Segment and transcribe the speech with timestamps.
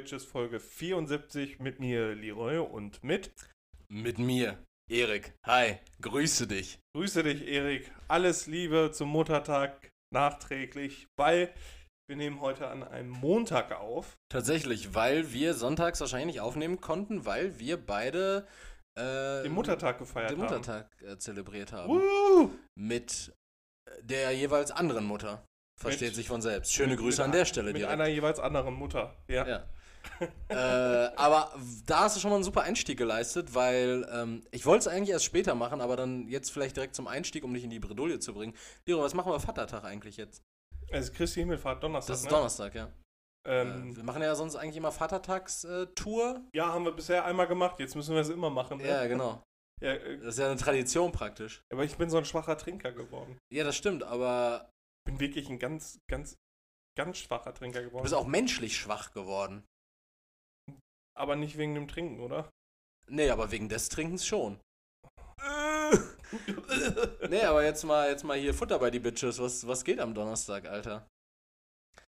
[0.00, 3.30] Bitches Folge 74 mit mir Leroy und mit.
[3.90, 4.56] Mit mir,
[4.90, 5.34] Erik.
[5.44, 6.78] Hi, grüße dich.
[6.96, 7.92] Grüße dich, Erik.
[8.08, 11.52] Alles Liebe zum Muttertag nachträglich, weil
[12.08, 14.16] wir nehmen heute an einem Montag auf.
[14.30, 18.46] Tatsächlich, weil wir sonntags wahrscheinlich nicht aufnehmen konnten, weil wir beide
[18.98, 20.44] äh, Den Muttertag gefeiert den haben.
[20.46, 21.90] Muttertag äh, zelebriert haben.
[21.92, 22.50] Woo!
[22.74, 23.34] Mit
[24.00, 25.44] der jeweils anderen Mutter.
[25.78, 26.72] Versteht Mit- sich von selbst.
[26.72, 27.92] Schöne Mit- Grüße mit an der Stelle Mit direkt.
[27.92, 29.14] einer jeweils anderen Mutter.
[29.28, 29.46] Ja.
[29.46, 29.68] Ja.
[30.48, 31.52] Äh, aber
[31.86, 35.10] da hast du schon mal einen super Einstieg geleistet, weil ähm, ich wollte es eigentlich
[35.10, 38.18] erst später machen, aber dann jetzt vielleicht direkt zum Einstieg, um dich in die Bredouille
[38.18, 38.54] zu bringen.
[38.86, 40.42] Liro, was machen wir Vatertag eigentlich jetzt?
[40.88, 42.12] Es ist Christi Himmelfahrt Donnerstag.
[42.12, 42.30] Das ist ne?
[42.30, 42.88] Donnerstag, ja.
[43.46, 46.42] Ähm, äh, wir machen ja sonst eigentlich immer Vatertags-Tour.
[46.52, 47.78] ja, haben wir bisher einmal gemacht.
[47.80, 48.78] Jetzt müssen wir es immer machen.
[48.78, 48.88] Ne?
[48.88, 49.42] ja, genau.
[49.82, 51.64] Ja, äh, Das ist ja eine Tradition praktisch.
[51.72, 53.38] aber ich bin so ein schwacher Trinker geworden.
[53.50, 54.70] Ja, das stimmt, aber
[55.06, 56.36] bin wirklich ein ganz, ganz,
[56.98, 58.02] ganz schwacher Trinker du geworden.
[58.02, 59.64] bist auch menschlich schwach geworden.
[61.20, 62.50] Aber nicht wegen dem Trinken, oder?
[63.06, 64.58] Nee, aber wegen des Trinkens schon.
[67.28, 69.38] nee, aber jetzt mal, jetzt mal hier Futter bei die Bitches.
[69.38, 71.06] Was, was geht am Donnerstag, Alter?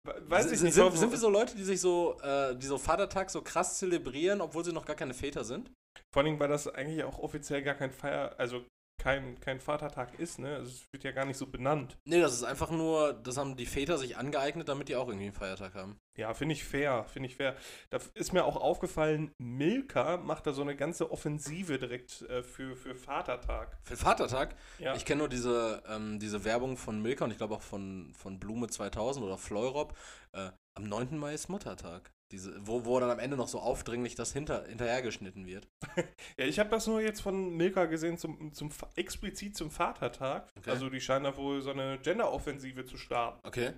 [0.05, 0.75] Weiß ich sind, nicht.
[0.75, 4.43] sind, sind wir so Leute, die sich so, äh, die so Vatertag so krass zelebrieren,
[4.43, 5.71] obwohl sie noch gar keine Väter sind?
[6.13, 8.67] Vor allem, weil das eigentlich auch offiziell gar kein Feier, also
[9.01, 10.57] kein, kein Vatertag ist, ne?
[10.57, 11.97] Also es wird ja gar nicht so benannt.
[12.05, 15.27] Nee, das ist einfach nur, das haben die Väter sich angeeignet, damit die auch irgendwie
[15.27, 15.99] einen Feiertag haben.
[16.17, 17.57] Ja, finde ich fair, finde ich fair.
[17.89, 22.77] Da ist mir auch aufgefallen, Milka macht da so eine ganze Offensive direkt äh, für,
[22.77, 23.79] für Vatertag.
[23.85, 24.95] Für Vatertag Ja.
[24.95, 28.39] Ich kenne nur diese, ähm, diese Werbung von Milka und ich glaube auch von, von
[28.39, 29.97] Blume 2000 oder Fleurop.
[30.33, 31.17] Äh, am 9.
[31.17, 32.13] Mai ist Muttertag.
[32.33, 35.69] Diese, wo, wo dann am Ende noch so aufdringlich das hinter, hinterhergeschnitten wird.
[36.39, 40.49] Ja, ich habe das nur jetzt von Milka gesehen, zum, zum, explizit zum Vatertag.
[40.57, 40.71] Okay.
[40.71, 43.41] Also die scheinen da wohl so eine Gender-Offensive zu starten.
[43.47, 43.73] Okay.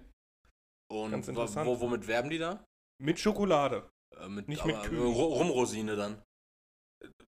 [0.90, 1.66] Und Ganz interessant.
[1.66, 2.64] wo, womit werben die da?
[3.02, 3.88] Mit Schokolade.
[4.20, 5.00] Äh, mit, Nicht mit aber, Kühen.
[5.00, 6.22] äh, Ru- Rumrosine dann.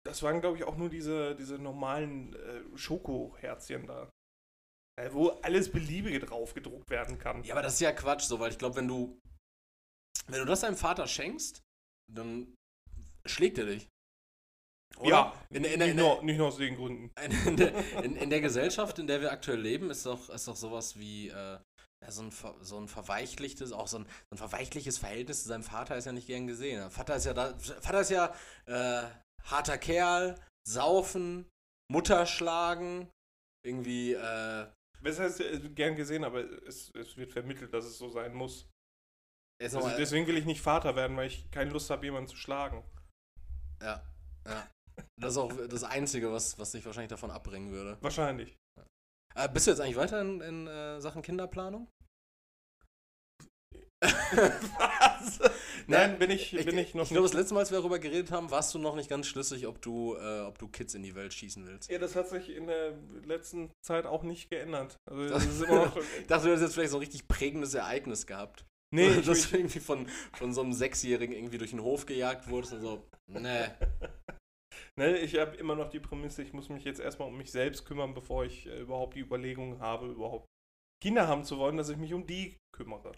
[0.06, 4.10] Das waren, glaube ich, auch nur diese, diese normalen äh, Schokoherzchen da.
[5.02, 7.44] Äh, wo alles Beliebige drauf gedruckt werden kann.
[7.44, 9.20] Ja, aber das ist ja Quatsch, so, weil ich glaube, wenn du,
[10.28, 11.62] wenn du das deinem Vater schenkst,
[12.12, 12.54] dann
[13.26, 13.90] schlägt er dich.
[15.00, 15.10] Oder?
[15.10, 17.12] Ja, in, in, in, nicht, nur, nicht nur aus den Gründen.
[18.04, 21.58] In der, Gesellschaft, in der wir aktuell leben, ist doch, ist doch sowas wie äh,
[22.10, 25.98] so, ein, so ein verweichlichtes, auch so ein, so ein verweichliches Verhältnis zu seinem Vater
[25.98, 26.90] ist ja nicht gern gesehen.
[26.92, 28.36] Vater ist ja da, Vater ist ja
[28.68, 29.08] äh,
[29.44, 30.36] harter Kerl,
[30.68, 31.50] saufen,
[31.92, 33.10] Mutter schlagen,
[33.66, 34.68] irgendwie, äh,
[35.02, 38.68] Das heißt, wird gern gesehen, aber es, es wird vermittelt, dass es so sein muss.
[39.62, 42.84] Also deswegen will ich nicht Vater werden, weil ich keine Lust habe, jemanden zu schlagen.
[43.82, 44.04] ja,
[44.46, 44.68] ja.
[45.20, 47.98] Das ist auch das Einzige, was, was dich wahrscheinlich davon abbringen würde.
[48.02, 48.56] Wahrscheinlich.
[49.36, 51.88] Äh, bist du jetzt eigentlich weiter in, in äh, Sachen Kinderplanung?
[54.02, 55.40] Was?
[55.88, 58.32] Nein, bin ich, bin ich noch Ich glaube, das letzte Mal, als wir darüber geredet
[58.32, 61.16] haben, warst du noch nicht ganz schlüssig, ob du, äh, ob du Kids in die
[61.16, 61.90] Welt schießen willst.
[61.90, 62.94] Ja, das hat sich in der
[63.26, 64.98] letzten Zeit auch nicht geändert.
[65.10, 65.98] Also das ist immer noch.
[65.98, 68.66] Ich dachte, du hättest jetzt vielleicht so ein richtig prägendes Ereignis gehabt.
[68.94, 72.48] Nee, ich, dass du irgendwie von, von so einem Sechsjährigen irgendwie durch den Hof gejagt
[72.50, 73.10] wurdest und so.
[73.28, 73.68] Nee.
[75.00, 77.86] ne, ich habe immer noch die Prämisse, ich muss mich jetzt erstmal um mich selbst
[77.86, 80.46] kümmern, bevor ich äh, überhaupt die Überlegung habe, überhaupt
[81.02, 83.12] Kinder haben zu wollen, dass ich mich um die kümmere.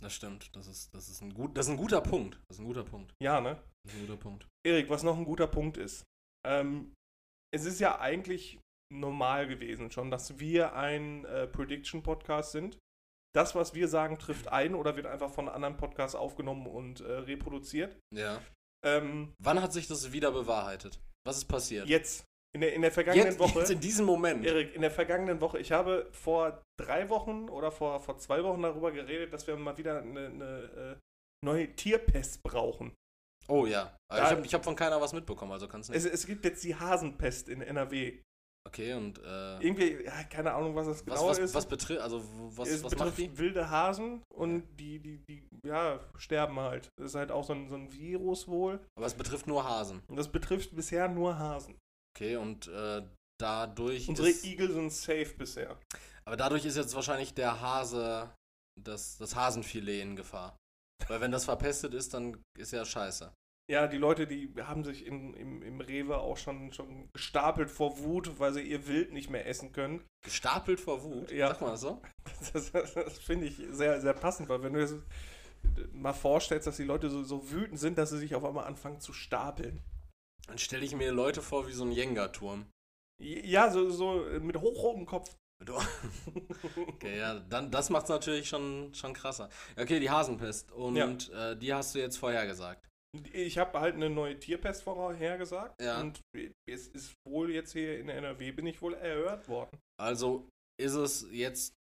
[0.00, 0.54] Das stimmt.
[0.56, 2.40] Das ist, das ist, ein, gut, das ist ein guter Punkt.
[2.48, 3.14] Das ist ein guter Punkt.
[3.22, 3.62] Ja, ne?
[3.84, 4.46] Das ist ein guter Punkt.
[4.66, 6.04] Erik, was noch ein guter Punkt ist.
[6.46, 6.94] Ähm,
[7.54, 8.58] es ist ja eigentlich
[8.92, 12.78] normal gewesen schon, dass wir ein äh, Prediction-Podcast sind.
[13.34, 17.12] Das, was wir sagen, trifft ein oder wird einfach von anderen Podcasts aufgenommen und äh,
[17.12, 17.96] reproduziert.
[18.14, 18.40] Ja.
[18.84, 21.00] Ähm, Wann hat sich das wieder bewahrheitet?
[21.26, 21.86] Was ist passiert?
[21.86, 22.24] jetzt,
[22.54, 23.58] in der, in der vergangenen jetzt, Woche.
[23.60, 24.44] jetzt in diesem Moment.
[24.44, 28.62] Erik, in der vergangenen Woche, ich habe vor drei Wochen oder vor, vor zwei Wochen
[28.62, 30.96] darüber geredet, dass wir mal wieder eine, eine äh,
[31.44, 32.92] neue Tierpest brauchen.
[33.48, 33.96] Oh ja.
[34.10, 36.64] Da- ich habe hab von keiner was mitbekommen, also kannst du Es, es gibt jetzt
[36.64, 38.20] die Hasenpest in NRW.
[38.66, 41.54] Okay, und äh, Irgendwie, ja, keine Ahnung, was das was, genau was, ist.
[41.54, 42.22] was betrifft, also
[42.56, 43.38] was, es was macht betrifft die?
[43.38, 46.88] wilde Hasen und die, die, die, ja, sterben halt.
[46.98, 48.78] Das ist halt auch so ein, so ein Virus wohl.
[48.96, 50.02] Aber es betrifft nur Hasen.
[50.08, 51.78] Und das betrifft bisher nur Hasen.
[52.14, 53.02] Okay, und äh,
[53.40, 55.78] dadurch Unsere ist, Igel sind safe bisher.
[56.26, 58.30] aber dadurch ist jetzt wahrscheinlich der Hase,
[58.80, 60.56] das, das Hasenfilet in Gefahr.
[61.08, 63.32] Weil wenn das verpestet ist, dann ist ja scheiße.
[63.70, 67.98] Ja, die Leute, die haben sich in, im, im Rewe auch schon, schon gestapelt vor
[68.00, 70.02] Wut, weil sie ihr Wild nicht mehr essen können.
[70.24, 71.48] Gestapelt vor Wut, Ja.
[71.48, 72.02] sag mal so.
[72.52, 75.02] Das, das, das finde ich sehr, sehr passend, weil wenn du dir
[75.62, 78.64] das mal vorstellst, dass die Leute so, so wütend sind, dass sie sich auf einmal
[78.66, 79.80] anfangen zu stapeln.
[80.48, 82.66] Dann stelle ich mir Leute vor wie so ein Jenga-Turm.
[83.22, 85.36] Ja, so, so mit hochrotem Kopf.
[86.88, 89.48] Okay, ja, dann das macht's natürlich schon, schon krasser.
[89.78, 90.72] Okay, die Hasenpest.
[90.72, 91.50] Und Ja.
[91.52, 92.88] äh, die hast du jetzt vorhergesagt.
[93.32, 96.00] Ich habe halt eine neue Tierpest vorhergesagt Ja.
[96.00, 96.20] und
[96.68, 99.78] es ist wohl jetzt hier in NRW bin ich wohl erhört worden.
[100.00, 100.48] Also
[100.80, 101.74] ist es jetzt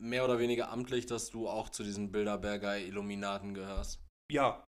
[0.00, 4.00] mehr oder weniger amtlich, dass du auch zu diesen Bilderberger Illuminaten gehörst.
[4.32, 4.64] Ja,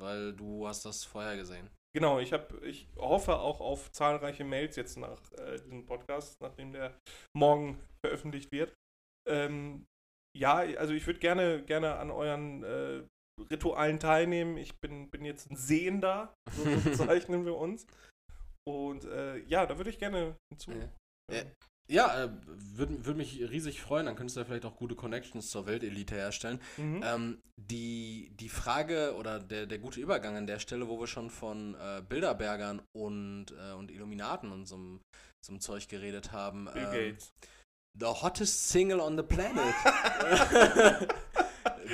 [0.00, 1.68] Weil du hast das vorher gesehen.
[1.94, 2.18] genau.
[2.18, 6.98] Ich habe, ich hoffe auch auf zahlreiche Mails jetzt nach äh, diesem Podcast, nachdem der
[7.36, 8.72] morgen veröffentlicht wird.
[9.28, 9.84] Ähm,
[10.34, 13.04] ja, also ich würde gerne, gerne an euren äh,
[13.50, 14.56] Ritualen teilnehmen.
[14.56, 17.86] Ich bin, bin jetzt ein Sehender, so bezeichnen wir uns.
[18.68, 20.72] Und äh, ja, da würde ich gerne hinzu.
[20.72, 21.42] Ja.
[21.90, 22.24] Ja.
[22.24, 24.06] Äh, würde würd mich riesig freuen.
[24.06, 26.60] Dann könntest du ja vielleicht auch gute Connections zur Weltelite herstellen.
[26.76, 27.02] Mhm.
[27.04, 31.30] Ähm, die, die Frage oder der, der gute Übergang an der Stelle, wo wir schon
[31.30, 36.66] von äh, Bilderbergern und, äh, und Illuminaten und so einem Zeug geredet haben.
[36.72, 37.32] Bill ähm, Gates.
[37.98, 39.74] The hottest single on the planet.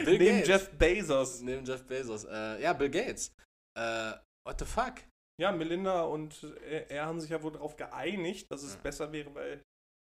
[0.05, 0.49] Bill Neben Gates.
[0.49, 1.41] Jeff Bezos.
[1.43, 2.25] Neben Jeff Bezos.
[2.25, 3.33] Äh, ja, Bill Gates.
[3.79, 4.13] Äh,
[4.47, 4.95] what the fuck?
[5.41, 8.81] Ja, Melinda und er, er haben sich ja wohl darauf geeinigt, dass es Ja.
[8.81, 9.59] besser wäre, weil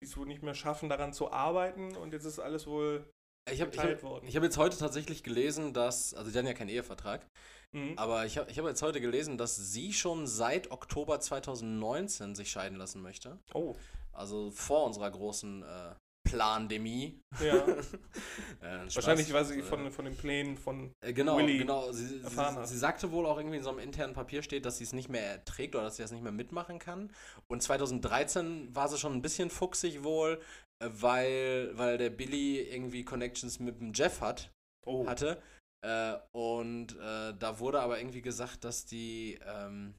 [0.01, 3.05] sie es wohl nicht mehr schaffen, daran zu arbeiten und jetzt ist alles wohl
[3.49, 4.27] Ich habe ich geteilt hab, worden.
[4.27, 7.25] ich hab jetzt heute tatsächlich gelesen, dass, also die haben ja keinen Ehevertrag,
[7.73, 7.93] Mhm.
[7.97, 12.51] aber ich habe ich hab jetzt heute gelesen, dass sie schon seit Oktober 2019 sich
[12.51, 13.39] scheiden lassen möchte.
[13.53, 13.75] Oh,
[14.11, 15.95] Also vor unserer großen äh,
[16.31, 17.19] Plandemie.
[17.44, 17.56] ja.
[18.62, 18.86] Äh.
[18.94, 20.92] Wahrscheinlich, weil sie Äh, von, von den Plänen von.
[21.01, 21.92] Äh, Genau, Willy genau.
[21.92, 22.68] Sie, sie, hat.
[22.68, 25.10] sie sagte wohl auch irgendwie in so einem internen Papier steht, dass sie es nicht
[25.10, 27.12] mehr erträgt oder dass sie das nicht mehr mitmachen kann.
[27.48, 30.39] Und 2013 war sie schon ein bisschen fuchsig wohl,
[30.80, 34.51] äh, weil, weil der Billy irgendwie Connections mit dem Jeff hat,
[34.86, 35.42] Oh, hatte.
[35.84, 39.95] Äh, und da wurde aber irgendwie gesagt, dass die, ähm,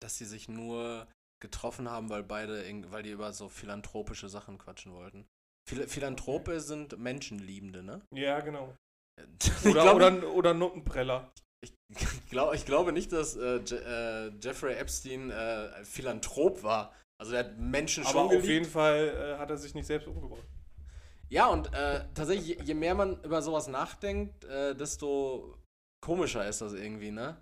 [0.00, 1.08] dass sie sich nur
[1.42, 5.26] getroffen haben, weil beide, irg- weil die über so philanthropische Sachen quatschen wollten.
[5.68, 8.00] Phil Philanthrope sind Menschenliebende, ne?
[8.14, 8.74] ja, genau.
[9.64, 11.30] Oder, glaub- oder, oder Nuttenpreller.
[11.62, 11.72] ich,
[12.30, 16.94] glaub, ich glaube nicht, dass äh, Je äh, Jeffrey Epstein äh, Philanthrop war.
[17.20, 18.48] Also der hat Menschen Aber schon auf geliebt.
[18.48, 20.42] jeden Fall äh, hat er sich nicht selbst umgebracht.
[21.28, 25.56] Ja, und äh, tatsächlich, je, je mehr man über sowas nachdenkt, äh, desto
[26.04, 27.36] komischer ist das irgendwie, ne?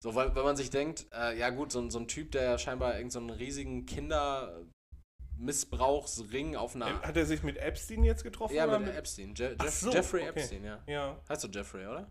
[0.00, 2.42] So, weil, weil man sich denkt, äh, ja gut, so, ein- so ein Typ, der
[2.42, 7.00] ja scheinbar irgendeinen so einen riesigen Kindermissbrauchsring auf einer...
[7.02, 8.54] Hat er sich mit Epstein jetzt getroffen?
[8.54, 9.34] ja, oder mit Epstein.
[9.34, 10.40] Je Jeff so, Jeffrey okay.
[10.40, 10.82] Epstein, ja.
[10.86, 12.08] Ja, Heißt du Jeffrey, oder?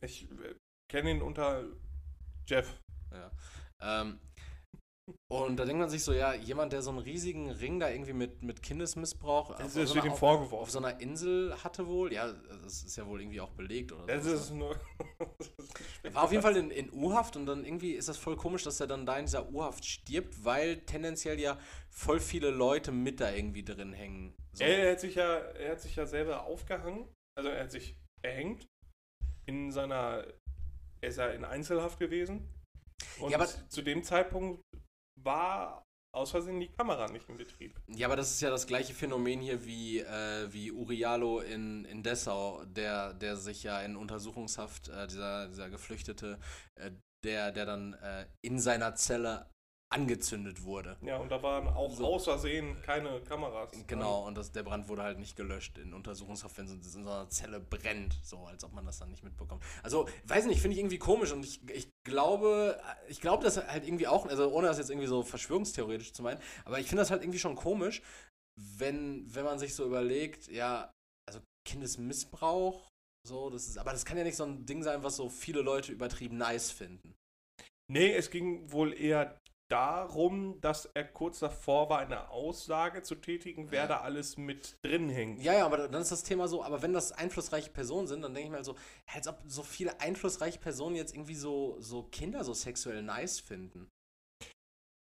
[0.00, 0.54] ich äh,
[0.88, 1.64] kenne ihn unter
[2.46, 2.80] Jeff.
[3.10, 3.30] Ja.
[3.80, 4.20] Ähm,
[5.30, 8.12] und da denkt man sich so, ja, jemand, der so einen riesigen Ring da irgendwie
[8.12, 12.12] mit, mit Kindesmissbrauch auf, Das auf so einer- auf, auf so einer Insel hatte wohl,
[12.12, 14.32] ja, das ist ja wohl irgendwie auch belegt oder Das so.
[14.34, 14.76] ist nur.
[16.02, 18.62] Er war auf jeden Fall in, in U-Haft und dann irgendwie ist das voll komisch,
[18.62, 21.58] dass er dann da in dieser U-Haft stirbt, weil tendenziell ja
[21.90, 24.34] voll viele Leute mit da irgendwie drin hängen.
[24.52, 24.64] So.
[24.64, 27.08] Er, hat sich ja, er hat sich ja selber aufgehangen.
[27.36, 28.66] Also er hat sich erhängt.
[29.46, 30.24] In seiner.
[31.00, 32.48] Er ist ja in Einzelhaft gewesen.
[33.18, 34.62] Und Ja, aber- zu dem Zeitpunkt
[35.24, 35.84] war
[36.14, 37.80] aus Versehen die Kamera nicht in Betrieb.
[37.88, 42.02] Ja, aber das ist ja das gleiche Phänomen hier wie, äh, wie Urialo in, in
[42.02, 46.38] Dessau, der, der sich ja in Untersuchungshaft, äh, dieser, dieser Geflüchtete,
[46.76, 46.92] äh,
[47.24, 49.50] der, der dann äh, in seiner Zelle
[49.94, 50.96] angezündet wurde.
[51.02, 52.06] Ja, und da waren auch So.
[52.06, 53.70] aus Versehen keine Kameras.
[53.86, 56.98] Genau, und das, der Brand wurde halt nicht gelöscht in Untersuchungshaft, wenn so in so
[57.10, 59.62] einer Zelle brennt, so als ob man das dann nicht mitbekommt.
[59.82, 63.86] Also, weiß nicht, finde ich irgendwie komisch und ich, ich glaube, ich glaube das halt
[63.86, 67.10] irgendwie auch, also ohne das jetzt irgendwie so verschwörungstheoretisch zu meinen, aber ich finde das
[67.10, 68.02] halt irgendwie schon komisch,
[68.60, 70.90] wenn, wenn man sich so überlegt, ja,
[71.28, 72.88] also Kindesmissbrauch,
[73.26, 75.62] so, das ist, aber das kann ja nicht so ein Ding sein, was so viele
[75.62, 77.14] Leute übertrieben nice finden.
[77.90, 79.38] Nee, es ging wohl eher
[79.70, 83.86] darum, dass er kurz davor war, eine Aussage zu tätigen, wer Ja.
[83.88, 85.42] da alles mit drin hängt.
[85.42, 88.34] Ja, ja, aber dann ist das Thema so, aber wenn das einflussreiche Personen sind, dann
[88.34, 92.02] denke ich mir halt so, als ob so viele einflussreiche Personen jetzt irgendwie so, so
[92.04, 93.88] Kinder so sexuell nice finden.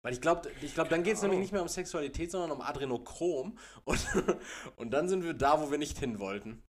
[0.03, 2.51] Weil ich glaube, ich glaub, dann geht es Keine nämlich nicht mehr um Sexualität, sondern
[2.51, 3.57] um Adrenochrom.
[3.85, 4.07] Und,
[4.75, 6.63] und dann sind wir da, wo wir nicht hin wollten.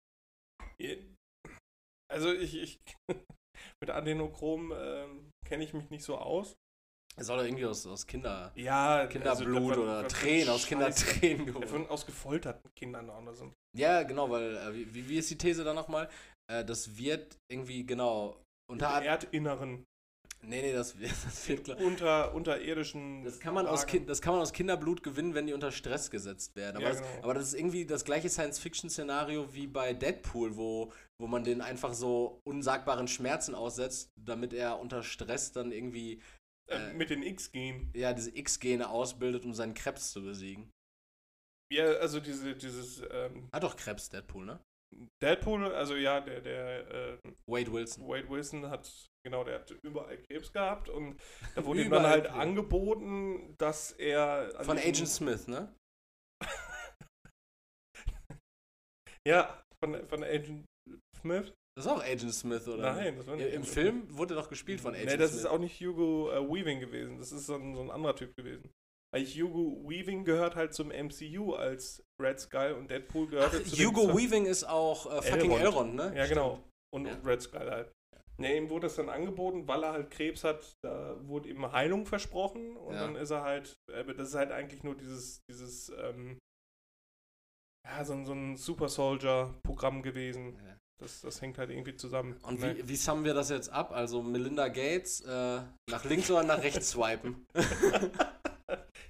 [2.10, 2.80] Also ich, ich
[3.80, 6.56] mit Adenochrom ähm, kenne ich mich nicht so aus.
[7.16, 10.66] Es soll doch irgendwie aus, aus Kinder, Ja, Kinderblut also, oder Tränen, aus.
[10.66, 11.68] Kindertränen geholt.
[11.68, 13.52] Von aus gefolterten Kindern auch sind.
[13.76, 16.08] Ja, genau, weil, äh, wie- wie, ist die These da nochmal?
[16.50, 18.40] Äh, das wird irgendwie, genau,
[18.70, 18.98] unter...
[18.98, 19.84] Im Erdinneren.
[20.42, 21.78] Nee, nee, das, das wird klar.
[21.80, 23.24] Unter, unterirdischen.
[23.24, 26.10] Das kann, man aus kind, das kann man aus Kinderblut gewinnen, wenn die unter Stress
[26.10, 26.76] gesetzt werden.
[26.78, 27.24] Aber, Ja, das, genau.
[27.24, 31.92] aber das ist irgendwie das gleiche Science-Fiction-Szenario wie bei Deadpool, wo, wo man den einfach
[31.92, 36.22] so unsagbaren Schmerzen aussetzt, damit er unter Stress dann irgendwie
[36.70, 37.90] Äh, mit den X gehen.
[37.94, 40.70] ja, diese X-Gene ausbildet, um seinen Krebs zu besiegen.
[41.72, 44.60] Ja, also diese, dieses ähm, Hat doch Krebs, Deadpool, ne?
[45.22, 48.08] Deadpool, also ja, der, der äh, Wade Wilson.
[48.08, 48.90] Wade Wilson hat,
[49.24, 51.20] genau, der hat überall Krebs gehabt und
[51.54, 52.36] da wurde ihm dann halt Krebs.
[52.38, 54.52] angeboten, dass er.
[54.64, 55.74] Von Agent Smith, ne?
[59.28, 60.64] Ja, von, von Agent
[61.20, 61.52] Smith.
[61.76, 62.94] Das ist auch Agent Smith, oder?
[62.94, 65.02] Nein, das war nicht Im Agent Film wurde doch gespielt von Smith.
[65.06, 65.44] Agent Nee, das Smith.
[65.44, 67.18] ist auch nicht Hugo äh, Weaving gewesen.
[67.18, 68.70] Das ist so ein, so ein anderer Typ gewesen.
[69.12, 73.66] Weil Hugo Weaving gehört halt zum MCU als Red Skull und Deadpool gehört Ach, halt
[73.66, 75.62] zu Hugo Weaving ist auch äh, fucking Elrond.
[75.62, 76.12] Elrond, ne?
[76.16, 76.62] Ja, genau.
[76.94, 77.14] Und Ja.
[77.24, 77.92] Red Skull halt.
[78.38, 82.06] Ne, ihm wurde das dann angeboten, weil er halt Krebs hat, da wurde ihm Heilung
[82.06, 83.00] versprochen und Ja.
[83.02, 86.38] dann ist er halt, äh, das ist halt eigentlich nur dieses, dieses, ähm,
[87.86, 90.56] ja, so, ein- so ein Super Soldier-Programm gewesen.
[90.64, 90.76] Ja.
[91.00, 92.36] Das, das hängt halt irgendwie zusammen.
[92.42, 92.76] Und Ne?
[92.76, 93.90] wie, wie summen wir das jetzt ab?
[93.92, 97.46] Also Melinda Gates äh, nach links oder nach rechts swipen?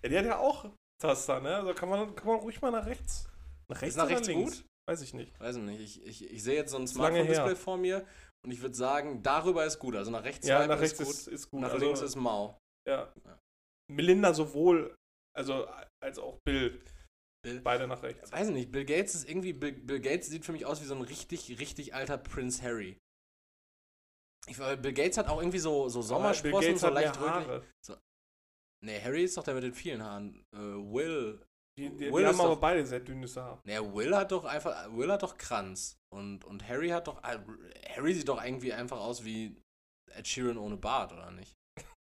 [0.02, 0.64] Ja, die hat ja auch
[0.98, 1.56] Taster, ne?
[1.56, 3.28] Also kann man, kann man ruhig mal nach rechts.
[3.68, 4.58] Nach rechts nach rechts links?
[4.58, 4.66] gut?
[4.88, 5.38] Weiß ich nicht.
[5.38, 5.80] Weiß ich nicht.
[5.80, 8.06] Ich, ich, ich sehe jetzt so ein Smartphone-Display vor mir
[8.44, 9.96] und ich würde sagen, darüber ist gut.
[9.96, 11.60] Also nach rechts Ja, swipen nach rechts ist gut, ist, ist gut.
[11.60, 12.58] nach also, links ist mau.
[12.88, 13.12] ja.
[13.26, 13.38] Ja.
[13.92, 14.94] Melinda sowohl,
[15.36, 15.66] also
[16.02, 16.80] als auch Bill.
[17.42, 17.60] Bill.
[17.60, 18.30] Beide nach rechts.
[18.32, 20.86] Weiß ich nicht, Bill Gates ist irgendwie, Bill, Bill Gates sieht für mich aus wie
[20.86, 22.98] so ein richtig, richtig alter Prince Harry.
[24.46, 27.30] Ich, Bill Gates hat auch irgendwie so, so Sommersprossen, so leicht rötlich.
[27.30, 27.66] Haare.
[28.82, 30.42] Nee, Harry ist doch der mit den vielen Haaren.
[30.54, 31.44] Äh, Will.
[31.78, 33.60] Die, die, Will die haben ist aber doch- beide sehr dünnes Haar.
[33.64, 35.98] Nee, Will hat doch einfach, Will hat doch Kranz.
[36.12, 37.38] Und, und Harry hat doch, äh,
[37.94, 39.56] Harry sieht doch irgendwie einfach aus wie
[40.12, 41.54] Ed Sheeran ohne Bart, oder nicht?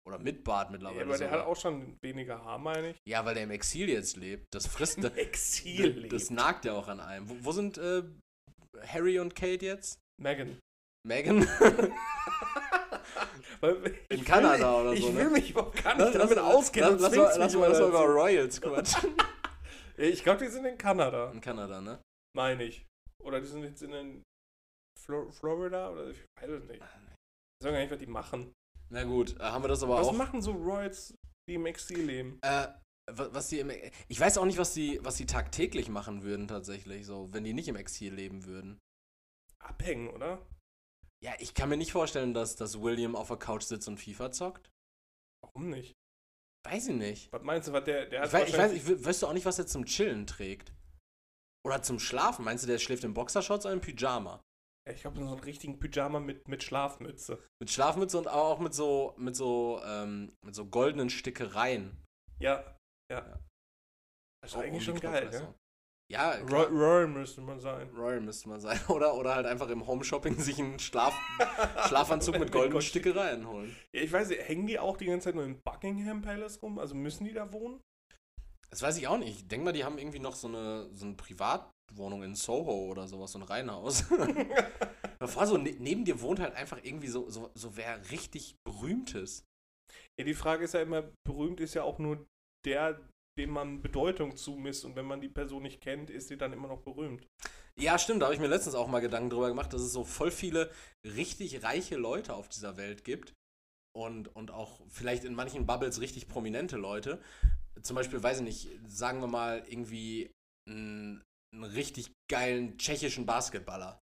[0.06, 1.02] Oder mit Bart Ja, mittlerweile.
[1.02, 1.40] aber der sogar.
[1.40, 2.96] hat auch schon weniger Haar, meine ich.
[3.08, 4.44] ja, weil der im Exil jetzt lebt.
[4.52, 7.28] Das frisst, das, Exil das nagt ja auch an einem.
[7.28, 8.02] Wo, wo sind äh,
[8.86, 9.98] Harry und Kate jetzt?
[10.20, 10.58] Megan.
[11.06, 11.46] Megan?
[14.10, 15.20] In Kanada will, oder ich so, Ich ne?
[15.20, 16.98] will mich überhaupt gar nicht damit auskennen.
[16.98, 19.10] Lass, lass, lass, mal, lass mal über Royals quatschen.
[19.16, 19.24] Ja,
[20.04, 22.00] Ich glaube, die sind in Kanada, In Kanada, ne?
[22.36, 22.84] meine ich.
[23.22, 24.22] Oder die sind jetzt in
[25.00, 26.82] Florida oder ich weiß es nicht.
[26.82, 28.52] Ich sage gar nicht, was die machen.
[28.94, 30.12] Na gut, äh, haben wir das aber was auch.
[30.12, 31.14] machen so Royals,
[31.48, 32.38] die im Exil leben?
[32.42, 32.68] Äh,
[33.10, 33.72] wa- was die im,
[34.06, 37.54] ich weiß auch nicht, was die, was die tagtäglich machen würden tatsächlich, so, wenn die
[37.54, 38.78] nicht im Exil leben würden.
[39.58, 40.46] Abhängen, oder?
[41.24, 44.30] Ja, ich kann mir nicht vorstellen, dass, dass William auf der Couch sitzt und FIFA
[44.30, 44.70] zockt.
[45.42, 45.92] Warum nicht?
[46.64, 47.32] Weiß ich nicht.
[47.32, 49.44] Was meinst du, was der, der hat Ich weiß, ich weiß, ich du auch nicht,
[49.46, 50.72] was er zum Chillen trägt.
[51.66, 52.44] Oder zum Schlafen.
[52.44, 54.40] Meinst du, der schläft in Boxershorts oder im Pyjama?
[54.90, 57.42] Ich glaube, so einen richtigen Pyjama mit, mit Schlafmütze.
[57.60, 62.04] Mit Schlafmütze und auch mit so, mit so, ähm, mit so goldenen Stickereien.
[62.38, 62.76] Ja,
[63.10, 63.20] ja.
[63.20, 63.40] Ja.
[64.42, 65.54] Das ist um eigentlich die schon geil, ne?
[66.12, 66.66] Ja, Roy, klar.
[66.66, 67.88] Roy müsste man sein.
[67.96, 68.78] Royal müsste man sein.
[68.88, 71.14] Oder, oder halt einfach im Home-Shopping sich einen Schlaf,
[71.88, 73.74] Schlafanzug mit goldenen Stickereien holen.
[73.94, 76.78] Ja, ich weiß nicht, hängen die auch die ganze Zeit nur im Buckingham Palace rum?
[76.78, 77.80] Also müssen die da wohnen?
[78.68, 79.38] Das weiß ich auch nicht.
[79.38, 81.14] Ich denke mal, die haben irgendwie noch so eine, so eine
[81.94, 84.04] Privatwohnung in Soho oder sowas, so ein Reihenhaus.
[85.18, 88.56] Aber vor so, ne, neben dir wohnt halt einfach irgendwie so, so, so wer richtig
[88.66, 89.44] berühmtes.
[90.18, 92.26] Ja, die Frage ist ja immer, berühmt ist ja auch nur
[92.66, 93.00] der,
[93.38, 94.84] dem man Bedeutung zumisst.
[94.84, 97.26] Und wenn man die Person nicht kennt, ist sie dann immer noch berühmt.
[97.78, 100.04] Ja, stimmt, da habe ich mir letztens auch mal Gedanken drüber gemacht, dass es so
[100.04, 100.70] voll viele
[101.04, 103.32] richtig reiche Leute auf dieser Welt gibt.
[103.96, 107.20] Und, und auch vielleicht in manchen Bubbles richtig prominente Leute.
[107.82, 110.32] Zum Beispiel, weiß ich nicht, sagen wir mal irgendwie
[110.68, 111.22] einen,
[111.54, 114.00] einen richtig geilen tschechischen Basketballer.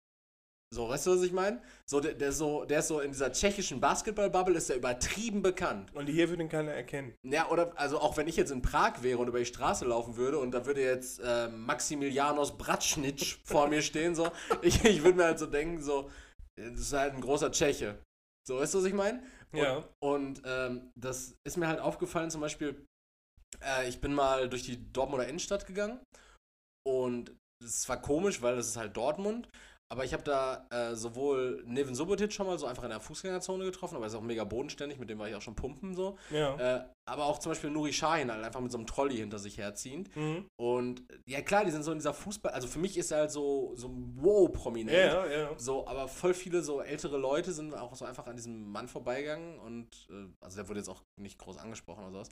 [0.73, 1.61] So, weißt du, was ich meine?
[1.85, 5.93] So, der, der, so, der ist so in dieser tschechischen Basketball-Bubble ist der übertrieben bekannt.
[5.93, 7.13] Und hier würde ihn keiner erkennen.
[7.23, 10.17] Ja, oder, also auch wenn ich jetzt in Prag wäre und über die Straße laufen
[10.17, 15.17] würde und da würde jetzt äh, Maximilianos Bratschnitsch vor mir stehen, so, ich, ich würde
[15.17, 16.09] mir halt so denken, so,
[16.57, 18.03] das ist halt ein großer Tscheche.
[18.47, 19.23] So, weißt du, was ich meine?
[19.53, 19.87] Ja.
[20.03, 22.85] Und ähm, das ist mir halt aufgefallen, zum Beispiel,
[23.63, 26.01] äh, ich bin mal durch die Dortmunder Innenstadt gegangen
[26.85, 27.31] und
[27.63, 29.49] es war komisch, weil das ist halt Dortmund.
[29.91, 33.65] Aber ich habe da äh, sowohl Neven Subotic schon mal so einfach in der Fußgängerzone
[33.65, 36.17] getroffen, aber er ist auch mega bodenständig, mit dem war ich auch schon pumpen so.
[36.31, 36.55] Ja.
[36.77, 39.59] Äh, aber auch zum Beispiel Nuri Sahin halt einfach mit so einem Trolley hinter sich
[39.59, 40.13] herziehend.
[40.15, 40.47] Mhm.
[40.59, 43.31] Und ja klar, die sind so in dieser Fußball, also für mich ist er halt
[43.31, 44.97] so, so wow prominent.
[44.97, 45.49] Ja, ja, ja.
[45.59, 49.59] So, aber voll viele so ältere Leute sind auch so einfach an diesem Mann vorbeigegangen
[49.59, 52.29] und äh, also der wurde jetzt auch nicht groß angesprochen oder sowas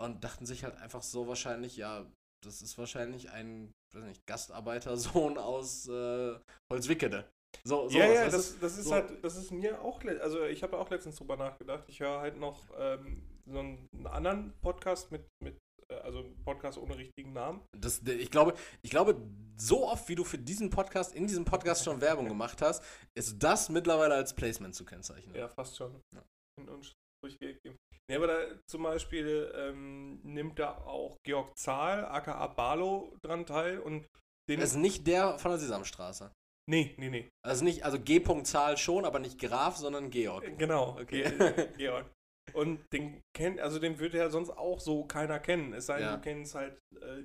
[0.00, 2.06] und dachten sich halt einfach so wahrscheinlich, ja,
[2.44, 6.38] das ist wahrscheinlich ein, weiß nicht, Gastarbeitersohn aus äh,
[6.72, 7.30] Holzwickede.
[7.64, 8.94] So, so ja, ja, das, das ist So.
[8.94, 11.84] halt, das ist mir auch, also ich habe auch letztens drüber nachgedacht.
[11.88, 15.58] Ich höre halt noch ähm, so einen, anderen Podcast mit, mit
[15.90, 17.60] äh, also einen Podcast ohne richtigen Namen.
[17.76, 19.20] Das, ich, glaube, ich glaube,
[19.56, 22.82] so oft, wie du für diesen Podcast, in diesem Podcast schon Werbung gemacht hast,
[23.16, 25.34] ist das mittlerweile als Placement zu kennzeichnen.
[25.34, 26.00] Ja, fast schon.
[26.14, 26.22] Ja.
[26.58, 26.92] Und uns
[27.22, 27.76] durchgegeben.
[28.10, 28.38] Ja, aber da
[28.68, 34.06] zum Beispiel ähm, nimmt da auch Georg Zahl, aka Barlow, dran teil und
[34.48, 34.60] den.
[34.60, 36.32] Das ist nicht der von der Sesamstraße.
[36.68, 37.28] nee, nee, nee.
[37.46, 38.22] Also nicht, also G.
[38.44, 40.58] Zahl schon, aber nicht Graf, sondern Georg.
[40.58, 41.22] Genau, Okay.
[41.22, 42.10] Ge Georg.
[42.52, 45.72] Und den kennt, also den würde ja sonst auch so keiner kennen.
[45.72, 46.16] Es sei denn, Ja.
[46.16, 47.22] du kennst halt äh,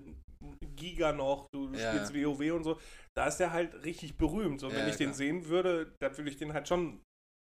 [0.76, 2.80] Giga noch, du, du Ja, spielst WoW und so.
[3.18, 4.60] Da ist der halt richtig berühmt.
[4.60, 5.16] So, wenn Ja, ich den klar.
[5.16, 7.02] sehen würde, dann würde ich den halt schon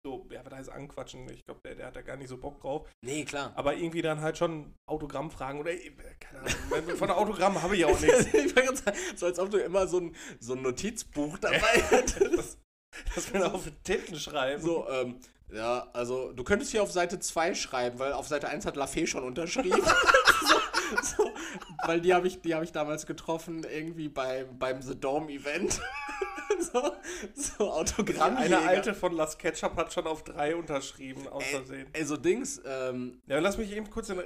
[0.07, 1.29] so, ja, was heißt anquatschen?
[1.31, 2.89] Ich glaube, der, der hat da gar nicht so Bock drauf.
[3.05, 3.53] Nee, klar.
[3.57, 7.77] Aber irgendwie dann halt schon Autogramm fragen oder, äh, keine Ahnung, wenn- von Autogramm habe
[7.77, 8.27] ich auch nichts.
[8.33, 11.59] ich gerade sagen, so als ob du immer so ein, so ein Notizbuch dabei
[11.91, 12.59] hättest.
[13.15, 14.63] Das, er auf den Titten schreiben.
[14.63, 15.21] So, ähm,
[15.53, 19.07] ja, also du könntest hier auf Seite 2 schreiben, weil auf Seite 1 hat Lafay
[19.07, 19.83] schon unterschrieben.
[20.49, 20.57] so,
[21.03, 21.31] so,
[21.87, 25.81] weil die habe ich, die hab ich damals getroffen, irgendwie beim, beim The Dome Event.
[26.61, 26.93] so,
[27.35, 28.37] so Autogramm.
[28.37, 31.89] Eine alte von Las Ketchup hat schon auf drei unterschrieben, aus Versehen.
[31.93, 34.23] ey, so Dings, ähm, Ja, lass mich eben kurz den äh,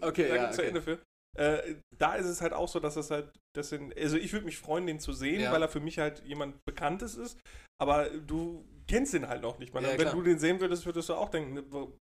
[0.00, 0.68] Okay, Gedanken ja, zu okay.
[0.68, 0.98] Ende führen.
[1.38, 4.46] Äh, da ist es halt auch so, dass es halt, das sind, also ich würde
[4.46, 5.52] mich freuen, den zu sehen, Ja.
[5.52, 7.38] weil er für mich halt jemand Bekanntes ist,
[7.80, 9.82] aber du kennst den halt noch nicht mal.
[9.82, 10.14] Ja, Wenn klar.
[10.14, 11.64] du den sehen würdest, würdest du auch denken, ne,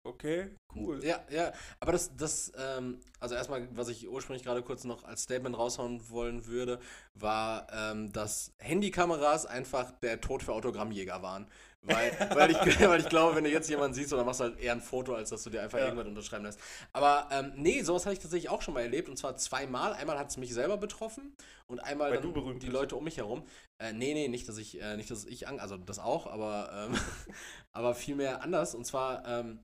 [0.05, 1.05] okay, cool.
[1.05, 5.23] Ja, ja, aber das, das, ähm, also erstmal, was ich ursprünglich gerade kurz noch als
[5.23, 6.79] Statement raushauen wollen würde,
[7.15, 11.49] war, ähm, dass Handykameras einfach der Tod für Autogrammjäger waren.
[11.87, 14.59] Weil, weil, ich, weil ich glaube, wenn du jetzt jemanden siehst, dann machst du halt
[14.59, 15.85] eher ein Foto, als dass du dir einfach Ja.
[15.87, 16.59] irgendwas unterschreiben lässt.
[16.95, 19.93] Aber ähm, nee, sowas habe ich tatsächlich auch schon mal erlebt und zwar zweimal.
[19.93, 21.35] Einmal hat es mich selber betroffen
[21.67, 22.69] und einmal Weil dann die.
[22.69, 23.45] Leute um mich herum.
[23.79, 26.99] Äh, nee, nee, nicht, dass ich, äh, nicht, dass ich, also das auch, aber, ähm,
[27.73, 28.75] aber vielmehr anders.
[28.75, 29.61] Und zwar, ähm,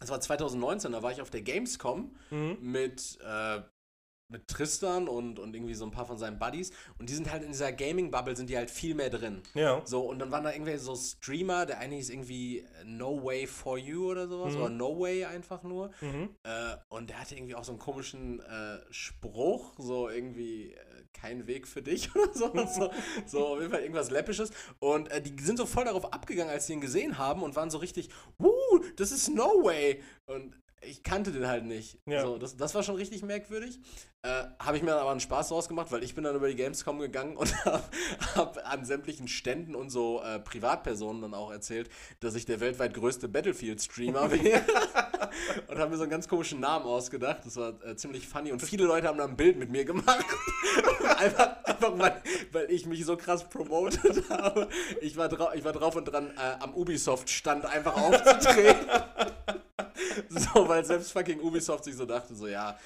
[0.00, 2.58] das war 2019, da war ich auf der Gamescom Mhm.
[2.60, 3.60] mit, äh,
[4.30, 6.70] mit Tristan und, und irgendwie so ein paar von seinen Buddies.
[6.98, 9.42] Und die sind halt in dieser Gaming-Bubble, sind die halt viel mehr drin.
[9.54, 9.80] Ja.
[9.86, 13.46] So, und dann waren da irgendwelche so Streamer, der eine hieß irgendwie äh, No Way
[13.46, 14.60] for You oder sowas, Mhm.
[14.60, 15.92] oder No Way einfach nur.
[16.02, 16.28] Mhm.
[16.42, 20.76] Äh, und der hatte irgendwie auch so einen komischen äh, Spruch, so irgendwie äh,
[21.14, 22.52] kein Weg für dich oder so.
[22.66, 22.90] so.
[23.26, 24.50] So auf jeden Fall irgendwas Läppisches.
[24.78, 27.70] Und äh, die sind so voll darauf abgegangen, als sie ihn gesehen haben und waren
[27.70, 28.10] so richtig,
[28.96, 30.02] Das ist No Way.
[30.26, 31.98] Und ich kannte den halt nicht.
[32.06, 32.22] Ja.
[32.22, 33.80] So, das, das war schon richtig merkwürdig.
[34.22, 36.48] Äh, habe ich mir dann aber einen Spaß draus gemacht, weil ich bin dann über
[36.48, 37.82] die Gamescom gegangen und habe
[38.34, 41.88] hab an sämtlichen Ständen und so äh, Privatpersonen dann auch erzählt,
[42.20, 44.64] dass ich der weltweit größte Battlefield-Streamer wäre.
[45.68, 47.40] und habe mir so einen ganz komischen Namen ausgedacht.
[47.44, 50.24] Das war äh, ziemlich funny und viele Leute haben dann ein Bild mit mir gemacht.
[51.16, 54.68] einfach, einfach weil, weil ich mich so krass promotet habe.
[55.00, 58.86] Ich war, drau ich war drauf und dran, äh, am Ubisoft-Stand einfach aufzutreten.
[60.28, 62.78] so, weil selbst fucking Ubisoft sich so dachte, so ja,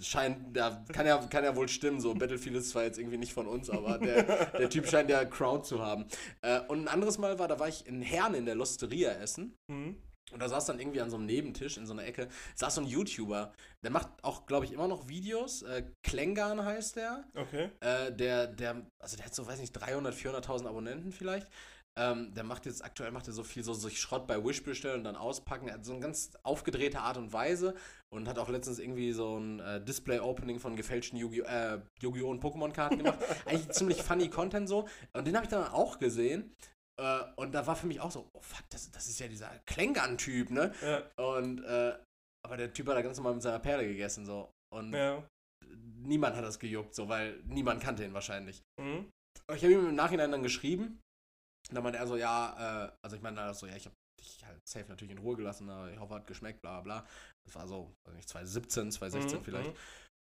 [0.00, 3.32] scheint, ja, kann ja, kann ja wohl stimmen, so Battlefield ist zwar jetzt irgendwie nicht
[3.32, 6.06] von uns, aber der, der Typ scheint ja Crowd zu haben.
[6.42, 9.56] Äh, und ein anderes Mal war, da war ich in Herne in der Losteria essen.
[9.68, 9.96] Mhm.
[10.32, 12.80] Und da saß dann irgendwie an so einem Nebentisch in so einer Ecke, saß so
[12.80, 15.62] ein YouTuber, der macht auch, glaube ich, immer noch Videos.
[15.62, 17.24] Äh, Klengan heißt der.
[17.34, 17.70] Okay.
[17.80, 21.48] Äh, der, der, also der hat so, weiß nicht, 300, 400.000 Abonnenten vielleicht.
[21.96, 24.98] Ähm, der macht jetzt, aktuell macht er so viel, so sich Schrott bei Wish bestellen
[24.98, 25.68] und dann auspacken.
[25.68, 27.74] Er hat so eine ganz aufgedrehte Art und Weise
[28.10, 31.44] und hat auch letztens irgendwie so ein äh, Display-Opening von gefälschten Yu-Gi-Oh!
[31.44, 32.30] Äh, Yu-Gi-Oh!
[32.30, 33.18] und Pokémon-Karten gemacht.
[33.44, 34.86] Eigentlich ziemlich funny Content so.
[35.12, 36.54] Und den habe ich dann auch gesehen.
[37.00, 39.48] Äh, und da war für mich auch so, oh fuck, das, das ist ja dieser
[39.66, 40.72] Klengan-Typ, ne?
[40.82, 41.02] Ja.
[41.16, 41.98] Und, äh,
[42.46, 44.50] aber der Typ hat da ganz normal mit seiner Perle gegessen, so.
[44.74, 45.26] Und Ja.
[46.02, 48.62] niemand hat das gejuckt, so, weil niemand kannte ihn wahrscheinlich.
[48.80, 49.10] Mhm.
[49.54, 51.00] Ich habe ihm im Nachhinein dann geschrieben.
[51.68, 53.94] Und dann meinte er so, ja, äh, also ich meine dann so, ja, ich habe
[54.20, 57.06] dich halt safe natürlich in Ruhe gelassen, aber ich hoffe, hat geschmeckt, bla bla.
[57.46, 59.70] Das war so, weiß nicht, 2017, 2016 Mhm, vielleicht.
[59.72, 59.76] mhm.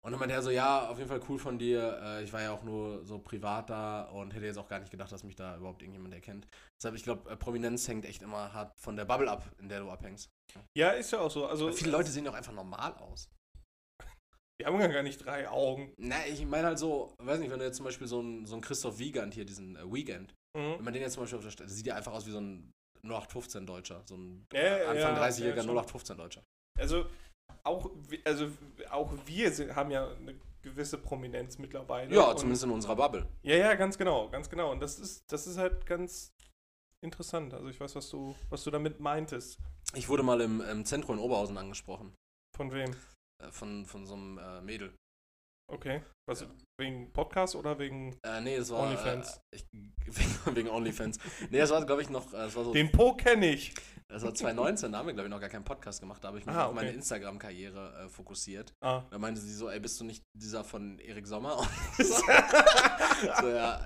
[0.05, 1.97] Und dann meinte er so, ja, auf jeden Fall cool von dir.
[2.03, 4.91] Äh, ich war ja auch nur so privat da und hätte jetzt auch gar nicht
[4.91, 6.45] gedacht, dass mich da überhaupt irgendjemand erkennt.
[6.77, 9.79] Deshalb, ich glaube, äh, Prominenz hängt echt immer hart von der Bubble ab, in der
[9.79, 10.29] du abhängst.
[10.77, 11.47] Ja, ist ja auch so.
[11.47, 13.29] Also, Weil viele Leute sehen ja auch einfach normal aus.
[14.61, 15.93] Die haben ja gar nicht drei Augen.
[15.97, 18.55] Na, ich meine halt so, weiß nicht, wenn du jetzt zum Beispiel so einen so
[18.55, 20.83] einen Christoph Wiegand hier, diesen äh, Weekend, wenn Mhm.
[20.83, 22.71] man den jetzt zum Beispiel auf der Stelle, sieht ja einfach aus wie so ein
[23.03, 25.77] 0815-Deutscher, so ein Ja, Anfang ja, 30-jähriger ja, schon.
[25.77, 26.43] 0815-Deutscher.
[26.79, 27.05] Also
[27.63, 27.89] auch,
[28.25, 28.49] also
[28.89, 32.13] auch wir sind, haben ja eine gewisse Prominenz mittlerweile.
[32.13, 33.27] Ja, zumindest in unserer Bubble.
[33.43, 34.71] Ja, ja, ganz genau, ganz genau.
[34.71, 36.33] Und das ist, das ist halt ganz
[37.01, 37.53] interessant.
[37.53, 39.59] Also ich weiß, was du, was du damit meintest.
[39.93, 42.15] Ich wurde mal im, im Zentrum in Oberhausen angesprochen,
[42.55, 42.95] Von wem?
[43.41, 44.93] äh, von, von so einem äh, Mädel.
[45.71, 46.01] Okay.
[46.25, 46.47] Was, Ja.
[46.77, 48.17] Wegen Podcast oder wegen.
[48.23, 48.79] Äh, nee, das war.
[48.83, 49.39] OnlyFans.
[49.51, 51.19] Äh, ich, wegen wegen OnlyFans.
[51.51, 53.73] Nee, das war, glaube ich, noch, äh, das war so, Den Po kenne ich.
[54.07, 56.39] das war 2019, da haben wir, glaube ich, noch gar keinen Podcast gemacht, da habe
[56.39, 56.97] ich mich Ah, auf meine okay.
[56.97, 58.73] Instagram-Karriere äh, fokussiert.
[58.81, 59.03] Ah.
[59.11, 61.57] Da meinte sie so, ey, bist du nicht dieser von Erik Sommer?
[61.97, 63.81] so, ja,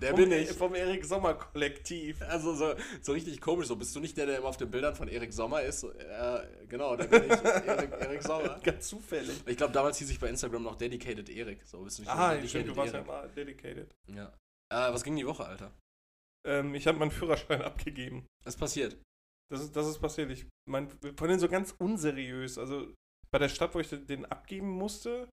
[0.00, 0.50] der bin ich.
[0.52, 2.22] Vom Erik Sommer Kollektiv.
[2.22, 4.94] Also so, so richtig komisch, so bist du nicht der, der immer auf den Bildern
[4.94, 5.80] von Erik Sommer ist?
[5.80, 8.58] So, äh, genau, da bin ich, Erik Sommer.
[8.62, 9.42] Ganz zufällig.
[9.46, 11.60] Ich glaube, damals hieß ich bei Instagram noch Dedicated Erik.
[11.70, 13.94] So, bist du nicht Ah, stimmt, du warst ja mal dedicated.
[14.08, 14.26] Ja.
[14.72, 15.72] Äh, was ging die Woche, Alter?
[16.46, 18.26] Ähm, ich habe meinen Führerschein abgegeben.
[18.44, 19.00] Was passiert?
[19.52, 20.30] Das ist, das ist passiert.
[20.30, 22.58] Ich mein, von denen so ganz unseriös.
[22.58, 22.92] Also
[23.32, 25.28] bei der Stadt, wo ich den abgeben musste.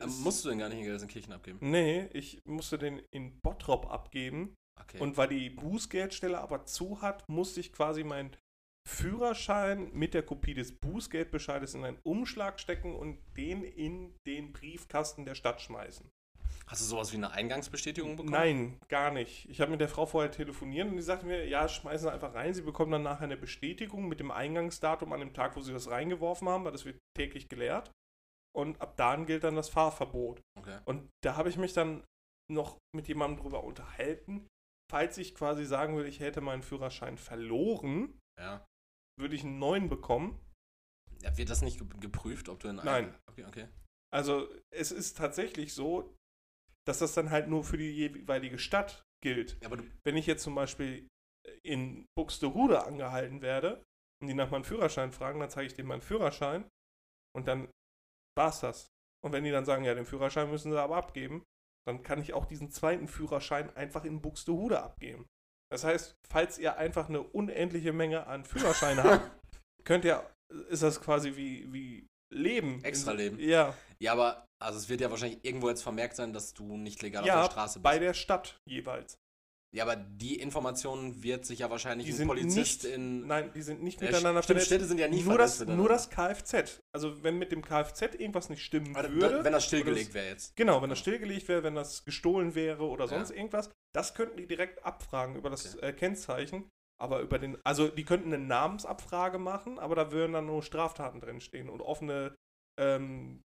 [0.00, 1.58] Ähm, ist- musst du den gar nicht in Gelsenkirchen abgeben?
[1.60, 4.54] Nee, ich musste den in Bottrop abgeben.
[4.80, 4.98] Okay.
[5.00, 8.34] Und weil die Bußgeldstelle aber zu hat, musste ich quasi meinen
[8.88, 15.24] Führerschein mit der Kopie des Bußgeldbescheides in einen Umschlag stecken und den in den Briefkasten
[15.24, 16.10] der Stadt schmeißen.
[16.66, 18.32] Hast du sowas wie eine Eingangsbestätigung bekommen?
[18.32, 19.48] Nein, gar nicht.
[19.50, 22.34] Ich habe mit der Frau vorher telefoniert und die sagte mir, ja, schmeißen Sie einfach
[22.34, 22.54] rein.
[22.54, 25.90] Sie bekommen dann nachher eine Bestätigung mit dem Eingangsdatum an dem Tag, wo Sie das
[25.90, 27.90] reingeworfen haben, weil das wird täglich gelehrt.
[28.54, 30.40] Und ab dann gilt dann das Fahrverbot.
[30.58, 30.78] Okay.
[30.84, 32.04] Und da habe ich mich dann
[32.50, 34.46] noch mit jemandem drüber unterhalten.
[34.90, 38.64] Falls ich quasi sagen will, ich hätte meinen Führerschein verloren, Ja.
[39.18, 40.38] Würde ich einen neuen bekommen.
[41.22, 41.36] ja.
[41.36, 43.14] Wird das nicht ge- geprüft, ob du in Nein.
[43.30, 43.68] Okay, okay.
[44.12, 46.14] Also es ist tatsächlich so,
[46.86, 49.56] dass das dann halt nur für die jeweilige Stadt gilt.
[49.60, 51.08] Ja, aber du, Wenn ich jetzt zum Beispiel
[51.64, 53.82] in Buxtehude angehalten werde
[54.20, 56.68] und die nach meinem Führerschein fragen, dann zeige ich denen meinen Führerschein
[57.34, 57.70] und dann
[58.36, 58.88] war's das.
[59.24, 61.44] Und wenn die dann sagen, ja, den Führerschein müssen sie aber abgeben,
[61.86, 65.26] dann kann ich auch diesen zweiten Führerschein einfach in Buxtehude abgeben.
[65.72, 69.30] Das heißt, falls ihr einfach eine unendliche Menge an Führerscheinen habt,
[69.84, 70.22] könnt ihr,
[70.68, 72.84] ist das quasi wie, wie Leben.
[72.84, 73.40] Extra Leben.
[73.40, 77.00] Ja, ja, aber also es wird ja wahrscheinlich irgendwo jetzt vermerkt sein, dass du nicht
[77.00, 77.84] legal ja auf der Straße bist.
[77.84, 79.16] bei der Stadt jeweils.
[79.74, 83.26] Ja, aber die Informationen wird sich ja wahrscheinlich Die ein sind Polizist nicht, in.
[83.26, 84.66] nein, die sind nicht Ja, miteinander stimmt, vernetzt.
[84.66, 86.80] Städte sind ja nie nur das, nur das Kfz.
[86.94, 89.42] Also wenn mit dem Kfz irgendwas nicht stimmen Aber würde.
[89.44, 90.54] wenn das stillgelegt wäre jetzt.
[90.56, 93.36] Genau, wenn das stillgelegt wäre, wenn das gestohlen wäre oder sonst Ja.
[93.36, 95.86] irgendwas, das könnten die direkt abfragen über das Okay.
[95.86, 96.68] äh, Kennzeichen.
[97.00, 101.18] Aber über den, also die könnten eine Namensabfrage machen, aber da würden dann nur Straftaten
[101.20, 102.36] drinstehen und offene,
[102.78, 103.42] ähm,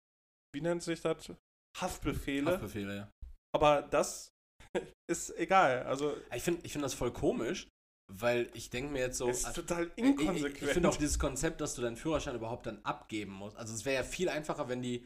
[0.55, 1.31] wie nennt sich das?
[1.77, 2.53] Haftbefehle.
[2.53, 3.11] Haftbefehle, ja.
[3.53, 4.32] Aber das
[5.11, 5.83] ist egal.
[5.83, 7.67] Also Ich finde ich find das voll komisch,
[8.11, 9.29] weil ich denke mir jetzt so.
[9.29, 10.57] ist also, total ich- inkonsequent.
[10.57, 13.57] Ich, ich finde auch dieses Konzept, dass du deinen Führerschein überhaupt dann abgeben musst.
[13.57, 15.05] Also es wäre ja viel einfacher, wenn die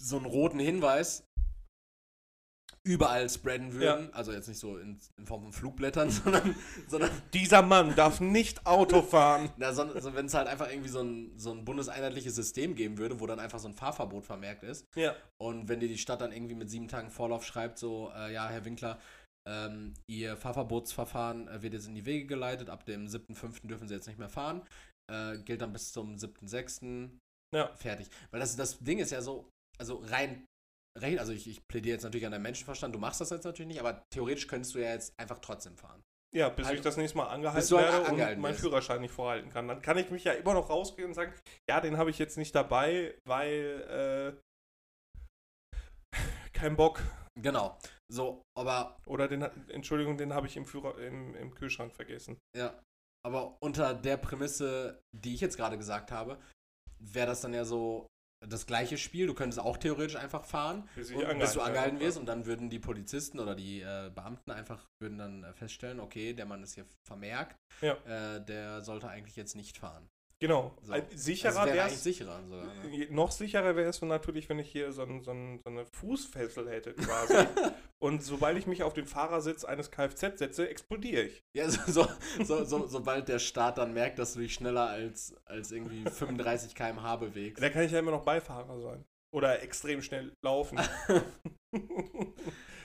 [0.00, 1.24] so einen roten Hinweis
[2.82, 4.12] überall spreaden würden.
[4.14, 6.54] Also jetzt nicht so in, in Form von Flugblättern, sondern,
[6.88, 9.50] sondern Dieser Mann darf nicht Auto fahren.
[9.56, 12.98] Na, sondern also wenn es halt einfach irgendwie so ein, so ein bundeseinheitliches System geben
[12.98, 14.86] würde, wo dann einfach so ein Fahrverbot vermerkt ist.
[14.94, 15.14] Ja.
[15.38, 18.48] Und wenn dir die Stadt dann irgendwie mit sieben Tagen Vorlauf schreibt, so, äh, ja,
[18.48, 18.98] Herr Winkler,
[19.48, 23.66] ähm, Ihr Fahrverbotsverfahren äh, wird jetzt in die Wege geleitet, ab dem 7.5.
[23.66, 24.62] dürfen Sie jetzt nicht mehr fahren,
[25.10, 27.10] äh, gilt dann bis zum 7.6.
[27.54, 27.68] Ja.
[27.74, 28.08] Fertig.
[28.30, 30.46] Weil das, das Ding ist ja so, also rein,
[30.98, 33.68] rein also ich, ich plädiere jetzt natürlich an deinen Menschenverstand, du machst das jetzt natürlich
[33.68, 36.02] nicht, aber theoretisch könntest du ja jetzt einfach trotzdem fahren.
[36.32, 38.60] Ja, bis Also, ich das nächste Mal angehalten halt werde angehalten und meinen wirst.
[38.60, 39.66] Führerschein nicht vorhalten kann.
[39.66, 41.34] Dann kann ich mich ja immer noch rausgehen und sagen,
[41.68, 44.38] ja, den habe ich jetzt nicht dabei, weil
[46.14, 46.16] äh,
[46.52, 47.02] kein Bock.
[47.40, 47.76] Genau.
[48.12, 52.38] So, aber Oder den, Entschuldigung, den habe ich im, Führer, im, im Kühlschrank vergessen.
[52.56, 52.80] Ja,
[53.26, 56.40] aber unter der Prämisse, die ich jetzt gerade gesagt habe,
[56.98, 58.06] wäre das dann ja so
[58.46, 59.26] das gleiche Spiel.
[59.26, 62.70] Du könntest auch theoretisch einfach fahren, Bis, und, bis du angehalten wirst und dann würden
[62.70, 66.74] die Polizisten oder die äh, Beamten einfach würden dann äh, feststellen, okay, der Mann ist
[66.74, 67.94] hier vermerkt, Ja.
[68.06, 70.08] äh, der sollte eigentlich jetzt nicht fahren.
[70.40, 70.74] Genau.
[70.82, 70.92] So.
[70.94, 72.02] Also Sicherer wäre wäre es.
[72.02, 72.64] sicherer sogar.
[72.64, 73.06] Ne?
[73.10, 76.68] Noch sicherer wäre es natürlich, wenn ich hier so, ein, so, ein, so eine Fußfessel
[76.70, 77.34] hätte quasi.
[78.02, 81.42] und sobald ich mich auf den Fahrersitz eines Kfz setze, explodiere ich.
[81.54, 86.74] Ja, so, sobald der Staat dann merkt, dass du dich schneller als, als irgendwie 35
[86.74, 87.62] km/h bewegst.
[87.62, 89.04] Da kann ich ja immer noch Beifahrer sein.
[89.32, 90.80] Oder extrem schnell laufen.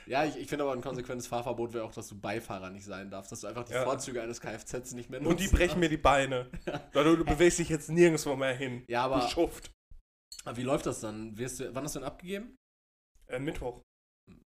[0.08, 3.10] Ja, ich, ich finde aber ein konsequentes Fahrverbot wäre auch, dass du Beifahrer nicht sein
[3.10, 3.84] darfst, dass du einfach die Ja.
[3.84, 5.32] Vorzüge eines Kfz nicht mehr nutzt.
[5.32, 6.50] Und die brechen mir die Beine.
[6.94, 8.84] Weil du, du bewegst dich jetzt nirgendwo mehr hin.
[8.88, 9.72] Ja, Du aber, Schuft.
[10.44, 11.38] aber wie läuft das dann?
[11.38, 12.56] Wirst du, wann hast du denn abgegeben?
[13.28, 13.82] Äh, Mittwoch.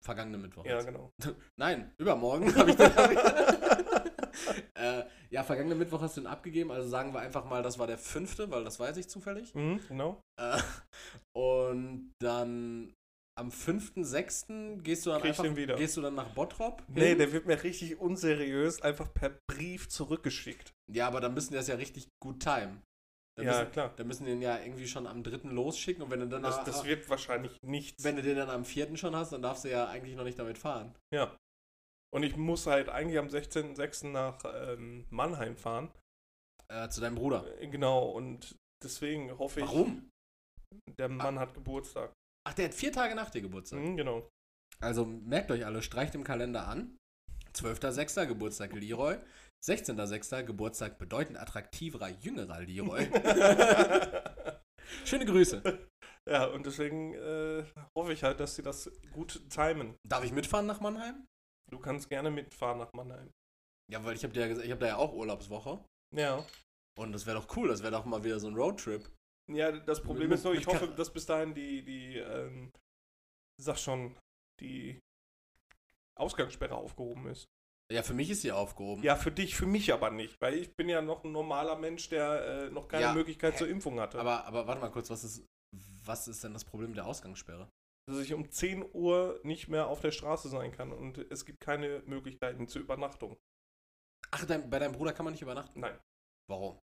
[0.05, 0.65] Vergangene Mittwoch.
[0.65, 0.85] Ja, jetzt.
[0.85, 1.11] genau.
[1.59, 2.91] Nein, übermorgen habe ich den.
[4.75, 7.87] Äh, ja, vergangene Mittwoch hast du den abgegeben, also sagen wir einfach mal, das war
[7.87, 9.53] der fünfte, weil das weiß ich zufällig.
[9.53, 10.21] Mhm, genau.
[10.39, 10.57] Äh,
[11.35, 12.93] und dann
[13.39, 14.81] am 5.6.
[14.81, 15.75] gehst du dann Krieg einfach wieder.
[15.75, 16.83] gehst du dann nach Bottrop?
[16.87, 17.17] Nee, hin?
[17.17, 20.73] der wird mir richtig unseriös einfach per Brief zurückgeschickt.
[20.91, 22.81] Ja, aber dann müssen die das ja richtig gut timen.
[23.37, 23.93] Dann Ja, müssen, klar.
[23.95, 26.63] Dann müssen die den ja irgendwie schon am dritten losschicken und wenn du dann Das,
[26.65, 28.03] das wird wahrscheinlich nichts.
[28.03, 30.37] wenn du den dann am vierten schon hast, dann darfst du ja eigentlich noch nicht
[30.39, 30.95] damit fahren.
[31.13, 31.35] ja.
[32.11, 34.07] Und ich muss halt eigentlich am 16.06.
[34.07, 35.91] nach ähm, Mannheim fahren.
[36.67, 37.45] Äh, zu deinem Bruder.
[37.61, 39.67] Äh, Genau, und deswegen hoffe ich.
[39.67, 40.09] Warum?
[40.97, 42.11] Der Mann hat Geburtstag.
[42.49, 43.79] Ach, der hat vier Tage nach dir Geburtstag.
[43.79, 44.27] Mhm, genau.
[44.79, 46.97] Also merkt euch alle, streicht im Kalender an.
[47.53, 48.25] 12.06.
[48.25, 49.17] Geburtstag Leroy.
[49.63, 50.45] 16.06.
[50.45, 53.05] Geburtstag bedeutend attraktiverer, jüngerer Leroy.
[55.05, 55.61] Schöne Grüße.
[56.27, 59.95] ja, und deswegen äh, hoffe ich halt, dass sie das gut timen.
[60.07, 61.27] Darf ich mitfahren nach Mannheim?
[61.69, 63.29] Du kannst gerne mitfahren nach Mannheim.
[63.91, 65.85] Ja, weil ich habe ja habe da ja auch Urlaubswoche.
[66.15, 66.43] Ja.
[66.97, 69.07] Und das wäre doch cool, das wäre doch mal wieder so ein Roadtrip.
[69.49, 72.71] Ja, das Problem ist nur, ich hoffe, dass bis dahin die, die, ähm,
[73.59, 74.17] sag schon,
[74.61, 74.99] die
[76.17, 77.45] Ausgangssperre aufgehoben ist.
[77.91, 79.01] Ja, für mich ist sie aufgehoben.
[79.01, 82.09] Ja, für dich, für mich aber nicht, weil ich bin ja noch ein normaler Mensch,
[82.09, 84.19] der äh, noch keine Ja, Möglichkeit hä- zur Impfung hatte.
[84.19, 85.43] Aber, aber warte mal kurz, was ist,
[86.05, 87.69] was ist denn das Problem der Ausgangssperre?
[88.07, 91.59] dass ich um 10 Uhr nicht mehr auf der Straße sein kann und es gibt
[91.59, 93.37] keine Möglichkeiten zur Übernachtung.
[94.31, 95.79] Ach, dein, bei deinem Bruder kann man nicht übernachten?
[95.79, 95.99] Nein.
[96.49, 96.79] Warum?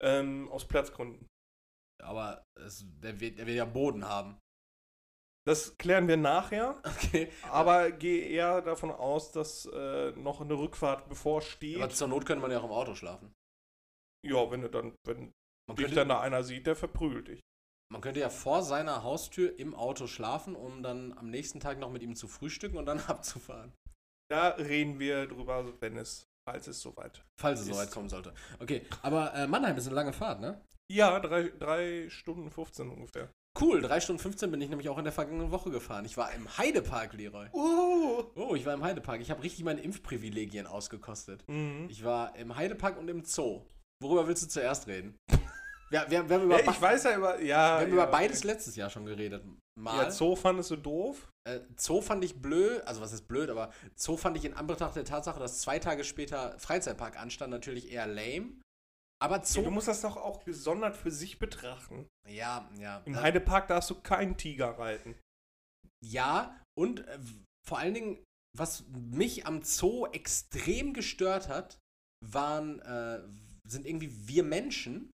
[0.00, 1.26] Ähm, aus Platzgründen.
[2.02, 4.38] Aber es, der, wird, der wird ja Boden haben.
[5.44, 7.30] Das klären wir nachher, Okay.
[7.50, 11.76] aber gehe eher davon aus, dass äh, noch eine Rückfahrt bevorsteht.
[11.82, 13.32] Aber zur Not könnte man ja auch im Auto schlafen.
[14.24, 15.32] ja, wenn du dann, wenn
[15.68, 17.40] Man dich könnte, dann da einer sieht, der verprügelt dich.
[17.92, 21.90] man könnte ja vor seiner Haustür im Auto schlafen, um dann am nächsten Tag noch
[21.90, 23.72] mit ihm zu frühstücken und dann abzufahren.
[24.30, 27.24] Da reden wir drüber, wenn es, falls es soweit.
[27.40, 28.32] Falls es soweit kommen sollte.
[28.58, 30.60] Okay, aber äh, Mannheim ist eine lange Fahrt, ne?
[30.90, 33.30] Ja, drei, drei Stunden 15 ungefähr.
[33.60, 36.06] Cool, 3 Stunden 15 bin ich nämlich auch in der vergangenen Woche gefahren.
[36.06, 37.48] Ich war im Heidepark, Leroy.
[37.52, 38.24] Uh.
[38.34, 39.20] Oh, ich war im Heidepark.
[39.20, 41.44] Ich habe richtig meine Impfprivilegien ausgekostet.
[41.48, 41.86] Mhm.
[41.90, 43.66] Ich war im Heidepark und im Zoo.
[44.02, 45.16] Worüber willst du zuerst reden?
[45.92, 47.46] Wir, wir, wir haben, über, Ja, ich weiß ja über, ja.
[47.46, 48.12] wir haben ja, über okay.
[48.12, 49.44] beides letztes Jahr schon geredet.
[49.78, 50.04] Mal.
[50.04, 51.28] Ja, Zoo fandest du doof?
[51.48, 54.96] Äh, Zoo fand ich blöd, also was ist blöd, aber Zoo fand ich in Anbetracht
[54.96, 58.52] der Tatsache, dass zwei Tage später Freizeitpark anstand, natürlich eher lame.
[59.22, 59.62] Aber Ja, Zoo.
[59.62, 62.08] du musst das doch auch gesondert für sich betrachten.
[62.28, 63.02] Ja, ja.
[63.04, 65.14] Im Äh, Heidepark darfst du keinen Tiger reiten.
[66.04, 67.18] Ja, und äh,
[67.68, 68.24] vor allen Dingen,
[68.56, 71.78] was mich am Zoo extrem gestört hat,
[72.24, 73.22] waren, äh,
[73.68, 75.10] sind irgendwie wir Menschen.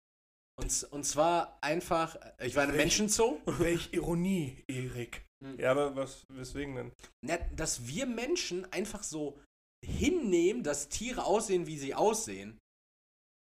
[0.58, 3.42] Und, und zwar einfach, äh, ich war in einem Welch- Menschenzoo.
[3.46, 5.26] Welch Ironie, Erik.
[5.44, 5.60] Hm.
[5.60, 6.92] Ja, aber was, weswegen denn?
[7.22, 9.40] Na, dass wir Menschen einfach so
[9.86, 12.58] hinnehmen, dass Tiere aussehen, wie sie aussehen.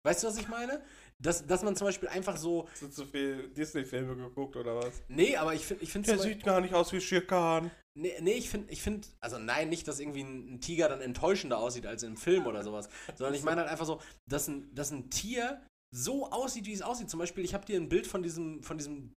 [0.04, 0.82] Weißt du, was ich meine?
[1.22, 2.66] Dass, dass man zum Beispiel einfach so.
[2.70, 5.02] Hast du zu viel Disney-Filme geguckt oder was?
[5.08, 7.70] Nee, aber ich finde ich find Der sieht gar nicht aus wie Shere Khan.
[7.98, 11.02] Nee, nee ich finde, ich find, also nein, nicht, dass irgendwie ein, ein Tiger dann
[11.02, 14.74] enttäuschender aussieht als im Film oder sowas, sondern ich meine halt einfach so, dass ein,
[14.74, 15.60] dass ein Tier
[15.94, 17.10] so aussieht, wie es aussieht.
[17.10, 19.12] Zum Beispiel, ich habe dir ein Bild von diesem, von diesem,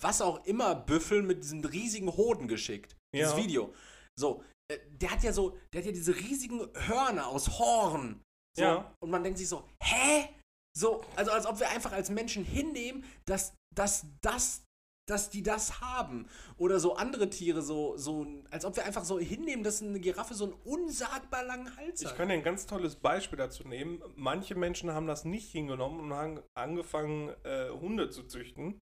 [0.00, 2.96] was auch immer, Büffel mit diesem riesigen Hoden geschickt.
[3.14, 3.36] Dieses Ja.
[3.36, 3.74] Video.
[4.18, 8.22] So, äh, der hat ja so, der hat ja diese riesigen Hörner aus Horn.
[8.56, 8.94] So, Ja.
[9.02, 10.28] Und man denkt sich so, hä?
[10.76, 14.62] So, also als ob wir einfach als Menschen hinnehmen, dass, dass das
[15.10, 16.26] dass die das haben.
[16.56, 20.34] Oder so andere Tiere, so, so, als ob wir einfach so hinnehmen, dass eine Giraffe
[20.34, 22.16] so einen unsagbar langen Hals Ich hat.
[22.16, 24.02] kann dir ein ganz tolles Beispiel dazu nehmen.
[24.16, 28.78] Manche Menschen haben das nicht hingenommen und haben angefangen, äh, Hunde zu züchten.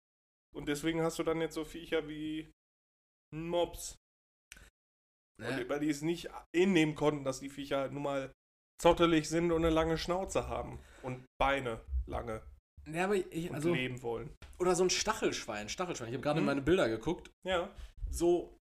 [0.55, 2.51] Und deswegen hast du dann jetzt so Viecher wie
[3.33, 3.95] Mops.
[5.41, 5.49] Ja.
[5.49, 8.31] Und weil die es nicht hinnehmen konnten, dass die Viecher halt nun mal
[8.79, 10.79] zottelig sind und eine lange Schnauze haben.
[11.01, 12.41] Und Beine lange
[12.91, 14.29] Ja, aber ich, also, leben wollen.
[14.59, 16.09] oder so ein Stachelschwein, Stachelschwein.
[16.09, 16.47] Ich habe gerade in Mhm.
[16.47, 17.29] meine Bilder geguckt.
[17.45, 17.69] Ja,
[18.09, 18.57] So,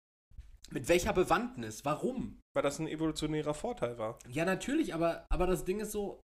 [0.70, 1.84] mit welcher Bewandtnis?
[1.86, 2.38] Warum?
[2.54, 4.20] weil das ein evolutionärer Vorteil war.
[4.28, 6.20] Ja, natürlich, aber, aber das Ding ist so.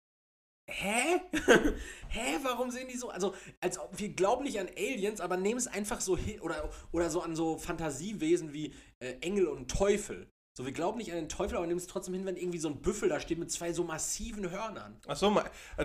[0.67, 1.21] Hä?
[2.09, 2.39] Hä?
[2.41, 3.09] Warum sehen die so?
[3.09, 6.39] Also, als ob wir glauben nicht an Aliens, aber nehmen es einfach so hin.
[6.41, 10.27] Oder, oder so an so Fantasiewesen wie äh, Engel und Teufel.
[10.57, 12.69] So, wir glauben nicht an den Teufel, aber nehmen es trotzdem hin, wenn irgendwie so
[12.69, 14.95] ein Büffel da steht mit zwei so massiven Hörnern.
[15.05, 15.29] Achso,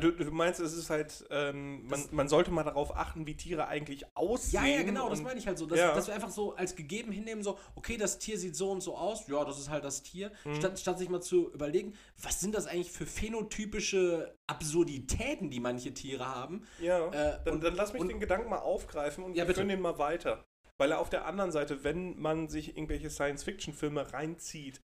[0.01, 3.67] du, du meinst, es ist halt, ähm, man, man sollte mal darauf achten, wie Tiere
[3.67, 4.65] eigentlich Ja, aussehen.
[4.65, 5.67] ja, genau, das meine ich halt so.
[5.67, 5.93] Dass, Ja.
[5.93, 8.97] dass wir einfach so als gegeben hinnehmen, so, okay, das Tier sieht so und so
[8.97, 10.31] aus, ja, das ist halt das Tier.
[10.45, 10.55] Mhm.
[10.55, 15.93] Statt, statt sich mal zu überlegen, was sind das eigentlich für phänotypische Absurditäten, die manche
[15.95, 16.63] Tiere haben.
[16.81, 19.47] Ja, Äh, dann, und- dann lass mich und- den Gedanken mal aufgreifen und Ja, wir
[19.49, 19.57] bitte.
[19.63, 20.45] führen den mal weiter.
[20.81, 24.81] Weil er auf der anderen Seite, wenn man sich irgendwelche Science-Fiction-Filme reinzieht,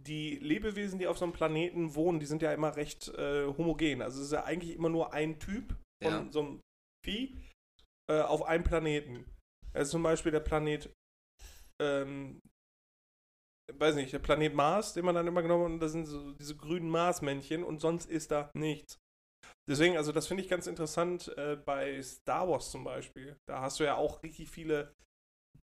[0.00, 4.02] die Lebewesen, die auf so einem Planeten wohnen, die sind ja immer recht äh, homogen.
[4.02, 6.32] Also es ist ja eigentlich immer nur ein Typ von Ja.
[6.32, 6.60] so einem
[7.04, 7.36] Vieh
[8.08, 9.24] äh, auf einem Planeten.
[9.74, 10.90] Also zum Beispiel der Planet,
[11.80, 12.40] ähm,
[13.72, 16.32] weiß nicht, der Planet Mars, den man dann immer genommen hat, und das sind so
[16.34, 18.98] diese grünen Marsmännchen und sonst ist da nichts.
[19.68, 23.36] Deswegen, also das finde ich ganz interessant äh, bei Star Wars zum Beispiel.
[23.48, 24.92] Da hast du ja auch richtig viele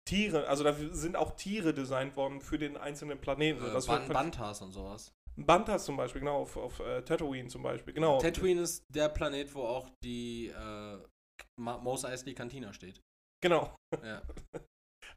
[0.05, 3.63] Tiere, also da sind auch Tiere designt worden für den einzelnen Planeten.
[3.63, 5.11] Äh, Das Ban Bantas und sowas.
[5.35, 8.19] Bantas zum Beispiel, genau, auf, auf äh, Tatooine zum Beispiel, genau.
[8.19, 10.97] Tatooine ist der Planet, wo auch die äh,
[11.59, 13.01] Mos Eisley Cantina steht.
[13.41, 13.75] Genau.
[14.03, 14.21] Ja.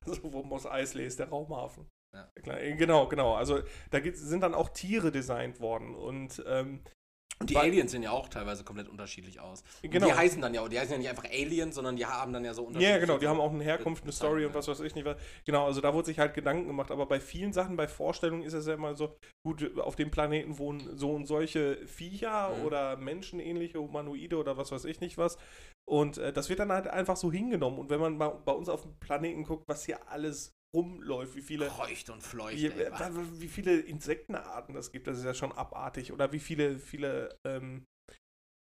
[0.04, 1.88] Also, wo Mos Eisley ist, der Raumhafen.
[2.12, 2.28] Ja.
[2.34, 3.34] Äh, Genau, genau.
[3.34, 6.82] Also da sind dann auch Tiere designt worden und ähm,
[7.42, 9.62] Und die Weil- Aliens sehen ja auch teilweise komplett unterschiedlich aus.
[9.82, 10.06] Und Genau.
[10.06, 12.54] Die heißen dann ja, die heißen ja nicht einfach Aliens, sondern die haben dann ja
[12.54, 12.94] so unterschiedliche.
[12.94, 15.16] Ja, genau, die haben auch eine Herkunft, eine Story und was weiß ich nicht was.
[15.44, 18.54] Genau, also da wurde sich halt Gedanken gemacht, aber bei vielen Sachen, bei Vorstellungen ist
[18.54, 22.64] es ja immer so, gut, auf dem Planeten wohnen so und solche Viecher Mhm.
[22.64, 25.36] oder menschenähnliche Humanoide oder was weiß ich nicht was.
[25.84, 27.78] Und äh, das wird dann halt einfach so hingenommen.
[27.78, 31.42] Und wenn man mal bei uns auf dem Planeten guckt, was hier alles rumläuft, wie
[31.42, 32.56] viele Kreucht und fleucht.
[32.56, 36.12] wie, ey, äh, wie viele Insektenarten das gibt, das ist ja schon abartig.
[36.12, 37.84] Oder wie viele, viele ähm,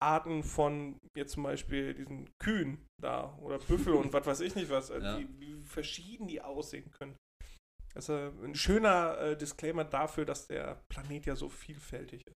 [0.01, 4.69] Arten von jetzt zum Beispiel diesen Kühen da oder Büffel und was weiß ich nicht
[4.69, 5.19] was, äh, Ja.
[5.19, 7.15] wie, wie verschieden die aussehen können.
[7.93, 12.35] Das ist äh, ein schöner äh, Disclaimer dafür, dass der Planet ja so vielfältig ist.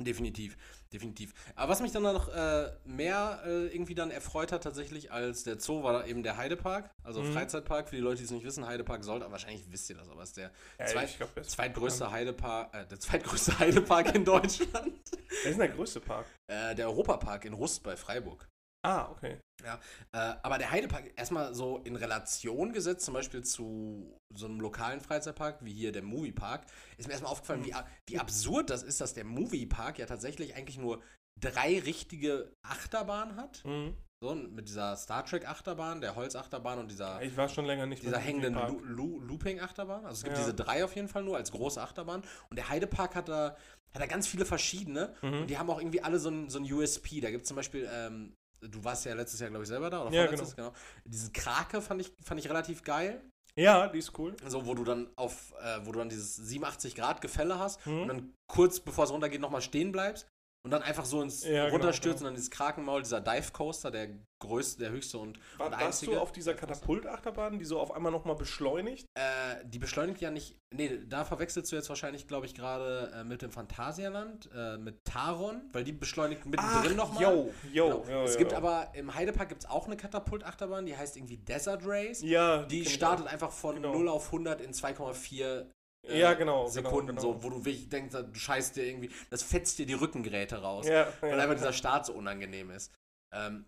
[0.00, 0.56] Definitiv,
[0.92, 1.32] definitiv.
[1.54, 5.60] Aber was mich dann noch äh, mehr äh, irgendwie dann erfreut hat tatsächlich als der
[5.60, 7.32] Zoo, war eben der Heidepark, also Mhm.
[7.32, 7.88] Freizeitpark.
[7.88, 10.22] Für die Leute, die es nicht wissen, Heidepark sollte, aber wahrscheinlich wisst ihr das, aber
[10.22, 15.00] ist der Ja, Zweit- glaube, das zweitgrößte Heidepark, äh, der zweitgrößte Heidepark in Deutschland.
[15.10, 16.26] Das ist der größte Park.
[16.48, 18.48] äh, der Europapark in Rust bei Freiburg.
[18.84, 19.38] Ah, okay.
[19.62, 19.68] Äh,
[20.12, 25.58] aber der Heidepark erstmal so in Relation gesetzt, zum Beispiel zu so einem lokalen Freizeitpark
[25.64, 26.66] wie hier der Moviepark,
[26.96, 27.66] ist mir erstmal aufgefallen, Mhm.
[27.66, 27.74] wie,
[28.08, 31.00] wie absurd das ist, dass der Moviepark ja tatsächlich eigentlich nur
[31.40, 33.64] drei richtige Achterbahnen hat.
[33.64, 33.94] Mhm.
[34.20, 38.02] So, mit dieser Star Trek Achterbahn, der Holzachterbahn und dieser, Ich war schon länger nicht
[38.04, 38.68] dieser hängenden Park.
[38.70, 40.04] Lu Lu Looping-Achterbahn.
[40.06, 40.42] Also es gibt Ja.
[40.42, 42.22] diese drei auf jeden Fall nur als große Achterbahn.
[42.48, 43.56] Und der Heidepark hat da,
[43.92, 45.12] hat da ganz viele verschiedene.
[45.22, 45.40] Mhm.
[45.40, 47.20] Und die haben auch irgendwie alle so ein, so ein USP.
[47.20, 48.32] Da gibt es zum Beispiel, ähm,
[48.62, 50.72] du warst ja letztes Jahr, glaube ich, selber da, oder Ja, vorletztes, genau.
[51.04, 53.20] Diesen Krake fand ich, fand ich relativ geil.
[53.54, 54.34] Ja, die ist cool.
[54.46, 58.00] So, wo du dann auf, äh, wo du dann dieses 87 Grad Gefälle hast Mhm.
[58.02, 60.26] und dann kurz bevor es runtergeht, nochmal stehen bleibst
[60.64, 62.28] und dann einfach so ins Ja, genau, runterstürzt genau.
[62.28, 64.08] und dann dieses Krakenmaul, dieser Dive Coaster, der
[64.40, 66.12] größte, der höchste und, War, und warst einzige.
[66.12, 69.06] du auf dieser Katapultachterbahn, die so auf einmal nochmal beschleunigt?
[69.14, 70.56] Äh, die beschleunigt ja nicht.
[70.74, 75.04] Nee, da verwechselst du jetzt wahrscheinlich, glaube ich, gerade äh, mit dem Phantasialand, äh, mit
[75.04, 77.22] Taron, weil die beschleunigt mittendrin nochmal.
[77.22, 78.10] Yo, yo, Genau.
[78.10, 78.38] yo, es yo.
[78.38, 82.20] gibt aber im Heidepark gibt es auch eine Katapultachterbahn, die heißt irgendwie Desert Race.
[82.22, 83.92] ja, Die ich startet einfach von Genau.
[83.92, 85.66] 0 auf 100 in 2,4
[86.06, 87.34] äh, Ja, genau, Sekunden, genau, genau.
[87.34, 90.86] so, wo du wirklich denkst, du scheißt dir irgendwie, das fetzt dir die Rückengräte raus,
[90.88, 91.38] Ja, weil ja.
[91.38, 92.92] einfach dieser Start so unangenehm ist.
[93.34, 93.66] Ähm,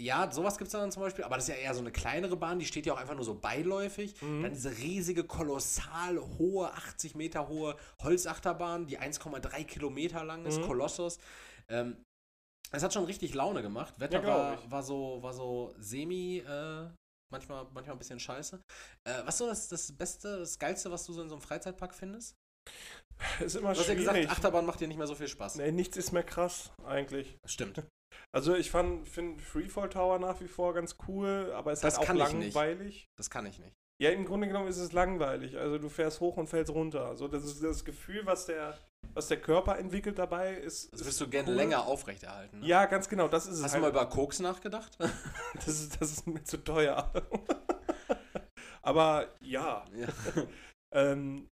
[0.00, 2.36] ja, sowas gibt es dann zum Beispiel, aber das ist ja eher so eine kleinere
[2.36, 4.20] Bahn, die steht ja auch einfach nur so beiläufig.
[4.22, 4.42] Mhm.
[4.42, 10.66] Dann diese riesige, kolossal hohe, 80 Meter hohe Holzachterbahn, die 1,3 Kilometer lang ist, Mhm.
[10.66, 11.18] Kolossos.
[11.68, 11.96] Ähm,
[12.70, 13.98] es hat schon richtig Laune gemacht.
[13.98, 16.86] Wetter Ja, war, war so, war so semi, äh,
[17.30, 18.60] manchmal, manchmal ein bisschen scheiße.
[19.04, 21.42] Äh, was ist so das, das Beste, das Geilste, was du so in so einem
[21.42, 22.36] Freizeitpark findest?
[23.40, 24.06] ist immer Du hast ja schwierig.
[24.22, 25.56] gesagt, Achterbahn macht dir nicht mehr so viel Spaß.
[25.56, 27.36] nee, nichts ist mehr krass, eigentlich.
[27.46, 27.82] Stimmt.
[28.34, 31.98] Also ich fand finde Freefall Tower nach wie vor ganz cool, aber es ist Das
[31.98, 33.06] halt auch langweilig.
[33.18, 33.74] Das kann ich nicht.
[34.00, 35.58] Ja, im Grunde genommen ist es langweilig.
[35.58, 37.06] Also du fährst hoch und fällst runter.
[37.06, 38.78] Also das ist das Gefühl, was der,
[39.12, 40.92] was der Körper entwickelt dabei, ist.
[40.92, 41.56] Das wirst du gerne cool.
[41.56, 42.60] länger aufrechterhalten.
[42.60, 42.66] Ne?
[42.66, 43.26] Ja, ganz genau.
[43.26, 43.64] Das ist es.
[43.64, 43.82] Hast halt.
[43.82, 44.96] du mal über Koks nachgedacht?
[45.54, 47.12] das, ist, das ist mir zu teuer.
[48.82, 50.08] aber ja, ja.
[50.94, 51.48] ähm,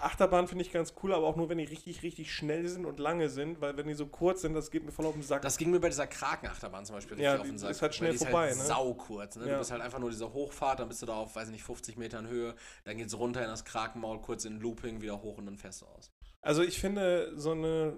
[0.00, 2.98] Achterbahn finde ich ganz cool, aber auch nur, wenn die richtig, richtig schnell sind und
[2.98, 5.42] lange sind, weil wenn die so kurz sind, das geht mir voll auf den Sack.
[5.42, 7.70] Das ging mir bei dieser Krakenachterbahn zum Beispiel richtig Ja, auf den Sack.
[7.70, 8.74] ist halt schnell die vorbei, Ist halt ne?
[8.74, 9.36] sau kurz.
[9.36, 9.46] Ne?
[9.46, 9.52] Ja.
[9.52, 11.64] Du bist halt einfach nur diese Hochfahrt, dann bist du da auf, weiß ich nicht,
[11.64, 15.46] 50 Metern Höhe, dann geht's runter in das Krakenmaul, kurz in Looping, wieder hoch und
[15.46, 16.10] dann fährst du aus.
[16.42, 17.96] Also ich finde, so eine,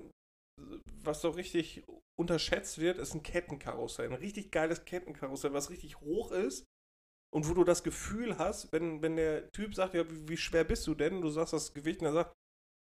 [1.03, 1.85] was so richtig
[2.19, 4.07] unterschätzt wird, ist ein Kettenkarussell.
[4.07, 6.65] Ein richtig geiles Kettenkarussell, was richtig hoch ist
[7.35, 10.87] und wo du das Gefühl hast, wenn, wenn der Typ sagt, ja, wie, schwer bist
[10.87, 11.21] du denn?
[11.21, 12.33] Du sagst das Gewicht und er sagt,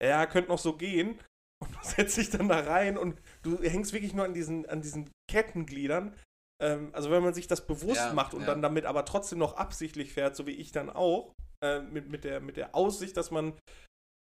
[0.01, 1.19] ja, könnte noch so gehen.
[1.61, 4.81] Und du setzt dich dann da rein und du hängst wirklich nur an diesen, an
[4.81, 6.15] diesen Kettengliedern.
[6.63, 8.47] Ähm, also wenn man sich das bewusst Ja, macht und ja.
[8.47, 12.23] dann damit aber trotzdem noch absichtlich fährt, so wie ich dann auch, äh, mit, mit,
[12.23, 13.59] der, mit der Aussicht, dass man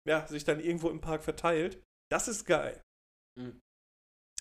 [0.06, 2.82] ja, sich dann irgendwo im Park verteilt, das ist geil.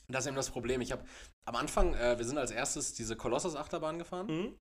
[0.09, 0.81] Das ist eben das Problem.
[0.81, 1.05] Ich habe
[1.45, 4.27] am Anfang, äh, wir sind als erstes diese Kolossus-Achterbahn gefahren.
[4.27, 4.57] Mhm.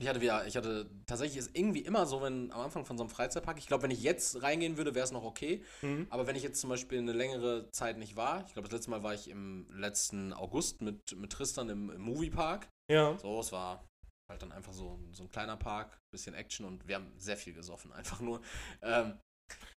[0.00, 3.04] Ich hatte wieder, ich hatte tatsächlich ist irgendwie immer so, wenn am Anfang von so
[3.04, 5.62] einem Freizeitpark, ich glaube, wenn ich jetzt reingehen würde, wäre es noch okay.
[5.82, 6.06] Mhm.
[6.08, 8.90] Aber wenn ich jetzt zum Beispiel eine längere Zeit nicht war, ich glaube, das letzte
[8.90, 12.68] Mal war ich im letzten August mit, mit Tristan im, im Moviepark.
[12.90, 13.18] Ja.
[13.18, 13.86] So, es war
[14.30, 17.52] halt dann einfach so, so ein kleiner Park, bisschen Action und wir haben sehr viel
[17.52, 18.40] gesoffen, einfach nur.
[18.80, 19.18] Ähm,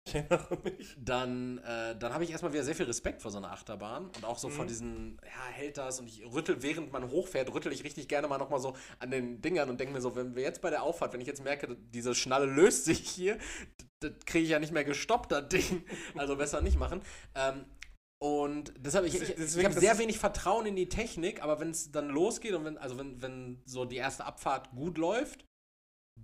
[0.05, 0.97] Ich erinnere mich.
[0.99, 4.25] dann, äh, dann habe ich erstmal wieder sehr viel Respekt vor so einer Achterbahn und
[4.25, 4.67] auch so vor Mhm.
[4.67, 8.37] diesen, ja, hält das und ich rüttel, während man hochfährt, rüttel ich richtig gerne mal
[8.37, 11.13] nochmal so an den Dingern und denke mir so, wenn wir jetzt bei der Auffahrt,
[11.13, 13.37] wenn ich jetzt merke, diese Schnalle löst sich hier,
[14.01, 15.85] das kriege ich ja nicht mehr gestoppt, das Ding.
[16.17, 17.01] Also besser nicht machen.
[17.35, 17.63] Ähm,
[18.21, 21.91] und deshalb, ich, ich, ich habe sehr wenig Vertrauen in die Technik, aber wenn es
[21.91, 25.45] dann losgeht und wenn, also wenn, wenn so die erste Abfahrt gut läuft,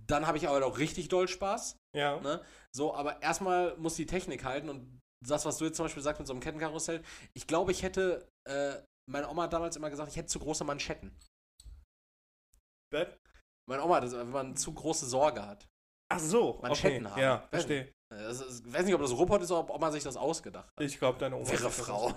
[0.06, 1.76] dann habe ich aber auch richtig doll Spaß.
[1.96, 2.20] Ja.
[2.20, 2.44] Ne?
[2.74, 6.20] So, aber erstmal muss die Technik halten und das, was du jetzt zum Beispiel sagst
[6.20, 7.02] mit so einem Kettenkarussell,
[7.34, 8.76] ich glaube, ich hätte, äh,
[9.10, 11.14] meine Oma hat damals immer gesagt, ich hätte zu große Manschetten.
[12.92, 13.08] Das-
[13.68, 15.68] Meine Oma das, wenn man zu große Sorge hat.
[16.12, 16.58] Ach so.
[16.62, 17.14] Manschetten okay.
[17.14, 17.22] haben.
[17.22, 17.92] Ja, verstehe.
[18.12, 20.84] Ich weiß nicht, ob das Robot ist oder ob Oma sich das ausgedacht hat.
[20.84, 21.48] Ich glaube, deine Oma.
[21.48, 22.12] Das Frau.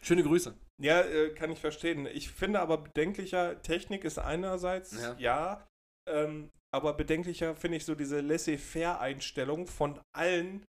[0.00, 0.56] Schöne Grüße.
[0.80, 2.06] Ja, äh, kann ich verstehen.
[2.06, 5.14] Ich finde aber bedenklicher, Technik ist einerseits Ja.
[5.18, 5.68] ja,
[6.08, 10.64] ähm, aber bedenklicher finde ich so diese Laissez-faire-Einstellung von allen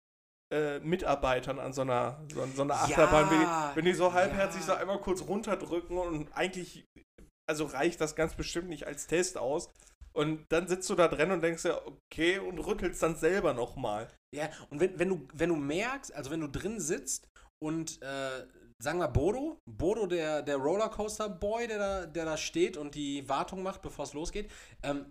[0.53, 4.13] äh, Mitarbeitern an so einer, so, so einer Ja, Achterbahn, wenn, die, wenn die so
[4.13, 4.67] halbherzig ja.
[4.67, 6.85] so einmal kurz runterdrücken und eigentlich,
[7.49, 9.71] also reicht das ganz bestimmt nicht als Test aus.
[10.15, 14.13] Und dann sitzt du da drin und denkst dir, okay, und rüttelst dann selber nochmal.
[14.35, 17.29] Ja, und wenn, wenn, du, wenn du merkst, also wenn du drin sitzt
[17.63, 18.47] und äh,
[18.83, 23.63] sagen wir Bodo, Bodo, der, der Rollercoaster-Boy, der da, der da steht und die Wartung
[23.63, 24.51] macht, bevor es losgeht,
[24.83, 25.07] ähm,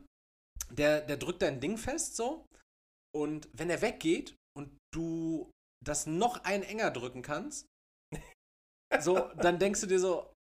[0.71, 2.45] der, der drückt dein Ding fest so
[3.15, 5.51] und wenn er weggeht und du
[5.85, 7.65] das noch ein enger drücken kannst,
[8.99, 10.31] so, dann denkst du dir so,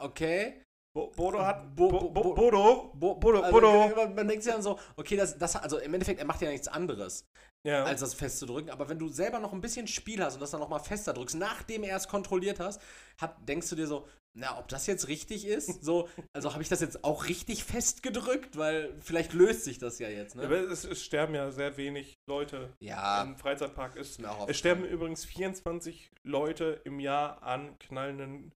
[0.00, 0.62] okay,
[0.92, 1.76] Bo Bodo hat.
[1.76, 2.90] Bo- Bo Bo- Bo Bo- Bodo.
[2.94, 4.08] Bo Bodo, also, Bodo.
[4.08, 6.66] man denkt sich dann so, okay, das, das, also im Endeffekt, er macht ja nichts
[6.66, 7.24] anderes
[7.64, 7.84] Ja.
[7.84, 8.70] als das festzudrücken.
[8.70, 11.36] Aber wenn du selber noch ein bisschen Spiel hast und das dann nochmal fester drückst,
[11.36, 12.82] nachdem er es kontrolliert hast,
[13.20, 15.82] hat, denkst du dir so, na, ob das jetzt richtig ist?
[15.84, 18.56] So, also habe ich das jetzt auch richtig festgedrückt?
[18.56, 20.56] Weil vielleicht löst sich das ja jetzt, Aber ne?
[20.56, 23.96] es, es sterben ja sehr wenig Leute Ja, im Freizeitpark.
[23.96, 28.52] Es, es sterben übrigens 24 Leute im Jahr an knallenden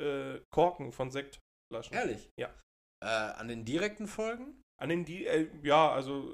[0.00, 1.92] äh, Korken von Sektflaschen.
[1.92, 2.30] Ehrlich?
[2.38, 2.54] Ja.
[3.02, 4.62] Äh, an den direkten Folgen?
[4.80, 6.32] An den die, äh, ja, also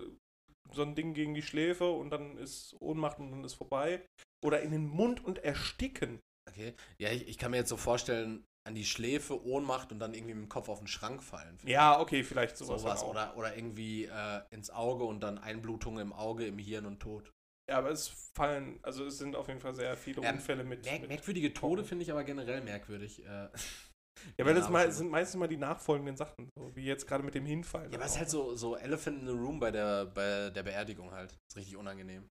[0.73, 4.05] so ein Ding gegen die Schläfe und dann ist Ohnmacht und dann ist vorbei.
[4.45, 6.21] Oder in den Mund und ersticken.
[6.49, 6.75] Okay.
[6.99, 10.35] Ja, ich, ich kann mir jetzt so vorstellen, an die Schläfe, Ohnmacht und dann irgendwie
[10.35, 11.59] mit dem Kopf auf den Schrank fallen.
[11.65, 12.83] Ja, okay, vielleicht sowas.
[12.83, 13.03] Sowas.
[13.05, 17.31] Oder, oder irgendwie äh, ins Auge und dann Einblutung im Auge, im Hirn und Tod.
[17.71, 20.85] Ja, aber es fallen, also es sind auf jeden Fall sehr viele Ähm, Unfälle mit.
[20.85, 23.25] Merk mit merkwürdige Tode finde ich aber generell merkwürdig.
[23.25, 23.49] Äh,
[24.39, 27.35] ja, weil das schon- sind meistens mal die nachfolgenden Sachen, so wie jetzt gerade mit
[27.35, 27.91] dem Hinfallen.
[27.91, 30.63] Ja, aber es ist halt so, so Elephant in the Room bei der, bei der
[30.63, 31.33] Beerdigung halt.
[31.49, 32.29] Ist richtig unangenehm.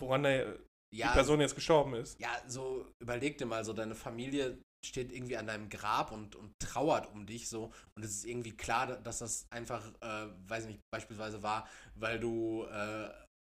[0.00, 0.58] Woran der,
[0.92, 2.18] die Ja, Person jetzt gestorben ist.
[2.20, 6.52] ja, so überleg dir mal, so deine Familie steht irgendwie an deinem Grab und, und
[6.58, 10.70] trauert um dich so und es ist irgendwie klar, dass das einfach, äh, weiß ich
[10.70, 13.10] nicht, beispielsweise war, weil du äh,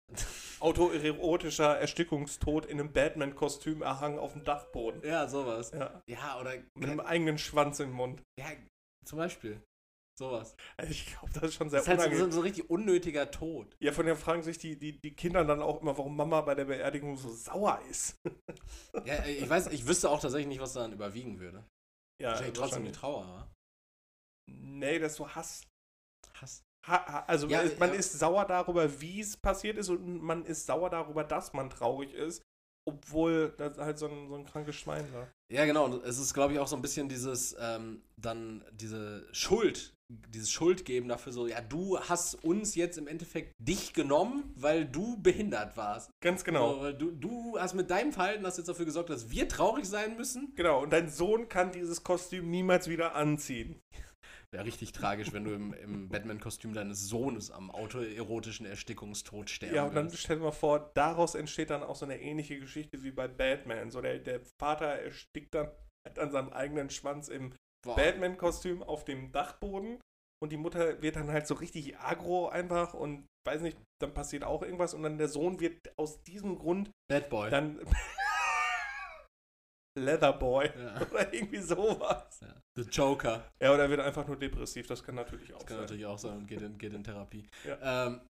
[0.60, 5.02] Autoerotischer Erstickungstod in einem Batman-Kostüm erhangen auf dem Dachboden.
[5.04, 5.70] ja, sowas.
[5.72, 8.22] Ja, Ja, oder mit einem eigenen Schwanz im Mund.
[8.38, 8.46] ja,
[9.04, 9.62] zum Beispiel.
[10.16, 10.54] Sowas.
[10.76, 13.30] Also ich glaube, das ist schon sehr Das ist halt so, so, so richtig unnötiger
[13.30, 13.74] Tod.
[13.80, 16.54] Ja, von der fragen sich die, die, die Kinder dann auch immer, warum Mama bei
[16.54, 18.16] der Beerdigung so sauer ist.
[19.04, 21.64] Ja, ich weiß, ich wüsste auch tatsächlich nicht, was dann überwiegen würde.
[22.22, 22.92] Ja, Wahrscheinlich trotzdem die.
[22.92, 23.52] Trauer, wa?
[24.50, 25.62] Nee, das ist so Hass.
[26.34, 26.62] Hass.
[26.86, 27.96] Ha, also Ja, es- man ja.
[27.96, 32.12] ist sauer darüber, wie es passiert ist und man ist sauer darüber, dass man traurig
[32.14, 32.42] ist,
[32.86, 35.28] obwohl das halt so ein, so ein krankes Schwein war.
[35.50, 35.86] Ja, genau.
[35.86, 40.50] Und es ist, glaube ich, auch so ein bisschen dieses, ähm, dann diese Schuld, dieses
[40.50, 45.76] Schuldgeben dafür so, ja, du hast uns jetzt im Endeffekt dich genommen, weil du behindert
[45.76, 46.10] warst.
[46.20, 46.74] Ganz genau.
[46.74, 49.86] So, weil du, du hast mit deinem Verhalten hast jetzt dafür gesorgt, dass wir traurig
[49.86, 50.52] sein müssen.
[50.56, 53.80] Genau, und dein Sohn kann dieses Kostüm niemals wieder anziehen.
[54.54, 59.84] Wäre richtig tragisch, wenn du im, im Batman-Kostüm deines Sohnes am autoerotischen Erstickungstod sterben Ja,
[59.84, 63.10] und dann stell dir mal vor, daraus entsteht dann auch so eine ähnliche Geschichte wie
[63.10, 63.90] bei Batman.
[63.90, 65.72] So der, der Vater erstickt dann
[66.06, 67.52] halt an seinem eigenen Schwanz im.
[67.84, 70.00] Batman-Kostüm auf dem Dachboden
[70.42, 74.44] und die Mutter wird dann halt so richtig agro einfach und weiß nicht, dann passiert
[74.44, 77.50] auch irgendwas und dann der Sohn wird aus diesem Grund Bad Boy.
[77.50, 77.78] dann
[79.96, 81.00] Leatherboy ja.
[81.10, 82.40] oder irgendwie sowas.
[82.40, 82.54] ja.
[82.76, 83.44] The Joker.
[83.60, 85.82] Ja, oder wird einfach nur depressiv, das kann natürlich auch Das kann sein.
[85.84, 87.46] natürlich auch sein und geht in, geht in Therapie.
[87.64, 88.06] Ja.
[88.06, 88.20] Ähm,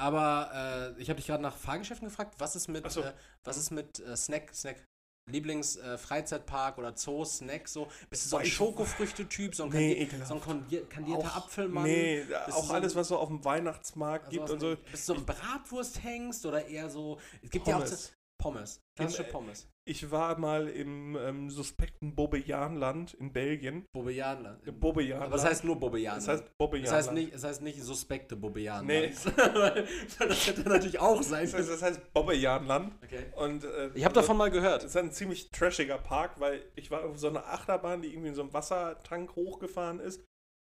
[0.00, 2.34] aber äh, ich habe dich gerade nach Fahrgeschäften gefragt.
[2.38, 3.02] Was ist mit, so.
[3.02, 3.12] äh,
[3.44, 4.84] was ist mit äh, Snack, Snack?
[5.30, 7.88] Lieblings-Freizeitpark oder Zoo, Snack, so?
[8.08, 11.84] Bist du so ein Schokofrüchte-Typ, so ein, Nee, kandi so ein kandierter Auch- Apfelmann?
[11.84, 14.76] Nee, auch so alles, was so auf dem Weihnachtsmarkt Also gibt und so.
[14.90, 17.18] Bist du so ein Bratwursthengst oder eher so.
[17.42, 17.80] Es gibt ja auch.
[17.80, 18.12] Pommes.
[18.40, 18.80] Pommes.
[18.96, 19.68] Klassische äh, Pommes.
[19.88, 23.86] Ich war mal im ähm, suspekten Bobejanland in Belgien.
[23.92, 24.80] Bobejanland.
[24.80, 25.26] Bobejanland.
[25.32, 26.22] Aber es heißt nur Bobejanland.
[26.22, 26.86] Das heißt Bobejanland.
[26.98, 28.86] Das heißt nicht, es heißt nicht suspekte Bobejanland.
[28.88, 29.12] Nee.
[30.18, 31.68] Das hätte natürlich auch sein Das heißt, können.
[31.68, 32.92] das heißt Bobejanland.
[33.02, 33.26] Okay.
[33.36, 34.84] Und, äh, Ich habe davon mal Das gehört.
[34.84, 38.34] ist ein ziemlich trashiger Park, weil ich war auf so einer Achterbahn, die irgendwie in
[38.34, 40.22] so einem Wassertank hochgefahren ist.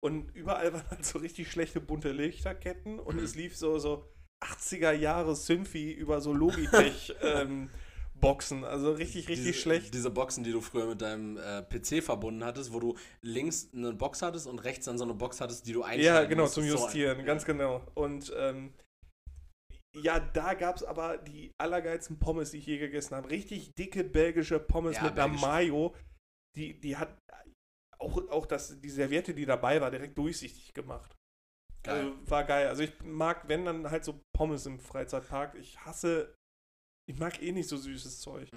[0.04, 3.24] Und überall waren halt so richtig schlechte bunte Lichterketten und Mhm.
[3.24, 4.06] es lief so, so
[4.44, 7.70] 80er Jahre Symphi über so Logitech ähm,
[8.20, 8.64] Boxen.
[8.64, 9.94] Also richtig, richtig diese, schlecht.
[9.94, 13.94] Diese Boxen, die du früher mit deinem äh, PC verbunden hattest, wo du links eine
[13.94, 16.68] Box hattest und rechts dann so eine Box hattest, die du einstellen Ja, genau, musstest.
[16.68, 17.26] zum So Justieren, ja.
[17.26, 17.82] ganz genau.
[17.96, 18.74] Und ähm,
[19.96, 23.30] ja, da gab es aber die allergeilsten Pommes, die ich je gegessen habe.
[23.30, 25.42] Richtig dicke belgische Pommes Ja, mit einer belgisch.
[25.42, 25.96] Mayo.
[26.56, 27.18] Die, die hat
[28.00, 31.16] auch, auch das, die Serviette, die dabei war, direkt durchsichtig gemacht.
[31.84, 32.06] Geil.
[32.06, 32.68] Also, war geil.
[32.68, 35.56] Also ich mag, wenn dann halt so Pommes im Freizeitpark.
[35.56, 36.36] Ich hasse,
[37.10, 38.50] ich mag eh nicht so süßes Zeug.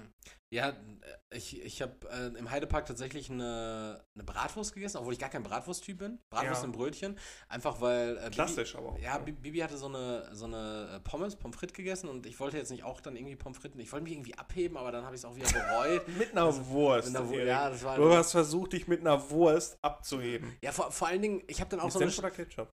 [0.53, 5.19] Ja, äh, ich, ich habe äh, im Heidepark tatsächlich eine, eine Bratwurst gegessen, obwohl ich
[5.19, 6.19] gar kein Bratwursttyp bin.
[6.29, 6.65] Bratwurst Ja.
[6.65, 7.17] im Brötchen.
[7.47, 8.17] Einfach weil.
[8.17, 8.99] Äh, Bibi- Klassisch aber auch.
[8.99, 12.37] Ja, Bi- Bibi hatte so eine, so eine äh, Pommes, Pommes frites gegessen und ich
[12.41, 13.79] wollte jetzt nicht auch dann irgendwie Pommes frites.
[13.79, 16.05] Ich wollte mich irgendwie abheben, aber dann habe ich es auch wieder bereut.
[16.17, 17.07] Mit einer Wurst.
[17.07, 17.47] Mit einer Wu- Erik.
[17.47, 20.57] ja, das war du hast versucht, dich mit einer Wurst abzuheben.
[20.61, 22.69] ja, vor, vor allen Dingen, ich habe dann auch Mit so eine Senf oder Ketchup?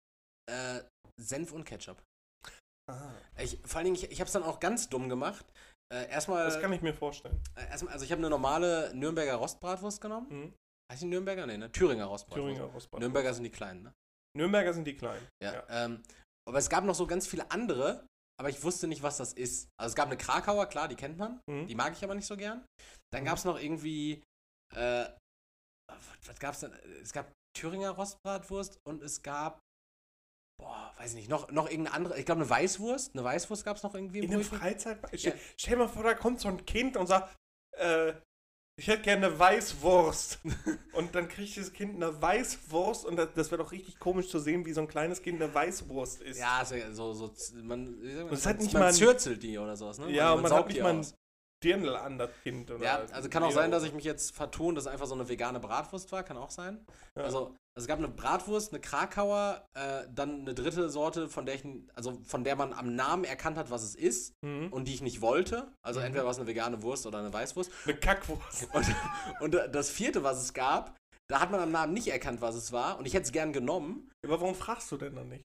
[0.52, 0.82] äh,
[1.20, 1.98] Senf und Ketchup.
[3.38, 5.46] Ich, vor allen Dingen, ich, ich habe es dann auch ganz dumm gemacht.
[5.94, 7.40] Äh, erstmal, das kann ich mir vorstellen.
[7.56, 10.28] äh, erstmal, also ich habe eine normale Nürnberger Rostbratwurst genommen.
[10.30, 10.54] Mhm.
[10.92, 11.46] Heißt die Nürnberger?
[11.46, 11.72] Nee, ne?
[11.72, 12.48] Thüringer Rostbratwurst.
[12.56, 13.00] Thüringer Rostbratwurst.
[13.02, 13.94] Nürnberger sind die kleinen, ne?
[14.36, 15.26] Nürnberger sind die kleinen.
[15.42, 15.54] Ja.
[15.54, 15.64] Ja.
[15.70, 16.02] Ähm,
[16.48, 18.06] aber es gab noch so ganz viele andere,
[18.40, 19.70] aber ich wusste nicht, was das ist.
[19.80, 21.40] Also es gab eine Krakauer, klar, die kennt man.
[21.50, 21.68] Mhm.
[21.68, 22.66] Die mag ich aber nicht so gern.
[23.14, 23.28] Dann Mhm.
[23.28, 24.24] gab es noch irgendwie,
[24.76, 25.06] äh,
[25.90, 26.74] was, was gab es denn?
[27.02, 29.60] Es gab Thüringer Rostbratwurst und es gab,
[30.58, 33.14] boah, weiß ich nicht, noch, noch irgendeine andere, ich glaube eine Weißwurst.
[33.16, 34.58] Eine Weißwurst gab es noch irgendwie im In einem Brötchen.
[34.60, 35.12] Freizeitpark?
[35.14, 35.18] Ja.
[35.20, 37.36] Stell, stell mal vor, da kommt so ein Kind und sagt,
[37.78, 38.14] äh,
[38.76, 40.40] ich hätte gerne eine Weißwurst.
[40.94, 44.40] und dann kriegt dieses Kind eine Weißwurst und das, das wäre doch richtig komisch zu
[44.40, 46.40] sehen, wie so ein kleines Kind eine Weißwurst isst.
[46.40, 47.32] Ja, ist ja so, so,
[47.62, 50.00] man, wie sagt man, Und es hat man nicht mal ein- zürzelt die oder sowas,
[50.00, 50.10] ne?
[50.12, 51.06] Ja, und man hat saugt nicht mal ein.
[51.64, 52.70] Dirndl an das Kind.
[52.72, 55.16] Oder Ja, also kann auch sein, dass ich mich jetzt vertun, dass es einfach so
[55.16, 56.86] eine vegane Bratwurst war, kann auch sein.
[57.18, 57.24] Ja.
[57.24, 61.56] Also, also es gab eine Bratwurst, eine Krakauer, äh, dann eine dritte Sorte, von der
[61.56, 61.64] ich,
[61.96, 64.68] also von der man am Namen erkannt hat, was es ist Mhm.
[64.72, 65.72] und die ich nicht wollte.
[65.82, 66.08] Also Mhm.
[66.08, 67.72] entweder war es eine vegane Wurst oder eine Weißwurst.
[67.86, 68.68] Eine Kackwurst.
[69.42, 70.96] Und, und das vierte, was es gab,
[71.30, 73.00] da hat man am Namen nicht erkannt, was es war.
[73.00, 74.12] Und ich hätte es gern genommen.
[74.26, 75.44] Aber warum fragst du denn dann nicht?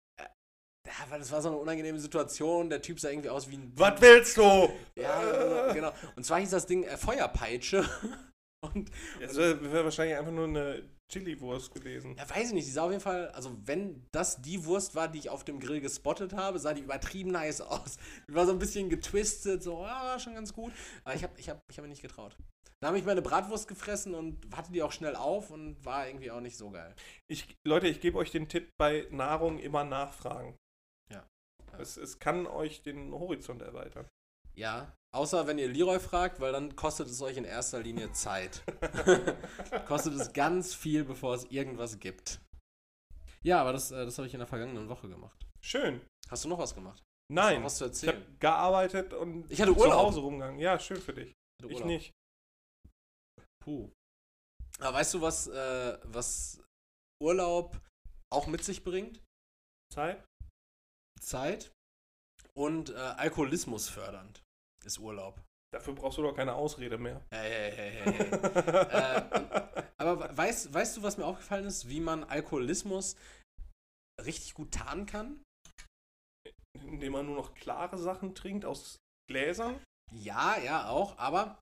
[0.89, 2.71] Ja, weil das war so eine unangenehme Situation.
[2.71, 3.73] Der Typ sah irgendwie aus wie ein.
[3.77, 4.71] Was willst du?
[4.97, 5.93] Ja, genau, genau.
[6.17, 7.85] Und zwar hieß das Ding äh, Feuerpeitsche.
[8.75, 10.83] Und Das wäre wär wahrscheinlich einfach nur eine
[11.13, 12.17] Chili-Wurst gewesen.
[12.19, 12.67] Ja, weiß ich nicht.
[12.67, 15.61] Die sah auf jeden Fall, also wenn das die Wurst war, die ich auf dem
[15.61, 17.99] Grill gespottet habe, sah die übertrieben nice aus.
[18.29, 20.73] Die war so ein bisschen getwistet, so, ja, war schon ganz gut.
[21.05, 22.37] Aber ich habe ich hab, ich hab mir nicht getraut.
[22.81, 26.31] Dann habe ich meine Bratwurst gefressen und hatte die auch schnell auf und war irgendwie
[26.31, 26.95] auch nicht so geil.
[27.29, 30.57] Ich, Leute, ich gebe euch den Tipp bei Nahrung immer nachfragen.
[31.81, 34.09] Es, es kann euch den Horizont erweitern.
[34.55, 38.63] Ja, außer wenn ihr Leroy fragt, weil dann kostet es euch in erster Linie Zeit.
[39.87, 42.41] kostet es ganz viel, bevor es irgendwas gibt.
[43.43, 45.47] Ja, aber das, äh, das habe ich in der vergangenen Woche gemacht.
[45.61, 46.01] Schön.
[46.29, 47.03] Hast du noch was gemacht?
[47.31, 48.17] Nein, was zu ich erzählen?
[48.17, 50.07] habe gearbeitet und Ich hatte zu Urlaub.
[50.07, 50.59] Hause rumgegangen.
[50.59, 51.33] Ja, schön für dich.
[51.63, 51.85] Ich Urlaub.
[51.87, 52.13] nicht.
[53.63, 53.91] Puh.
[54.81, 56.61] Aber weißt du, was, äh, was
[57.23, 57.81] Urlaub
[58.33, 59.23] auch mit sich bringt?
[59.93, 60.25] Zeit?
[61.21, 61.73] Zeit
[62.55, 64.43] und äh, Alkoholismus fördernd
[64.85, 65.41] ist Urlaub.
[65.73, 67.23] Dafür brauchst du doch keine Ausrede mehr.
[67.31, 72.25] Hey, hey, hey, hey, äh, aber weißt, weißt du, was mir aufgefallen ist, wie man
[72.25, 73.17] Alkoholismus
[74.25, 75.43] richtig gut tarnen kann?
[76.73, 78.97] Indem man nur noch klare Sachen trinkt aus
[79.29, 79.79] Gläsern.
[80.11, 81.61] Ja, ja, auch, aber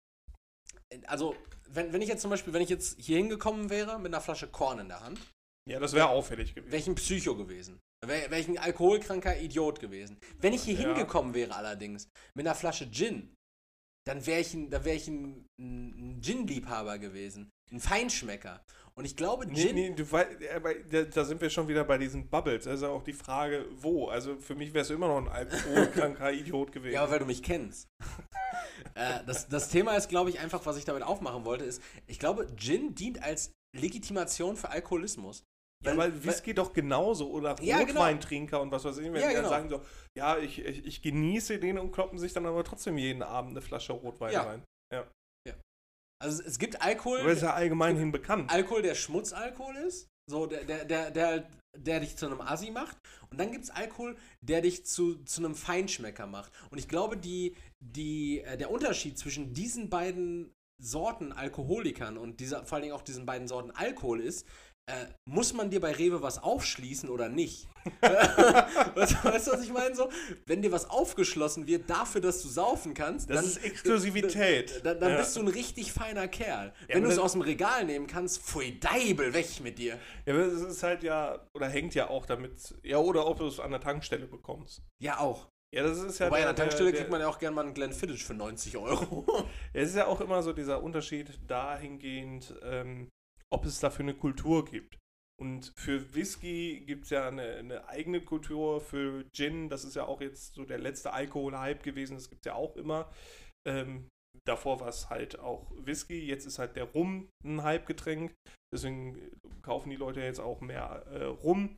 [0.90, 1.34] äh, also,
[1.68, 4.48] wenn, wenn ich jetzt zum Beispiel, wenn ich jetzt hier hingekommen wäre mit einer Flasche
[4.48, 5.20] Korn in der Hand,
[5.68, 6.90] Ja, das wäre auffällig gewesen.
[6.90, 7.80] ein Psycho gewesen.
[8.04, 10.16] Ein alkoholkranker Idiot gewesen.
[10.38, 10.80] Wenn ich hier Ja.
[10.94, 13.34] hingekommen wäre allerdings mit einer Flasche Gin,
[14.06, 17.50] dann wäre ich ein, dann wär ich ein, ein Gin-Liebhaber gewesen.
[17.72, 18.62] Ein Feinschmecker.
[18.94, 19.74] Und ich glaube, Nee, Gin.
[19.74, 22.64] nee, du wei- aber da, da sind wir schon wieder bei diesen Bubbles.
[22.64, 24.06] Das ist ja auch die Frage, wo.
[24.08, 26.94] Also für mich wärst du immer noch ein alkoholkranker Idiot gewesen.
[26.94, 27.88] Ja, aber weil du mich kennst.
[28.94, 32.20] äh, das, das Thema ist, glaube ich, einfach, was ich damit aufmachen wollte, ist, ich
[32.20, 35.42] glaube, Gin dient als Legitimation für Alkoholismus.
[35.84, 38.00] Ja, weil Whisky doch genauso oder Ja, genau.
[38.00, 39.48] Rotweintrinker und was weiß ich, wenn Ja, die dann genau.
[39.48, 39.82] sagen so,
[40.16, 43.60] ja, ich, ich, ich genieße den und kloppen sich dann aber trotzdem jeden Abend eine
[43.60, 44.42] Flasche Rotwein Ja.
[44.42, 44.62] rein.
[46.18, 47.20] Also es gibt Alkohol.
[47.20, 48.50] Aber ist ja allgemeinhin bekannt.
[48.50, 50.08] Alkohol, der Schmutzalkohol ist.
[50.30, 51.46] So, der, der, der, der
[51.76, 52.96] der dich zu einem Assi macht.
[53.30, 56.52] Und dann gibt es Alkohol, der dich zu, zu einem Feinschmecker macht.
[56.70, 62.66] Und ich glaube, die, die, äh, der Unterschied zwischen diesen beiden Sorten Alkoholikern und dieser,
[62.66, 64.46] vor allen Dingen auch diesen beiden Sorten Alkohol ist,
[64.86, 67.68] äh, muss man dir bei Rewe was aufschließen oder nicht?
[68.00, 69.94] weißt, weißt du, was ich meine?
[69.94, 70.08] So,
[70.46, 74.84] wenn dir was aufgeschlossen wird dafür, dass du saufen kannst, Das dann, ist Exklusivität.
[74.84, 75.16] dann, dann Ja.
[75.18, 76.72] bist du ein richtig feiner Kerl.
[76.88, 79.98] Ja, wenn du es aus dem Regal nehmen kannst, pfui Deibel, weg mit dir.
[80.24, 83.46] Ja, aber es ist halt ja, oder hängt ja auch damit, ja, oder ob du
[83.46, 84.82] es an der Tankstelle bekommst.
[85.00, 85.48] Ja, auch.
[85.74, 87.54] Ja, das ist ja Wobei der, an der Tankstelle der, kriegt man ja auch gerne
[87.56, 89.26] mal einen Glenfiddich für 90 Euro.
[89.72, 93.08] Es ist ja auch immer so dieser Unterschied dahingehend, ähm,
[93.52, 94.98] ob es dafür eine Kultur gibt.
[95.38, 100.06] Und für Whisky gibt es ja eine, eine eigene Kultur, für Gin, das ist ja
[100.06, 103.12] auch jetzt so der letzte Alkohol-Hype gewesen, das gibt es ja auch immer.
[103.68, 104.08] Ähm,
[104.46, 108.34] davor war es halt auch Whisky, jetzt ist halt der Rum ein Hype-Getränk,
[108.72, 109.30] deswegen
[109.60, 111.76] kaufen die Leute jetzt auch mehr äh, Rum.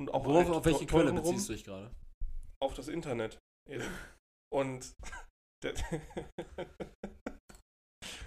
[0.00, 1.94] Und auch Worauf, halt auf welche Quelle beziehst du dich gerade?
[2.64, 3.38] auf das Internet.
[4.52, 4.92] Und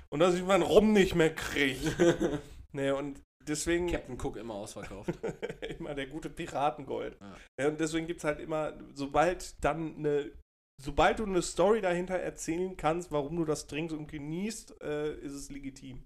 [0.10, 2.40] und dass ich meinen Rum nicht mehr kriege.
[2.74, 5.10] Nee, und deswegen Captain Cook immer ausverkauft.
[5.80, 7.18] immer der gute Piratengold.
[7.20, 7.38] Ja.
[7.60, 10.32] Ja, und deswegen gibt es halt immer, sobald dann eine,
[10.80, 15.34] sobald du eine Story dahinter erzählen kannst, warum du das trinkst und genießt, äh, ist
[15.34, 16.04] es legitim.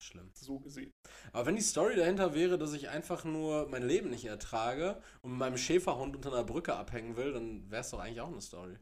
[0.00, 0.30] Schlimm.
[0.34, 0.92] So gesehen.
[1.32, 5.32] Aber wenn die Story dahinter wäre, dass ich einfach nur mein Leben nicht ertrage und
[5.32, 8.40] mit meinem Schäferhund unter einer Brücke abhängen will, dann wäre es doch eigentlich auch eine
[8.40, 8.78] Story.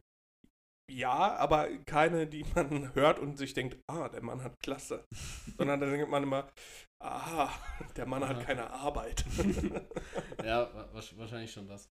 [0.89, 5.05] Ja, aber keine, die man hört und sich denkt, ah, der Mann hat Klasse.
[5.57, 6.49] Sondern dann denkt man immer,
[7.03, 7.49] ah,
[7.95, 8.29] der Mann Aha.
[8.29, 9.25] hat keine Arbeit.
[10.43, 11.89] Ja, wahrscheinlich schon das.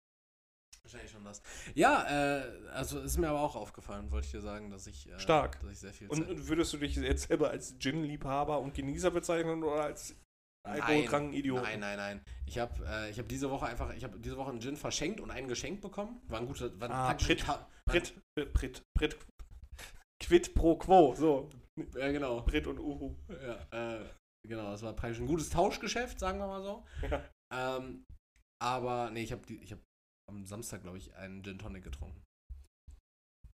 [0.82, 1.43] Wahrscheinlich schon das.
[1.74, 5.20] Ja, äh, also ist mir aber auch aufgefallen, wollte ich dir sagen, dass ich, äh,
[5.20, 5.61] Stark.
[5.61, 8.74] Dass ich sehr viel Und, Zeit- und würdest du dich jetzt selber als Gin-Liebhaber und
[8.74, 10.16] Genießer bezeichnen oder als
[10.63, 11.63] alkoholkranken Idioten?
[11.63, 12.25] Nein, nein, nein.
[12.47, 15.21] Ich habe äh, ich hab diese Woche einfach, ich habe diese Woche einen Gin verschenkt
[15.21, 16.21] und einen geschenkt bekommen.
[16.29, 17.41] War ein guter, war ein Ah, Pritt.
[17.41, 18.15] Ta- Brit,
[18.53, 19.17] Brit, Brit,
[20.23, 21.51] Quid pro quo, so.
[21.97, 22.43] Ja, genau.
[22.43, 23.17] Brit und Uhu.
[23.29, 24.05] Ja, äh,
[24.47, 26.85] genau, das war praktisch ein gutes Tauschgeschäft, sagen wir mal so.
[27.11, 27.25] Ja.
[27.53, 28.05] Ähm,
[28.63, 29.79] aber nee, ich habe ich hab
[30.31, 32.23] am Samstag, glaube ich, einen Gin Tonic getrunken.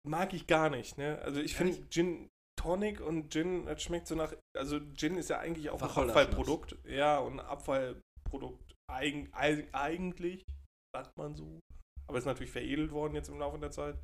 [0.07, 1.19] Mag ich gar nicht, ne?
[1.21, 1.87] Also ich finde?
[1.89, 2.29] Gin
[2.63, 6.09] Tonic und Gin, das schmeckt so nach, also Gin ist ja eigentlich auch ein.
[6.09, 6.77] Abfallprodukt.
[6.85, 10.43] Ja, und ein Abfallprodukt eigen, eig- eigentlich,
[10.95, 11.59] sagt man so.
[12.07, 13.97] Aber ist natürlich veredelt worden jetzt im Laufe der Zeit.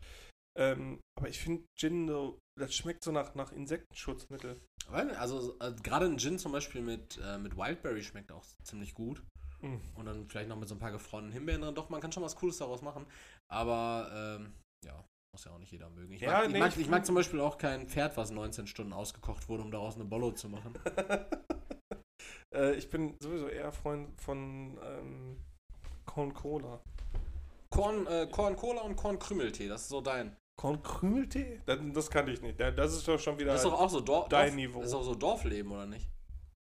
[0.57, 4.60] Ähm, aber ich finde Gin so, das schmeckt so nach, nach Insektenschutzmittel.
[4.89, 9.24] Also äh, gerade ein Gin zum Beispiel mit, äh, mit Wildberry schmeckt auch ziemlich gut.
[9.62, 9.82] Mhm.
[9.95, 11.76] Und dann vielleicht noch mit so ein paar gefrorenen Himbeeren drin.
[11.76, 13.05] Doch, man kann schon was Cooles daraus machen.
[13.51, 14.53] Aber, ähm,
[14.86, 16.11] ja, muss ja auch nicht jeder mögen.
[16.13, 18.32] Ich, Ja, mag, ich, nee, mag, ich ich mag zum Beispiel auch kein Pferd, was
[18.32, 20.73] 19 Stunden ausgekocht wurde, um daraus eine Bollo zu machen.
[22.55, 25.38] äh, ich bin sowieso eher Freund von ähm,
[26.05, 26.82] Corn Cola.
[27.69, 30.36] Korn, äh, Korn Cola und Korn Krümeltee, das ist so dein.
[30.59, 31.61] Korn Krümeltee?
[31.65, 32.59] Das, das kannte ich nicht.
[32.59, 34.80] Das ist doch schon wieder Das ist doch auch so Dor dein Dorf, Niveau.
[34.80, 36.09] Das ist auch so Dorfleben, oder nicht?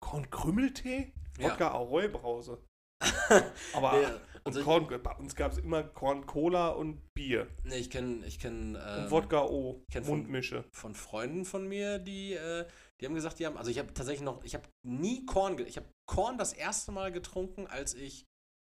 [0.00, 1.12] Korn Krümeltee?
[1.38, 1.50] Ja.
[1.50, 2.58] Wodka Ahoi Brause.
[3.74, 7.47] Aber und also- Korn, bei uns gab es immer Korn Cola und Bier.
[7.64, 9.82] Nee, ich kenne ich kenn, ähm, und Wodka O.
[9.90, 10.64] kenn von- Mundmische.
[10.72, 12.66] von Freunden von mir, die, äh,
[13.01, 15.76] die haben gesagt, die haben, also ich habe tatsächlich noch, ich habe nie Korn, ich
[15.76, 18.22] habe Korn das erste Mal getrunken, als ich,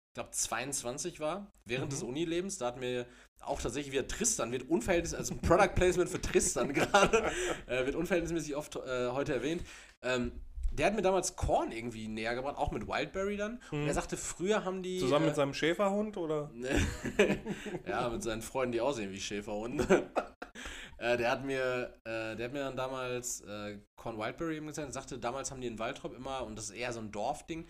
[0.09, 1.89] ich glaube, 22 war, während Mhm.
[1.91, 2.57] des Unilebens.
[2.57, 3.05] Da hat mir
[3.41, 7.31] auch tatsächlich wieder Tristan, wird unverhältnismäßig, also ein Product Placement für Tristan gerade,
[7.67, 9.61] äh, wird unverhältnismäßig oft äh, heute erwähnt.
[10.01, 10.31] Ähm,
[10.77, 13.59] der hat mir damals Korn irgendwie näher gebracht, auch mit Wildberry dann.
[13.71, 13.87] Und Mhm.
[13.87, 14.99] er sagte, früher haben die.
[14.99, 16.51] Zusammen äh, mit seinem Schäferhund oder?
[17.87, 20.09] ja, mit seinen Freunden, die aussehen wie Schäferhunde.
[20.97, 24.87] äh, der hat mir, äh, der hat mir dann damals äh, Corn Wildberry eben gezeigt
[24.87, 27.67] und sagte, damals haben die in Waltrop immer, und das ist eher so ein Dorfding,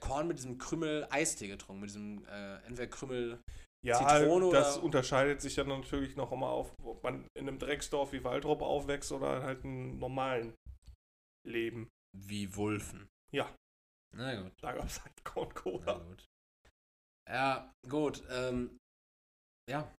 [0.00, 2.24] Korn mit diesem Krümmel Eistee getrunken, mit diesem
[2.66, 3.38] entweder Krümmel.
[3.84, 7.60] Ja, Zitrone das oder- unterscheidet sich dann natürlich noch immer auf, ob man in einem
[7.60, 10.54] Drecksdorf wie Waldrop aufwächst oder halt einem normalen
[11.46, 11.88] Leben.
[12.16, 13.08] Wie Wulfen.
[13.32, 13.54] Ja.
[14.14, 14.52] Na gut.
[14.60, 15.98] Da gab es halt Korn Na Cola.
[15.98, 16.24] gut.
[17.28, 18.22] Ja, gut.
[18.30, 18.78] Ähm,
[19.68, 19.92] ja,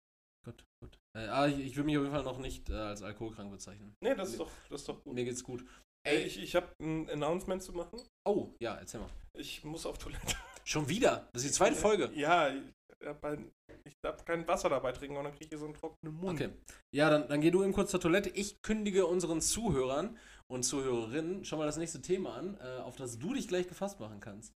[0.44, 0.98] gut, gut.
[1.16, 3.94] Äh, aber ich, ich will mich auf jeden Fall noch nicht äh, als alkoholkrank bezeichnen.
[4.02, 5.14] Nee, das ist doch, das ist doch gut.
[5.14, 5.64] Mir geht's gut.
[6.06, 8.00] Ey, ich, ich habe ein Announcement zu machen.
[8.26, 9.10] Oh, ja, erzähl mal.
[9.34, 10.36] Ich muss auf Toilette.
[10.64, 11.28] Schon wieder?
[11.32, 12.10] Das ist die zweite Folge.
[12.14, 16.14] Ja, ich darf kein Wasser dabei trinken und dann kriege ich hier so einen trockenen
[16.14, 16.40] Mund.
[16.40, 16.52] Okay.
[16.94, 18.30] Ja, dann, dann geh du eben kurz zur Toilette.
[18.30, 20.16] Ich kündige unseren Zuhörern
[20.50, 24.00] und Zuhörerinnen schon mal das nächste Thema an, äh, auf das du dich gleich gefasst
[24.00, 24.52] machen kannst.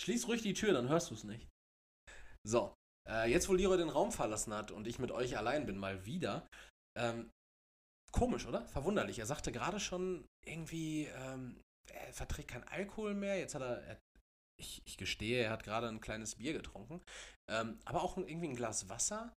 [0.00, 1.48] Schließ ruhig die Tür, dann hörst du es nicht.
[2.46, 2.74] So,
[3.08, 6.04] äh, jetzt wo Leroy den Raum verlassen hat und ich mit euch allein bin, mal
[6.04, 6.46] wieder.
[6.96, 7.30] Ähm,
[8.12, 8.66] komisch, oder?
[8.66, 9.18] Verwunderlich.
[9.18, 11.60] Er sagte gerade schon irgendwie, ähm,
[11.90, 13.38] er verträgt keinen Alkohol mehr.
[13.38, 13.98] Jetzt hat er, er
[14.56, 17.02] ich, ich gestehe, er hat gerade ein kleines Bier getrunken.
[17.50, 19.32] Ähm, aber auch irgendwie ein Glas Wasser.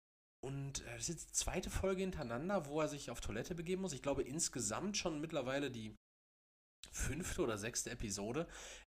[0.47, 3.83] Und äh, das ist jetzt die zweite Folge hintereinander, wo er sich auf Toilette begeben
[3.83, 3.93] muss.
[3.93, 5.97] Ich glaube insgesamt schon mittlerweile die
[6.93, 8.47] fünfte oder sechste Episode.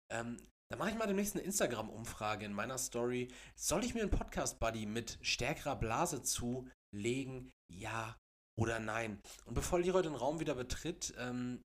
[0.09, 0.37] Ähm,
[0.71, 3.27] da mache ich mal demnächst eine Instagram-Umfrage in meiner Story.
[3.55, 7.51] Soll ich mir einen Podcast-Buddy mit stärkerer Blase zulegen?
[7.73, 8.15] Ja
[8.57, 9.21] oder nein?
[9.43, 11.61] Und bevor Leroy den Raum wieder betritt, ähm,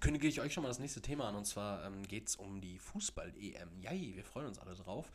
[0.00, 1.36] kündige ich euch schon mal das nächste Thema an.
[1.36, 3.80] Und zwar ähm, geht es um die Fußball-EM.
[3.80, 5.12] Jai, wir freuen uns alle drauf.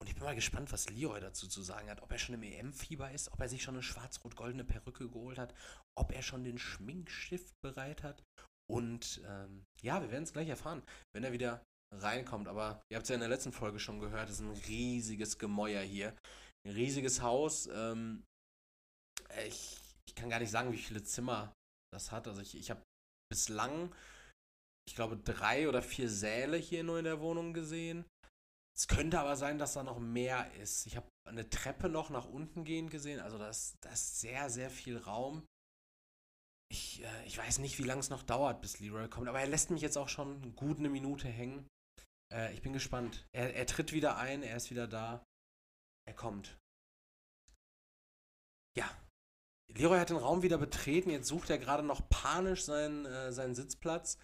[0.00, 2.02] Und ich bin mal gespannt, was Leroy dazu zu sagen hat.
[2.02, 5.54] Ob er schon im EM-Fieber ist, ob er sich schon eine schwarz-rot-goldene Perücke geholt hat,
[5.96, 8.22] ob er schon den Schminkstift bereit hat.
[8.70, 10.82] Und ähm, ja, wir werden es gleich erfahren,
[11.14, 12.48] wenn er wieder reinkommt.
[12.48, 15.38] Aber ihr habt es ja in der letzten Folge schon gehört, es ist ein riesiges
[15.38, 16.14] Gemäuer hier.
[16.66, 17.66] Ein riesiges Haus.
[17.72, 18.24] Ähm,
[19.46, 21.52] ich, ich kann gar nicht sagen, wie viele Zimmer
[21.92, 22.28] das hat.
[22.28, 22.82] Also ich, ich habe
[23.30, 23.94] bislang,
[24.86, 28.04] ich glaube, drei oder vier Säle hier nur in der Wohnung gesehen.
[28.78, 30.86] Es könnte aber sein, dass da noch mehr ist.
[30.86, 33.18] Ich habe eine Treppe noch nach unten gehen gesehen.
[33.18, 35.44] Also das, das ist sehr, sehr viel Raum.
[36.70, 39.48] Ich, äh, ich weiß nicht, wie lange es noch dauert, bis Leroy kommt, aber er
[39.48, 41.66] lässt mich jetzt auch schon gut eine Minute hängen.
[42.32, 43.26] Äh, ich bin gespannt.
[43.34, 45.24] Er, er tritt wieder ein, er ist wieder da.
[46.06, 46.56] Er kommt.
[48.76, 48.88] Ja.
[49.72, 51.10] Leroy hat den Raum wieder betreten.
[51.10, 54.18] Jetzt sucht er gerade noch panisch seinen, äh, seinen Sitzplatz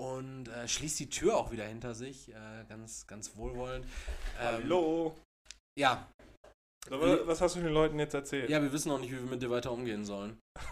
[0.00, 2.30] und äh, schließt die Tür auch wieder hinter sich.
[2.30, 3.84] Äh, ganz, ganz wohlwollend.
[4.40, 5.14] Ähm, Hallo.
[5.78, 6.08] Ja.
[6.90, 8.48] Aber was hast du den Leuten jetzt erzählt?
[8.48, 10.38] Ja, wir wissen noch nicht, wie wir mit dir weiter umgehen sollen.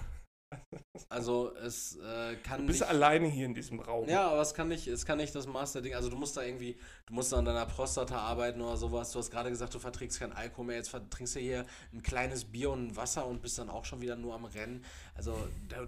[1.11, 2.62] Also es äh, kann.
[2.62, 4.09] Du bist nicht, alleine hier in diesem Raum.
[4.09, 5.95] Ja, aber es kann nicht, es kann nicht das Master-Ding.
[5.95, 6.76] Also du musst da irgendwie,
[7.07, 9.12] du musst da an deiner Prostata arbeiten oder sowas.
[9.12, 10.76] Du hast gerade gesagt, du verträgst kein Alkohol mehr.
[10.76, 14.01] Jetzt trinkst du hier ein kleines Bier und ein Wasser und bist dann auch schon
[14.01, 14.85] wieder nur am Rennen.
[15.14, 15.37] Also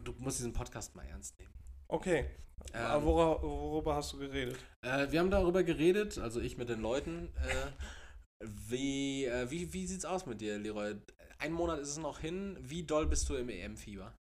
[0.05, 1.53] du musst diesen Podcast mal ernst nehmen.
[1.91, 2.27] Okay.
[2.73, 4.57] Ähm, worüber, worüber, hast du geredet?
[4.83, 7.33] Äh, wir haben darüber geredet, also ich mit den Leuten.
[7.37, 10.95] Äh, wie, äh, wie, wie sieht's aus mit dir, Leroy?
[11.39, 12.57] Ein Monat ist es noch hin.
[12.61, 14.15] Wie doll bist du im EM-Fieber?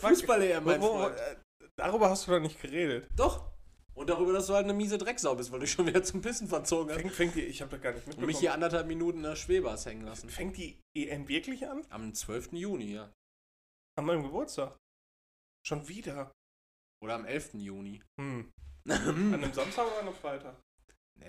[0.00, 1.16] Fußball-EM, mein wo, Freund.
[1.16, 1.36] Äh,
[1.76, 3.08] darüber hast du doch nicht geredet.
[3.14, 3.50] Doch.
[3.94, 6.48] Und darüber, dass du halt eine miese Drecksau bist, weil du schon wieder zum Pissen
[6.48, 7.00] verzogen hast.
[7.00, 8.24] Fängt, fängt die, ich hab da gar nicht mitbekommen.
[8.24, 10.30] Und mich hier anderthalb Minuten in der Schwebers hängen lassen.
[10.30, 11.84] Fängt die EM wirklich an?
[11.90, 12.52] Am 12.
[12.52, 13.12] Juni, ja.
[13.98, 14.76] An meinem Geburtstag.
[15.66, 16.32] Schon wieder.
[17.02, 17.54] Oder am 11.
[17.54, 18.00] Juni.
[18.20, 18.52] Hm.
[18.88, 20.54] an einem Samstag oder an einem Freitag?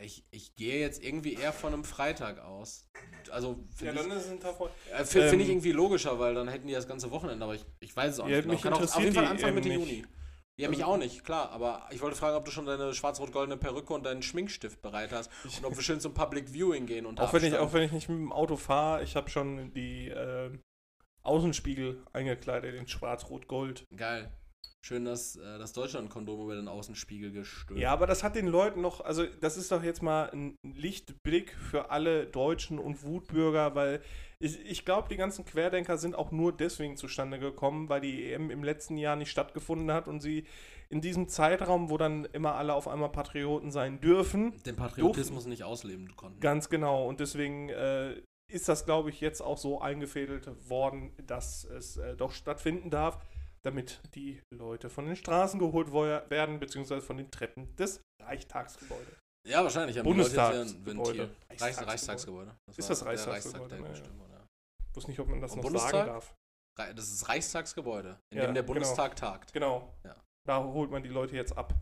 [0.04, 2.86] Ich, ich gehe jetzt irgendwie eher von einem Freitag aus.
[3.32, 4.70] Also ja, dann ist es ein Tag vor.
[4.92, 7.66] Äh, Finde ähm, ich irgendwie logischer, weil dann hätten die das ganze Wochenende, aber ich,
[7.80, 8.48] ich weiß es auch ja, nicht.
[8.48, 9.80] Mich Kann auch auf jeden Fall Anfang Mitte nicht.
[9.80, 10.06] Juni.
[10.60, 11.50] Ja, mich auch nicht, klar.
[11.52, 15.32] Aber ich wollte fragen, ob du schon deine schwarz-rot-goldene Perücke und deinen Schminkstift bereit hast
[15.58, 17.92] und ob wir schön zum Public Viewing gehen und auch wenn ich Auch wenn ich
[17.92, 20.52] nicht mit dem Auto fahre, ich habe schon die äh,
[21.28, 23.86] Außenspiegel eingekleidet in schwarz-rot-gold.
[23.96, 24.32] Geil.
[24.88, 27.82] Schön, dass äh, das Deutschland-Kondom über den Außenspiegel gestülpt.
[27.82, 31.52] Ja, aber das hat den Leuten noch, also das ist doch jetzt mal ein Lichtblick
[31.52, 34.02] für alle Deutschen und Wutbürger, weil
[34.40, 38.50] ich, ich glaube, die ganzen Querdenker sind auch nur deswegen zustande gekommen, weil die EM
[38.50, 40.46] im letzten Jahr nicht stattgefunden hat und sie
[40.90, 45.50] in diesem Zeitraum, wo dann immer alle auf einmal Patrioten sein dürfen, den Patriotismus durften,
[45.50, 46.40] nicht ausleben konnten.
[46.40, 47.08] Ganz genau.
[47.10, 48.22] Und deswegen äh,
[48.52, 53.20] ist das, glaube ich, jetzt auch so eingefädelt worden, dass es äh, doch stattfinden darf
[53.68, 59.20] damit die Leute von den Straßen geholt werden, beziehungsweise von den Treppen des Reichstagsgebäudes.
[59.46, 60.02] Ja, wahrscheinlich.
[60.02, 61.30] Bundestagsgebäude.
[61.50, 61.92] Reichstagsgebäude.
[61.92, 62.56] Reichstagsgebäude.
[62.68, 63.84] Das ist das Reichstagsgebäude?
[63.84, 64.36] Reichstag, ja.
[64.36, 64.46] ja.
[64.90, 65.92] Ich wusste nicht, ob man das Und noch Bundestag?
[65.92, 66.34] sagen darf.
[66.78, 68.74] Das ist Reichstagsgebäude, in ja, dem der genau.
[68.74, 69.32] Bundestag genau.
[69.32, 69.54] tagt.
[69.54, 69.94] Genau.
[70.04, 70.16] Ja.
[70.46, 71.74] Da holt man die Leute jetzt ab.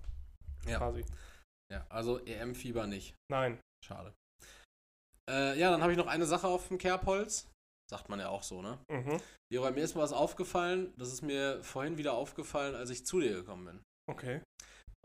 [0.66, 0.78] Ja.
[0.78, 1.06] Quasi.
[1.72, 3.16] Ja, also EM-Fieber nicht.
[3.30, 3.60] Nein.
[3.84, 4.14] Schade.
[5.30, 7.50] Äh, ja, dann habe ich noch eine Sache auf dem Kerbholz.
[7.90, 8.80] Sagt man ja auch so, ne?
[8.90, 9.20] Mhm.
[9.52, 10.94] Leroy, mir ist mal was aufgefallen.
[10.98, 13.84] Das ist mir vorhin wieder aufgefallen, als ich zu dir gekommen bin.
[14.10, 14.42] Okay.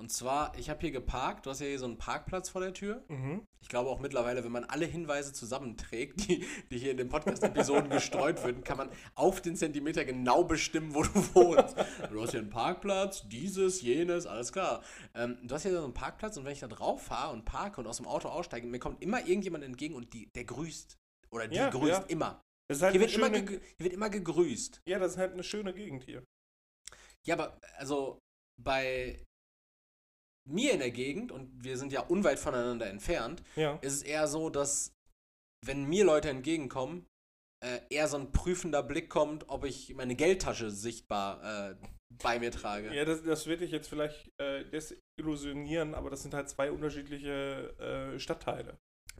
[0.01, 1.45] Und zwar, ich habe hier geparkt.
[1.45, 3.05] Du hast ja hier so einen Parkplatz vor der Tür.
[3.09, 3.47] Mhm.
[3.61, 7.91] Ich glaube auch mittlerweile, wenn man alle Hinweise zusammenträgt, die, die hier in den Podcast-Episoden
[7.91, 11.77] gestreut werden, kann man auf den Zentimeter genau bestimmen, wo du wohnst.
[12.11, 14.83] Du hast hier einen Parkplatz, dieses, jenes, alles klar.
[15.15, 17.79] Ähm, du hast hier so einen Parkplatz und wenn ich da drauf fahre und parke
[17.83, 20.97] und aus dem Auto aussteige, mir kommt immer irgendjemand entgegen und die, der grüßt.
[21.31, 22.05] Oder die ja, grüßt ja.
[22.09, 22.41] immer.
[22.73, 24.81] Halt hier, wird schöne, immer hier wird immer gegrüßt.
[24.87, 26.25] Ja, das ist halt eine schöne Gegend hier.
[27.27, 28.19] Ja, aber also
[28.63, 29.27] bei
[30.51, 33.79] mir in der Gegend, und wir sind ja unweit voneinander entfernt, ja.
[33.83, 34.93] ist es eher so, dass
[35.65, 37.07] wenn mir Leute entgegenkommen,
[37.63, 41.75] äh, eher so ein prüfender Blick kommt, ob ich meine Geldtasche sichtbar äh,
[42.23, 42.95] bei mir trage.
[42.95, 48.15] Ja, das, das wird dich jetzt vielleicht äh, desillusionieren, aber das sind halt zwei unterschiedliche
[48.15, 48.79] äh, Stadtteile.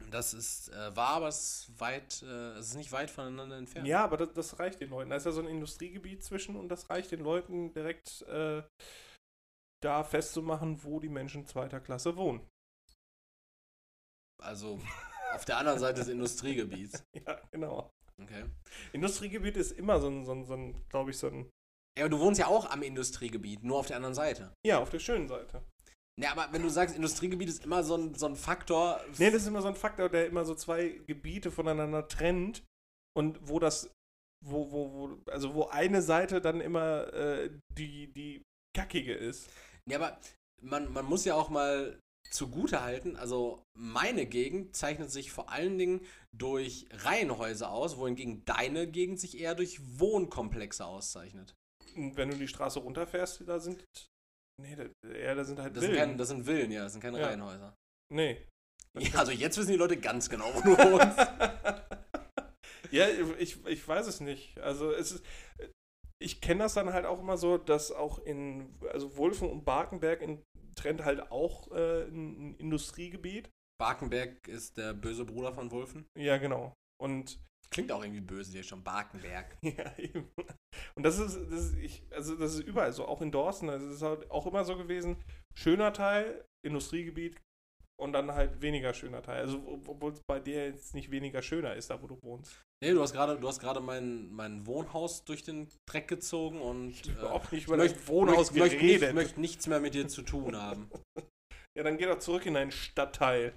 [0.09, 3.87] Das ist äh, wahr, aber es ist, weit, äh, es ist nicht weit voneinander entfernt.
[3.87, 5.11] Ja, aber das, das, reicht den Leuten.
[5.11, 8.63] Da ist ja so ein Industriegebiet zwischen und das reicht den Leuten direkt äh,
[9.81, 12.47] da festzumachen, wo die Menschen zweiter Klasse wohnen.
[14.41, 14.79] Also
[15.33, 17.03] auf der anderen Seite des Industriegebiets.
[17.25, 17.91] Ja, genau.
[18.21, 18.45] Okay.
[18.93, 21.49] Industriegebiet ist immer so ein, so ein, so ein glaube ich, so ein.
[21.97, 24.53] Ja, aber du wohnst ja auch am Industriegebiet, nur auf der anderen Seite.
[24.65, 25.63] Ja, auf der schönen Seite.
[26.19, 29.01] Ja, aber wenn du sagst, Industriegebiet ist immer so ein, so ein Faktor.
[29.17, 32.63] Nee, das ist immer so ein Faktor, der immer so zwei Gebiete voneinander trennt
[33.17, 33.91] und wo das,
[34.45, 38.43] wo, wo, wo, also wo eine Seite dann immer äh, die, die
[38.75, 39.49] kackige ist.
[39.91, 40.17] Ja, aber
[40.61, 45.77] man, man muss ja auch mal zugute halten, also meine Gegend zeichnet sich vor allen
[45.77, 51.53] Dingen durch Reihenhäuser aus, wohingegen deine Gegend sich eher durch Wohnkomplexe auszeichnet.
[51.97, 53.83] Und wenn du die Straße runterfährst, da sind.
[54.61, 56.09] Nee, da, ja, da sind halt Das sind, Villen.
[56.09, 57.27] kein, das sind Villen, ja, das sind keine Ja.
[57.27, 57.75] Reihenhäuser.
[58.13, 58.47] Nee.
[58.97, 61.17] Ja, also jetzt wissen die Leute ganz genau, wo du wohnst.
[62.91, 64.57] ja, ich, ich weiß es nicht.
[64.59, 65.25] Also es ist.
[66.21, 70.21] Ich kenne das dann halt auch immer so, dass auch in, also Wulfen und Barkenberg
[70.21, 70.41] in,
[70.75, 73.49] trennt halt auch äh, ein, ein Industriegebiet.
[73.79, 76.05] Barkenberg ist der böse Bruder von Wulfen.
[76.17, 76.73] Ja, genau.
[77.01, 77.39] Und
[77.71, 79.57] Klingt auch irgendwie böse hier schon, Barkenberg.
[79.63, 80.29] Ja, eben.
[80.95, 83.69] Und das ist, das ist, ich, also das ist überall so, auch in Dorsten.
[83.69, 85.15] Also es ist halt auch immer so gewesen,
[85.55, 87.39] schöner Teil, Industriegebiet
[88.01, 89.41] und dann halt weniger schöner Teil.
[89.41, 92.61] Also ob- obwohl es bei dir jetzt nicht weniger schöner ist, da wo du wohnst.
[92.83, 96.89] Nee, du hast gerade, du hast gerade mein, mein Wohnhaus durch den Dreck gezogen und
[96.89, 99.01] Ich habe überhaupt nicht ich über möchte- dein Wohnhaus möchte, geredet.
[99.01, 100.89] nicht, möchte nichts mehr mit dir zu tun haben.
[101.77, 103.53] ja, dann geh doch zurück in deinen Stadtteil.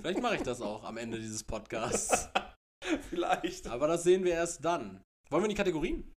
[0.00, 2.28] Vielleicht mache ich das auch am Ende dieses Podcasts.
[3.10, 3.68] Vielleicht.
[3.68, 5.02] Aber das sehen wir erst dann.
[5.30, 6.12] Wollen wir in die Kategorien?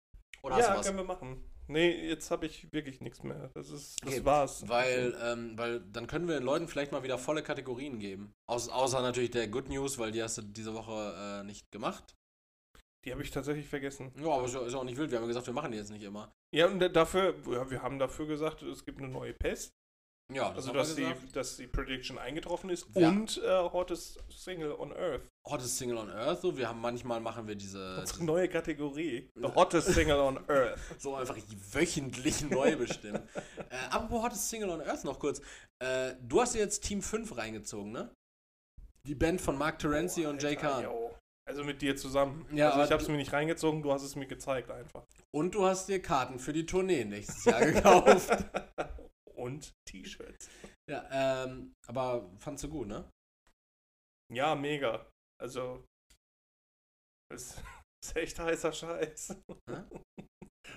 [0.43, 1.45] Oder hast ja, können wir machen.
[1.67, 3.51] Nee, jetzt habe ich wirklich nichts mehr.
[3.55, 4.69] Das ist, das Okay, war's.
[4.69, 8.33] Weil, ähm, weil dann können wir den Leuten vielleicht mal wieder volle Kategorien geben.
[8.47, 12.15] Aus, außer natürlich der Good News, weil die hast du diese Woche äh, nicht gemacht.
[13.05, 14.13] Die habe ich tatsächlich vergessen.
[14.19, 15.11] Ja, aber ist ja- ist auch nicht wild.
[15.11, 16.33] Wir haben ja gesagt, wir machen die jetzt nicht immer.
[16.55, 19.73] Ja, und dafür, ja, wir haben dafür gesagt, es gibt eine neue Pest.
[20.33, 23.09] Ja, das Also, dass die, dass die Prediction eingetroffen ist Ja.
[23.09, 25.23] und äh, Hottest Single on Earth.
[25.47, 26.41] Hottest Single on Earth.
[26.41, 29.31] So, wir haben manchmal machen wir diese, Unsere neue Kategorie.
[29.35, 30.81] The Hottest Single on Earth.
[30.99, 31.37] so einfach
[31.73, 33.29] wöchentlich neu bestimmen.
[33.69, 35.43] äh, apropos Hottest Single on Earth noch kurz.
[35.79, 38.11] Äh, du hast dir jetzt Team 5 reingezogen, ne?
[39.07, 40.87] Die Band von Mark Terenzi und Jay Kahn.
[41.47, 42.47] Also mit dir zusammen.
[42.53, 45.05] Ja, also ich habe es mir nicht reingezogen, du hast es mir gezeigt einfach.
[45.31, 48.31] Und du hast dir Karten für die Tournee nächstes Jahr gekauft.
[49.45, 50.49] und T-Shirts.
[50.91, 53.09] ja, ähm, aber fandst du gut, ne?
[54.33, 55.09] Ja, mega.
[55.41, 55.85] Also,
[57.33, 57.57] es
[58.05, 59.37] ist echt heißer Scheiß.
[59.71, 59.89] Ja?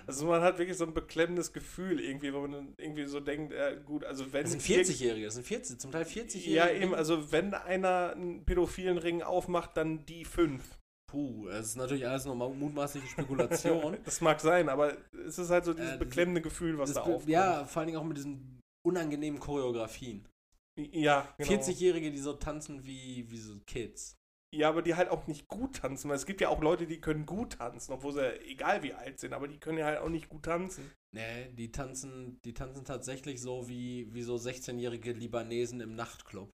[0.06, 3.80] Also man hat wirklich so ein beklemmendes Gefühl irgendwie, wo man irgendwie so denkt, äh,
[3.84, 4.42] gut, also wenn...
[4.44, 6.50] Das sind irgend- 40-Jährige, das sind 40, zum Teil 40-Jährige.
[6.50, 10.78] Ja, eben, also wenn einer einen pädophilen Ring aufmacht, dann die fünf.
[11.10, 13.96] Puh, das ist natürlich alles nur mutmaßliche Spekulation.
[14.04, 14.96] Das mag sein, aber
[15.26, 17.28] es ist halt so dieses Äh, beklemmende Gefühl, was da aufkommt.
[17.28, 20.28] ja, vor allen Dingen auch mit diesen unangenehmen Choreografien.
[20.76, 21.50] ja, genau.
[21.50, 24.18] 40-Jährige, die so tanzen wie, wie so Kids.
[24.54, 26.08] Ja, aber die halt auch nicht gut tanzen.
[26.08, 29.20] Weil es gibt ja auch Leute, die können gut tanzen, obwohl sie egal wie alt
[29.20, 30.90] sind, aber die können ja halt auch nicht gut tanzen.
[31.14, 36.50] Nee, die tanzen, die tanzen tatsächlich so wie, wie so 16-jährige Libanesen im Nachtclub.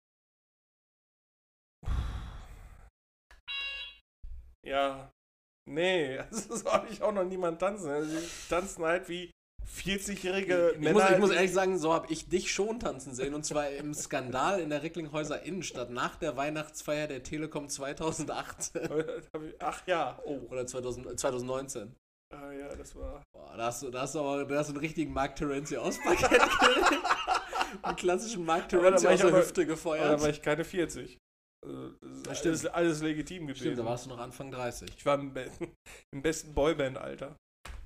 [4.66, 5.10] Ja,
[5.66, 7.88] nee, also so habe ich auch noch niemand tanzen.
[7.88, 9.30] Also die tanzen halt wie
[9.68, 10.92] 40-jährige Ich Männer.
[11.00, 13.34] muss, ich muss ehrlich sagen, so habe ich dich schon tanzen sehen.
[13.34, 18.88] Und zwar im Skandal in der Recklinghäuser Innenstadt nach der Weihnachtsfeier der Telekom 2018.
[19.60, 20.38] Ach ja, oh.
[20.50, 21.94] Oder 2000, 2019.
[22.34, 23.22] Ah, ja, das war.
[23.32, 25.74] Boah, da hast du, da hast du aber da hast du einen richtigen Mark Terenzi
[25.76, 26.28] gekriegt.
[27.82, 30.20] Einen klassischen Mark Terenzi aus der aber- Hüfte Aber da gefeuert.
[30.22, 31.18] war ich keine 40.
[31.62, 31.90] Also,
[32.24, 33.60] das ist alles, alles legitim gewesen.
[33.60, 34.90] Stimmt, da warst du noch Anfang 30.
[34.96, 35.50] ich war im, be
[36.14, 37.36] im besten Boyband-Alter.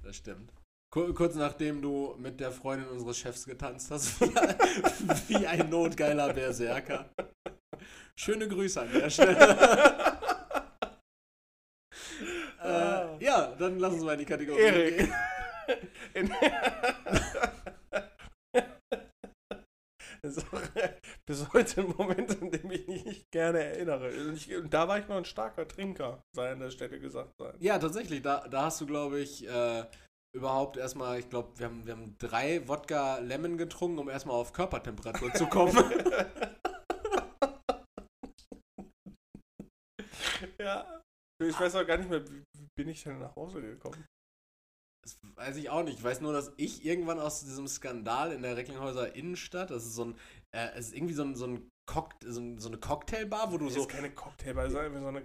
[0.04, 0.52] Das stimmt.
[0.92, 4.20] Kur kurz nachdem du mit der Freundin unseres Chefs getanzt hast,
[5.28, 7.08] wie, ein notgeiler Berserker.
[8.14, 10.18] Schöne Grüße an der Stelle.
[12.64, 13.16] Ah.
[13.18, 14.98] äh, ja, dann lass uns mal in die Kategorie Erik.
[14.98, 15.12] gehen.
[16.14, 16.30] In
[21.26, 24.10] bis heute ein Moment, an dem ich mich nicht gerne erinnere.
[24.10, 27.36] Und, ich, und da war ich noch ein starker Trinker, sei an der Stelle gesagt
[27.36, 27.56] sein.
[27.58, 29.84] Ja, tatsächlich, da, da hast du, glaube ich, äh,
[30.34, 34.52] überhaupt erstmal, ich glaube, wir haben, wir haben drei Wodka Lemon getrunken, um erstmal auf
[34.52, 35.76] Körpertemperatur zu kommen.
[40.58, 41.00] ja.
[41.42, 42.44] Ich weiß auch gar nicht mehr, wie
[42.76, 44.06] bin ich denn nach Hause gekommen?
[45.04, 45.98] Das weiß ich auch nicht.
[45.98, 49.94] Ich weiß nur, dass ich irgendwann aus diesem Skandal in der Recklinghäuser Innenstadt, das ist
[49.94, 50.14] so ein,
[50.54, 53.64] äh, es ist irgendwie so ein, so ein Cock, so, so eine Cocktailbar, wo du
[53.64, 53.80] Das so.
[53.80, 55.22] ist keine Cocktailbar, das ist einfach so eine.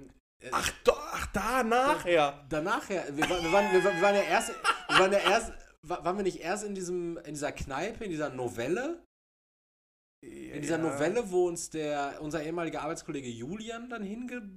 [0.52, 2.46] Ach, do, ach da, nachher.
[2.50, 4.50] danach ja, wir, waren- wir, waren, wir, wir waren ja erst,
[4.90, 8.12] wir waren ja erst, wa- waren wir nicht erst in diesem, in dieser Kneipe, in
[8.12, 9.04] dieser Novelle?
[10.22, 14.50] In dieser Novelle, wo uns der, unser ehemaliger Arbeitskollege Julian dann hingebracht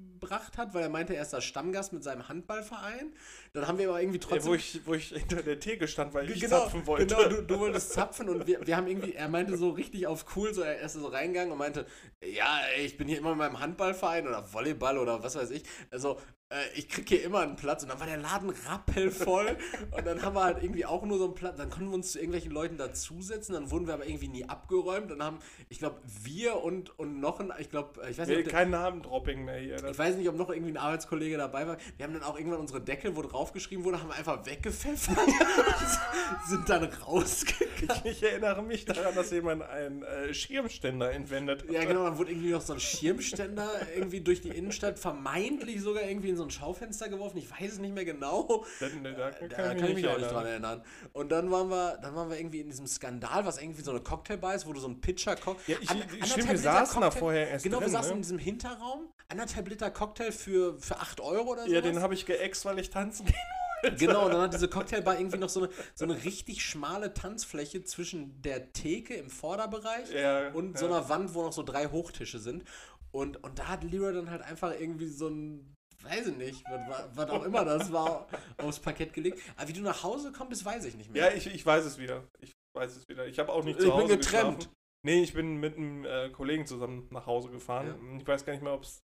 [0.56, 3.12] hat, weil er meinte, er ist da Stammgast mit seinem Handballverein.
[3.52, 4.50] Dann haben wir aber irgendwie trotzdem.
[4.50, 7.14] wo, ich, wo ich hinter der Theke stand, weil ich genau, zapfen wollte.
[7.14, 10.24] Genau, du, du wolltest zapfen und wir, wir haben irgendwie, er meinte so richtig auf
[10.36, 11.86] cool, so er ist so reingegangen und meinte,
[12.22, 15.64] ja, ey, ich bin hier immer in meinem Handballverein oder Volleyball oder was weiß ich.
[15.90, 16.18] Also,
[16.50, 19.56] äh, ich krieg hier immer einen Platz und dann war der Laden rappelvoll
[19.92, 22.12] und dann haben wir halt irgendwie auch nur so einen Platz, dann konnten wir uns
[22.12, 26.00] zu irgendwelchen Leuten dazusetzen, dann wurden wir aber irgendwie nie abgeräumt, dann haben, ich glaube,
[26.04, 29.58] wir und, und noch ein, ich glaube, ich weiß nicht, Nee, der, kein Namendropping mehr
[29.58, 29.84] hier.
[29.84, 31.76] Ich weiß nicht, ob noch irgendwie ein Arbeitskollege dabei war.
[31.96, 36.48] Wir haben dann auch irgendwann unsere Deckel, wo draufgeschrieben wurde, haben wir einfach weggepfeffert und
[36.48, 38.02] sind dann rausgegangen.
[38.04, 41.70] ich erinnere mich daran, dass jemand einen äh, Schirmständer entwendet hat.
[41.70, 46.02] Ja, genau, dann wurde irgendwie noch so ein Schirmständer irgendwie durch die Innenstadt vermeintlich sogar
[46.04, 47.38] irgendwie in so ein Schaufenster geworfen.
[47.38, 48.64] Ich weiß es nicht mehr genau.
[48.80, 50.82] Da, da, kann, Da kann ich mich auch nicht dran erinnern.
[51.12, 54.00] Und dann waren wir, dann waren wir irgendwie in diesem Skandal, was irgendwie so eine
[54.00, 55.72] Cocktailbar ist, wo du so einen Pitcher Cocktail.
[55.72, 55.90] Ja, ich-
[56.22, 58.16] ich- stimmt, wir saßen da vorher erst Genau, wir drin, saßen ne?
[58.16, 61.70] in diesem Hinterraum, anderthalb Liter Cocktail für, für 8 Euro oder so.
[61.72, 63.34] Ja, den habe ich geäxt, weil ich tanzen gehe.
[63.98, 67.82] Genau, und dann hat diese Cocktailbar irgendwie noch so eine, so eine richtig schmale Tanzfläche
[67.82, 70.96] zwischen der Theke im Vorderbereich Ja, und so ja.
[70.98, 72.64] einer Wand, wo noch so drei Hochtische sind.
[73.10, 77.16] Und, und da hat Leroy dann halt einfach irgendwie so ein, weiß ich nicht, was,
[77.16, 78.26] was- auch immer das war,
[78.58, 79.40] aufs Parkett gelegt.
[79.56, 81.30] Aber wie du nach Hause kommst, weiß ich nicht mehr.
[81.30, 82.24] Ja, ich, ich weiß es wieder.
[82.40, 83.26] Ich weiß es wieder.
[83.28, 84.56] Ich habe auch nicht Ich zu bin Hause getrennt.
[84.58, 84.74] geschlafen.
[85.06, 88.18] Nee, ich bin mit einem äh, Kollegen zusammen nach Hause gefahren.
[88.20, 89.00] Ich weiß gar nicht mehr, ob es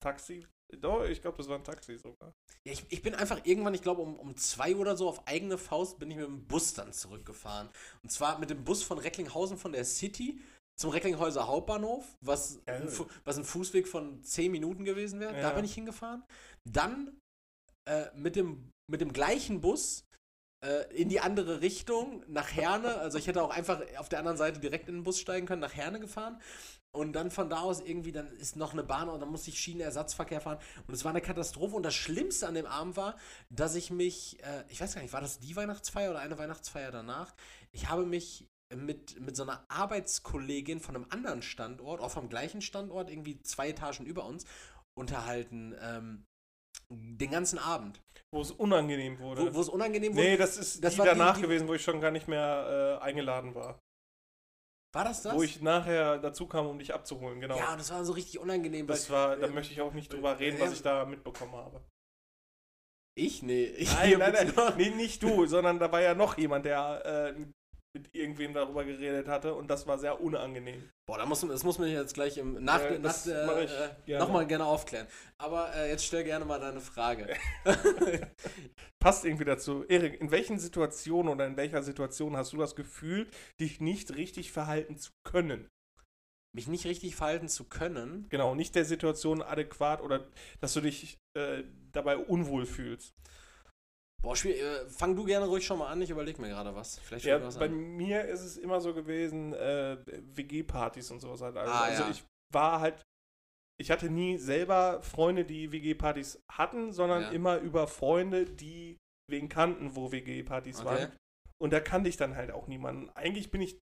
[0.00, 0.46] Taxi.
[0.80, 2.34] Doch, ich glaube, das war ein Taxi sogar.
[2.64, 5.56] Ja, ich, ich bin einfach irgendwann, ich glaube um, um zwei oder so auf eigene
[5.56, 7.70] Faust bin ich mit dem Bus dann zurückgefahren.
[8.02, 10.40] Und zwar mit dem Bus von Recklinghausen von der City
[10.78, 12.82] zum Recklinghäuser Hauptbahnhof, was, Geil.
[12.82, 15.32] ein, was ein Fußweg von zehn Minuten gewesen wäre.
[15.32, 15.50] Da Ja.
[15.52, 16.22] bin ich hingefahren.
[16.64, 17.18] Dann
[17.88, 20.04] äh, mit, dem, mit dem gleichen Bus
[20.64, 22.96] äh, in die andere Richtung, nach Herne.
[22.98, 25.62] Also ich hätte auch einfach auf der anderen Seite direkt in den Bus steigen können,
[25.62, 26.40] nach Herne gefahren.
[26.98, 29.60] Und dann von da aus irgendwie, dann ist noch eine Bahn und dann musste ich
[29.60, 30.58] Schienenersatzverkehr fahren.
[30.88, 31.76] Und es war eine Katastrophe.
[31.76, 33.16] Und das Schlimmste an dem Abend war,
[33.50, 36.90] dass ich mich, äh, ich weiß gar nicht, war das die Weihnachtsfeier oder eine Weihnachtsfeier
[36.90, 37.34] danach?
[37.70, 42.62] Ich habe mich mit, mit so einer Arbeitskollegin von einem anderen Standort, auch vom gleichen
[42.62, 44.44] Standort, irgendwie zwei Etagen über uns,
[44.98, 45.76] unterhalten.
[45.80, 46.24] Ähm,
[46.90, 48.00] den ganzen Abend.
[48.32, 49.54] Wo es unangenehm wurde.
[49.54, 50.22] Wo es unangenehm wurde.
[50.26, 52.26] nee, das ist das die war die- danach die- gewesen, wo ich schon gar nicht
[52.28, 53.78] mehr äh, eingeladen war.
[54.92, 55.34] War das das?
[55.34, 57.58] Wo ich nachher dazu kam, um dich abzuholen, genau.
[57.58, 58.86] Ja, das war so richtig unangenehm.
[58.86, 61.54] das war, da äh, möchte ich auch nicht drüber reden, äh, was ich da mitbekommen
[61.54, 61.84] habe.
[63.14, 63.42] Ich?
[63.42, 63.64] Nee.
[63.64, 67.46] Ich Nein, nein, nein, nee, nicht du, sondern da war ja noch jemand, der äh,
[67.96, 70.88] mit irgendwem darüber geredet hatte und das war sehr unangenehm.
[71.06, 73.66] Boah, da muss, das muss man jetzt gleich im, nach, der- nach äh,
[74.06, 74.24] gerne.
[74.24, 75.06] nochmal gerne aufklären.
[75.38, 77.34] Aber äh, jetzt stell gerne mal deine Frage.
[79.00, 79.84] Passt irgendwie dazu.
[79.88, 83.26] Erik, in welchen Situationen oder in welcher Situation hast du das Gefühl,
[83.60, 85.68] dich nicht richtig verhalten zu können?
[86.54, 88.26] Mich nicht richtig verhalten zu können.
[88.30, 90.28] Genau, nicht der Situation adäquat oder
[90.60, 91.62] dass du dich äh,
[91.92, 93.14] dabei unwohl fühlst.
[94.22, 94.60] Boah, schwierig.
[94.60, 96.98] Äh, fang du gerne ruhig schon mal an, ich überlege mir gerade was.
[96.98, 97.74] Vielleicht Ja, was bei an.
[97.96, 99.96] mir ist es immer so gewesen, äh,
[100.36, 101.56] WG-Partys und sowas halt.
[101.56, 102.10] Also, Ah, also ja.
[102.10, 103.02] ich war halt,
[103.80, 107.30] ich hatte nie selber Freunde, die WG-Partys hatten, sondern Ja.
[107.30, 108.96] immer über Freunde, die
[109.30, 110.86] wen kannten, wo WG-Partys Okay.
[110.88, 111.12] waren.
[111.60, 113.10] Und da kannte ich dann halt auch niemanden.
[113.10, 113.78] Eigentlich bin ich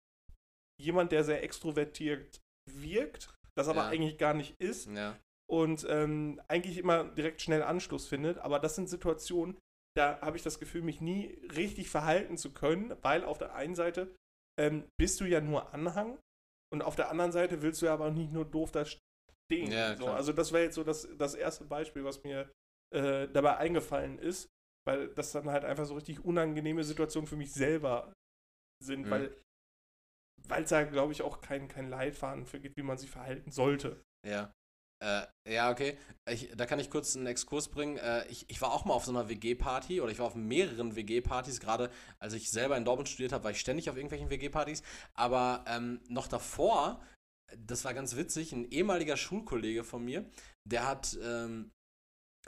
[0.81, 3.89] jemand, der sehr extrovertiert wirkt, das aber Ja.
[3.89, 5.19] eigentlich gar nicht ist Ja.
[5.51, 8.39] und ähm, eigentlich immer direkt schnell Anschluss findet.
[8.39, 9.59] Aber das sind Situationen,
[9.97, 13.75] da habe ich das Gefühl, mich nie richtig verhalten zu können, weil auf der einen
[13.75, 14.15] Seite
[14.59, 16.19] ähm, bist du ja nur Anhang
[16.73, 19.71] und auf der anderen Seite willst du ja aber nicht nur doof da stehen.
[19.71, 22.51] Ja, so, also das wäre jetzt so das, das erste Beispiel, was mir
[22.95, 24.49] äh, dabei eingefallen ist,
[24.87, 28.13] weil das dann halt einfach so richtig unangenehme Situationen für mich selber
[28.83, 29.11] sind, Mhm.
[29.11, 29.43] weil
[30.49, 33.53] weil es da, glaube ich, auch kein, kein Leitfaden für gibt, wie man sich verhalten
[33.53, 34.03] sollte.
[34.27, 34.53] Ja.
[35.03, 35.99] Äh, ja, okay.
[36.31, 37.97] Ich, da kann ich kurz einen Exkurs bringen.
[37.97, 40.95] Äh, ich, ich war auch mal auf so einer WG-Party oder ich war auf mehreren
[40.95, 41.59] WG-Partys.
[41.59, 41.91] Gerade
[42.21, 44.83] als ich selber in Dortmund studiert habe, war ich ständig auf irgendwelchen WG-Partys.
[45.15, 47.03] Aber ähm, noch davor,
[47.59, 50.25] das war ganz witzig, ein ehemaliger Schulkollege von mir,
[50.65, 51.73] der hat, ähm,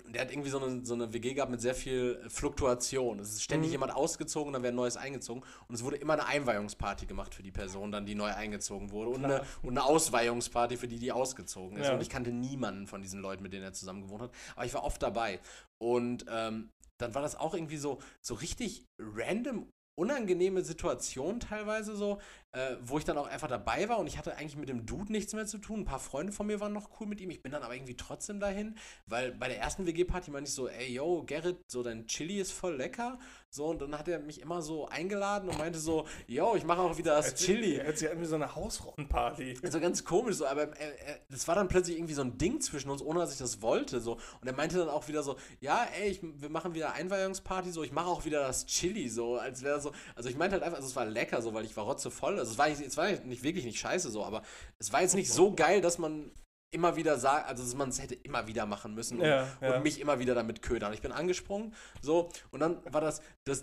[0.09, 3.19] der hat irgendwie so eine, so eine WG gehabt mit sehr viel Fluktuation.
[3.21, 3.73] Es ist ständig Mhm.
[3.75, 5.43] jemand ausgezogen, dann wäre ein neues eingezogen.
[5.69, 9.11] Und es wurde immer eine Einweihungsparty gemacht für die Person, dann die neu eingezogen wurde.
[9.11, 11.87] Und eine, und eine Ausweihungsparty für die, die ausgezogen ist.
[11.87, 11.95] Ja.
[11.95, 14.31] Und ich kannte niemanden von diesen Leuten, mit denen er zusammen gewohnt hat.
[14.57, 15.41] Aber ich war oft dabei.
[15.79, 22.19] Und ähm, dann war das auch irgendwie so, so richtig random unangenehme Situation teilweise so,
[22.53, 25.13] äh, wo ich dann auch einfach dabei war und ich hatte eigentlich mit dem Dude
[25.13, 25.81] nichts mehr zu tun.
[25.81, 27.31] Ein paar Freunde von mir waren noch cool mit ihm.
[27.31, 28.77] Ich bin dann aber irgendwie trotzdem dahin,
[29.07, 32.53] weil bei der ersten WG-Party meinte ich so, ey, yo, Gerrit, so dein Chili ist
[32.53, 33.19] voll lecker.
[33.55, 36.81] So, und dann hat er mich immer so eingeladen und meinte so, yo, ich mache
[36.81, 37.77] auch wieder das Chili.
[37.77, 39.59] Hat sich irgendwie so eine Hausfrauenparty.
[39.63, 42.61] Also ganz komisch so, aber er, er, das war dann plötzlich irgendwie so ein Ding
[42.61, 44.01] zwischen uns, ohne dass ich das wollte.
[44.01, 44.15] So.
[44.41, 47.85] Und er meinte dann auch wieder so, ja, ey, ich, wir machen wieder Einweihungsparty, so,
[47.85, 49.93] ich mache auch wieder das Chili, so, als wäre so.
[50.17, 52.41] Also ich meinte halt einfach, also es war lecker, so, weil ich war rotzevoll.
[52.41, 54.43] Also es war, es war nicht wirklich nicht scheiße so, aber
[54.81, 56.33] es war jetzt nicht so geil, dass man
[56.75, 59.77] immer wieder sagt, also dass man es hätte immer wieder machen müssen und, Ja, ja.
[59.77, 60.93] und mich immer wieder damit ködern.
[60.93, 63.63] Ich bin angesprungen, so, und dann war das, das,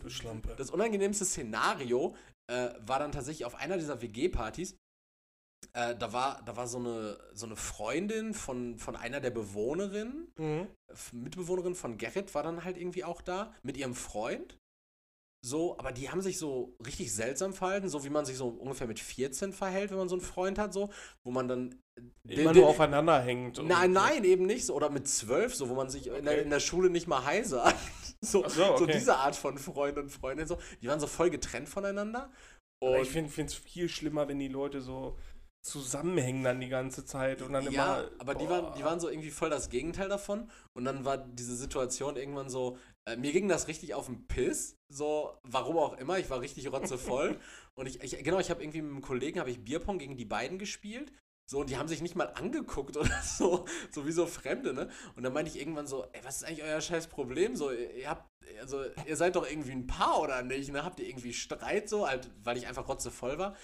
[0.58, 2.16] das unangenehmste Szenario
[2.48, 4.76] äh, war dann tatsächlich auf einer dieser WG-Partys.
[5.74, 10.34] Äh, da, war, da war so eine, so eine Freundin von, von einer der Bewohnerinnen,
[10.38, 10.68] Mhm.
[11.12, 14.58] Mitbewohnerin von Gerrit war dann halt irgendwie auch da mit ihrem Freund.
[15.44, 18.86] So, aber die haben sich so richtig seltsam verhalten, so wie man sich so ungefähr
[18.88, 20.92] mit 14 verhält, wenn man so einen Freund hat, so,
[21.24, 21.76] wo man dann.
[22.28, 23.62] Immer den- nur aufeinander hängt.
[23.64, 24.76] Nein, nein, eben nicht so.
[24.76, 26.42] Oder mit zwölf, so, wo man sich in, der, Okay.
[26.44, 27.76] in der Schule nicht mal Hi sagt.
[28.24, 28.92] So, so, so okay.
[28.94, 30.60] diese Art von Freund und Freundin, so.
[30.80, 32.30] Die waren so voll getrennt voneinander.
[33.02, 35.18] Ich finde es viel schlimmer, wenn die Leute so
[35.64, 38.12] zusammenhängen dann die ganze Zeit und dann ja, immer.
[38.20, 40.50] aber die waren, die waren so irgendwie voll das Gegenteil davon.
[40.74, 44.78] Und dann war diese Situation irgendwann so, äh, mir ging das richtig auf den Piss.
[44.90, 47.40] So, warum auch immer, ich war richtig rotzevoll.
[47.76, 50.26] und ich, ich genau, ich habe irgendwie mit einem Kollegen, habe ich Bierpong gegen die
[50.26, 51.12] beiden gespielt.
[51.50, 54.90] So, und die haben sich nicht mal angeguckt oder so, so wie so Fremde, ne?
[55.16, 57.56] Und dann meinte ich irgendwann so, ey, was ist eigentlich euer scheiß Problem?
[57.56, 58.30] So, ihr habt,
[58.60, 60.86] also, ihr seid doch irgendwie ein Paar oder nicht, ne?
[60.86, 63.56] Habt ihr irgendwie Streit so, halt, weil ich einfach rotzevoll war?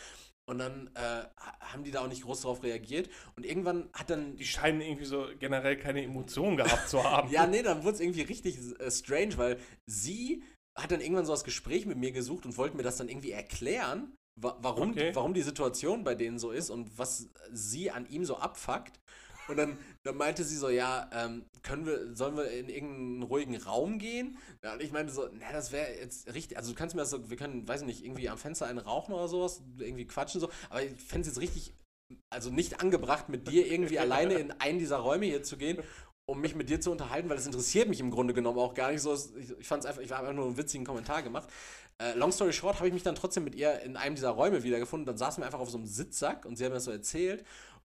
[0.49, 3.09] Und dann äh, ha- haben die da auch nicht groß drauf reagiert.
[3.35, 7.29] Und irgendwann hat dann Die scheinen irgendwie so generell keine Emotionen gehabt zu haben.
[7.31, 10.43] ja, nee, dann wurde es irgendwie richtig äh, strange, weil sie
[10.75, 13.31] hat dann irgendwann so das Gespräch mit mir gesucht und wollte mir das dann irgendwie
[13.31, 15.11] erklären, wa warum, Okay.
[15.13, 18.99] warum die Situation bei denen so ist und was sie an ihm so abfuckt.
[19.47, 23.55] Und dann, dann meinte sie so, ja, ähm, können wir, sollen wir in irgendeinen ruhigen
[23.57, 24.37] Raum gehen?
[24.63, 27.09] Ja, und ich meinte so, na, das wäre jetzt richtig, also du kannst mir das
[27.09, 30.41] so, wir können, weiß ich nicht, irgendwie am Fenster einen rauchen oder sowas, irgendwie quatschen
[30.41, 31.73] so, aber ich fände es jetzt richtig,
[32.29, 35.81] also nicht angebracht, mit dir irgendwie alleine in einen dieser Räume hier zu gehen
[36.29, 38.91] um mich mit dir zu unterhalten, weil das interessiert mich im Grunde genommen auch gar
[38.91, 39.13] nicht so.
[39.13, 41.47] Ich, ich fand es einfach, ich habe einfach nur einen witzigen Kommentar gemacht.
[41.99, 44.61] Äh, long story short, habe ich mich dann trotzdem mit ihr in einem dieser Räume
[44.61, 45.05] wiedergefunden.
[45.05, 47.45] Dann saßen wir einfach auf so einem Sitzsack und sie haben mir das so erzählt.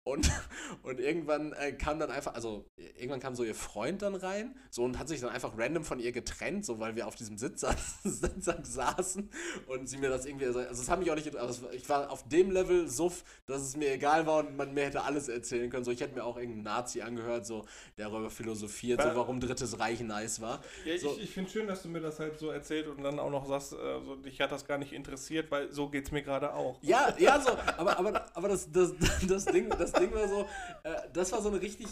[0.09, 0.31] Und,
[0.83, 2.65] und irgendwann äh, kam dann einfach, also
[2.97, 6.01] irgendwann kam so ihr Freund dann rein, so und hat sich dann einfach random von
[6.01, 9.31] ihr getrennt, so weil wir auf diesem Sitzsack, Sitzsack saßen
[9.67, 12.27] und sie mir das irgendwie, also es hat mich auch nicht, also ich war auf
[12.29, 15.85] dem Level suff, dass es mir egal war und man mir hätte alles erzählen können.
[15.85, 17.65] So, ich hätte mir auch irgendeinen Nazi angehört, so
[17.97, 20.63] der darüber philosophiert, so Wa- warum Drittes Reich nice war.
[20.85, 21.13] Ja, So.
[21.19, 23.47] Ich, ich finde schön, dass du mir das halt so erzählt und dann auch noch
[23.47, 26.55] sagst, äh, so, dich hat das gar nicht interessiert, weil so geht es mir gerade
[26.55, 26.79] auch.
[26.83, 28.95] Ja, ja, so, aber, aber, aber das, das,
[29.29, 30.43] das, Ding, das Ding war so,
[30.85, 31.89] äh, das war so eine richtig,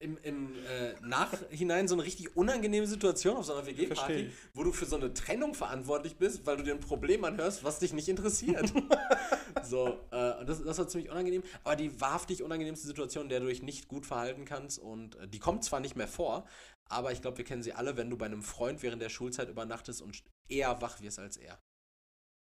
[0.00, 4.72] im, im äh, Nachhinein so eine richtig unangenehme Situation auf so einer WG-Party, wo du
[4.72, 8.08] für so eine Trennung verantwortlich bist, weil du dir ein Problem anhörst, was dich nicht
[8.08, 8.72] interessiert.
[9.62, 13.46] so, äh, das, das war ziemlich unangenehm, aber die wahrhaftig unangenehmste Situation, in der du
[13.46, 16.46] dich nicht gut verhalten kannst und äh, die kommt zwar nicht mehr vor,
[16.86, 19.50] aber ich glaube, wir kennen sie alle, wenn du bei einem Freund während der Schulzeit
[19.50, 21.60] übernachtest und eher wach wirst als er.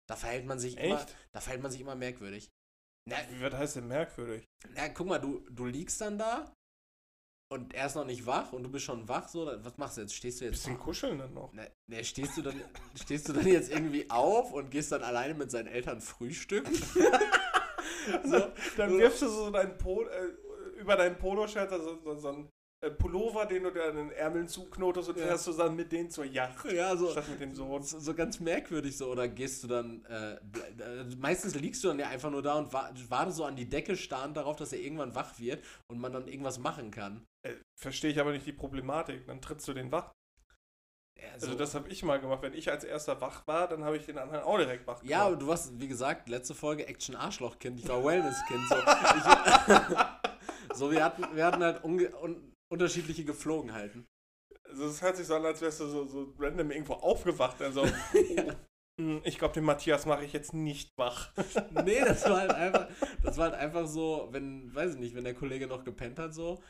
[0.09, 1.17] Da verhält man sich immer, Echt?
[1.33, 2.51] da verhält man sich immer merkwürdig.
[3.09, 4.45] Na, Wie was heißt denn merkwürdig?
[4.75, 6.53] na, guck mal, du, du liegst dann da
[7.53, 9.29] und er ist noch nicht wach und du bist schon wach.
[9.29, 10.15] So, was machst du jetzt?
[10.15, 11.51] Stehst du jetzt Bisschen kuscheln dann noch.
[11.53, 12.61] Na, na, stehst du dann
[12.95, 16.73] stehst du dann jetzt irgendwie auf und gehst dann alleine mit seinen Eltern frühstücken?
[18.25, 20.27] so, Dann wirfst du so dein po äh,
[20.79, 22.49] über deinen Poloshirt so, so, so einen äh,
[22.91, 25.27] Pullover, den du dir an den Ärmeln zuknotest und Ja.
[25.27, 26.65] fährst du dann mit denen zur Yacht.
[26.73, 27.83] ja, so, Statt mit dem Sohn.
[27.83, 29.11] so, so ganz merkwürdig so.
[29.11, 32.73] Oder gehst du dann, äh, äh, meistens liegst du dann ja einfach nur da und
[32.73, 36.13] wa wartest so an die Decke starrend darauf, dass er irgendwann wach wird und man
[36.13, 37.25] dann irgendwas machen kann.
[37.47, 39.27] Äh, Verstehe ich aber nicht die Problematik.
[39.27, 40.11] Dann trittst du den wach.
[41.21, 42.43] Ja, Also so- das habe ich mal gemacht.
[42.43, 45.21] Wenn ich als erster wach war, dann habe ich den anderen auch direkt wach Ja,
[45.21, 45.43] aber gemacht.
[45.43, 47.79] du warst, wie gesagt, letzte Folge Action Arschlochkind.
[47.79, 48.69] Ich war Wellness-Kind.
[48.69, 48.77] So.
[50.75, 54.07] So, wir hatten, wir hatten halt unge un unterschiedliche Geflogenheiten.
[54.65, 57.61] Also es hört sich so an, als wärst du so, so random irgendwo aufgewacht.
[57.61, 58.57] Also, Ja.
[59.01, 61.33] hm, ich glaube, den Matthias mache ich jetzt nicht wach.
[61.85, 62.89] Nee, das war halt einfach,
[63.23, 66.35] das war halt einfach so, wenn, weiß ich nicht, wenn der Kollege noch gepennt hat,
[66.35, 66.63] so,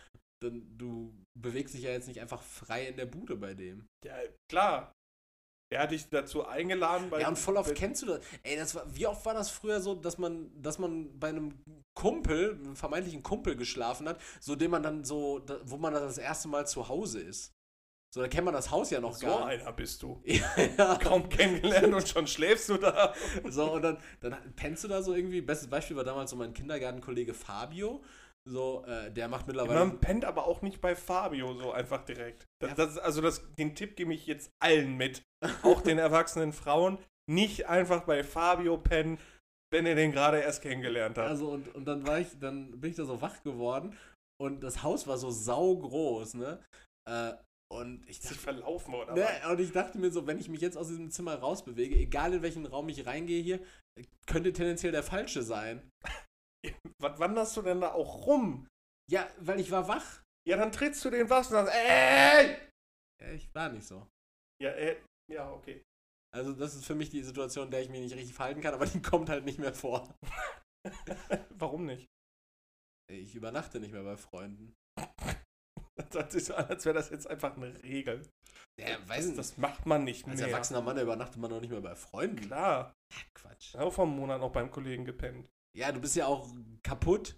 [0.42, 3.86] dann du bewegst dich ja jetzt nicht einfach frei in der Bude bei dem.
[4.04, 4.16] Ja,
[4.50, 4.92] klar.
[5.72, 7.10] Er hat dich dazu eingeladen.
[7.10, 8.20] Bei, Ja, und voll oft kennst du das.
[8.42, 11.54] Ey, das war, wie oft war das früher so, dass man, dass man bei einem
[11.94, 16.02] Kumpel, einem vermeintlichen Kumpel geschlafen hat, so dem man dann so, da, wo man dann
[16.04, 17.52] das erste Mal zu Hause ist.
[18.14, 19.62] So, da kennt man das Haus ja noch So gar nicht.
[19.62, 20.22] einer bist du.
[20.24, 23.14] ja, Kaum kennengelernt und schon schläfst du da.
[23.48, 25.40] so, und dann, dann pennst du da so irgendwie.
[25.40, 28.02] Bestes Beispiel war damals so mein Kindergartenkollege Fabio.
[28.44, 29.78] So, äh, der macht mittlerweile.
[29.78, 32.46] Man pennt aber auch nicht bei Fabio so einfach direkt.
[32.60, 35.22] Das, das, also das, den Tipp gebe ich jetzt allen mit.
[35.62, 36.98] Auch den erwachsenen Frauen.
[37.30, 39.18] Nicht einfach bei Fabio pennen,
[39.72, 41.28] wenn ihr den gerade erst kennengelernt habt.
[41.28, 43.96] Also und, und dann war ich, dann bin ich da so wach geworden
[44.40, 46.58] und das Haus war so saugroß, ne?
[47.08, 47.32] Äh,
[47.72, 49.50] und ich dachte, verlaufen oder ne, was?
[49.50, 52.42] und ich dachte mir so, wenn ich mich jetzt aus diesem Zimmer rausbewege, egal in
[52.42, 53.60] welchen Raum ich reingehe hier,
[54.26, 55.80] könnte tendenziell der falsche sein.
[57.00, 58.68] Was wanderst du denn da auch rum?
[59.10, 60.22] Ja, weil ich war wach.
[60.48, 62.56] Ja, dann trittst du den was und sagst, ey!
[63.20, 64.06] Ja, ich war nicht so.
[64.62, 65.82] Ja, äh, ja, okay.
[66.34, 68.74] Also das ist für mich die Situation, in der ich mich nicht richtig verhalten kann,
[68.74, 70.12] aber die kommt halt nicht mehr vor.
[71.50, 72.08] Warum nicht?
[73.10, 74.74] Ich übernachte nicht mehr bei Freunden.
[75.94, 78.26] Das hört sich so an, als wäre das jetzt einfach eine Regel.
[78.80, 79.38] Ja, weiß nicht.
[79.38, 80.48] Das macht man nicht Als mehr.
[80.48, 82.36] erwachsener Mann übernachtet man doch nicht mehr bei Freunden.
[82.36, 82.94] Klar.
[83.34, 83.74] Quatsch.
[83.74, 85.50] Ich habe vor einem Monat noch beim Kollegen gepennt.
[85.76, 86.48] Ja, du bist ja auch
[86.82, 87.36] kaputt.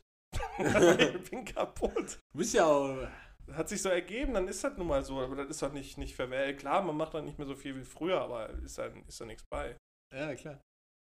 [0.58, 2.18] ich bin kaputt.
[2.32, 3.08] Du bist ja auch.
[3.52, 5.20] Hat sich so ergeben, dann ist das nun mal so.
[5.20, 6.58] Aber das ist doch nicht, nicht verwählt.
[6.58, 9.26] Klar, man macht dann nicht mehr so viel wie früher, aber ist da, ist da
[9.26, 9.76] nichts bei.
[10.14, 10.60] Ja, klar.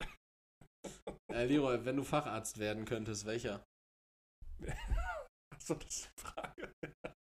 [1.32, 3.64] Äh, Leroy, wenn du Facharzt werden könntest, welcher?
[5.54, 6.74] Achso, das ist die Frage.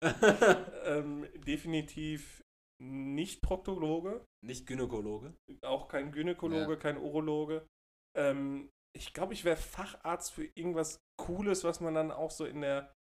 [0.86, 2.41] ähm, definitiv
[2.82, 5.34] nicht Proktologe, Nicht Gynäkologe.
[5.64, 7.68] auch kein Gynäkologe, kein Urologe.
[8.16, 12.61] Ähm, ich glaube, ich wäre Facharzt für irgendwas Cooles, was man dann auch so in
[12.61, 12.94] der,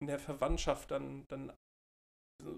[0.00, 1.52] in der Verwandtschaft dann, dann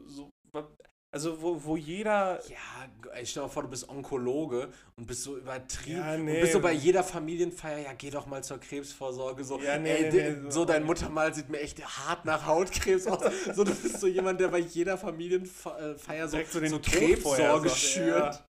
[0.07, 0.77] so, so
[1.15, 2.59] also wo, wo jeder Ja,
[3.21, 6.01] ich stell dir vor, du bist Onkologe und bist so übertrieben.
[6.01, 6.41] Ja, Und nee.
[6.41, 9.45] bist so bei jeder Familienfeier, ja, geh doch mal zur Krebsvorsorge.
[9.45, 12.47] So, Ja, nee, ey, nee, nee, so- so dein Muttermal sieht mir echt hart nach
[12.47, 13.21] Hautkrebs aus.
[13.55, 16.93] so, du bist so jemand, der bei jeder Familienfeier so, direkt so den so Tod
[16.93, 18.35] Krebssorge schürt.
[18.35, 18.47] Ja.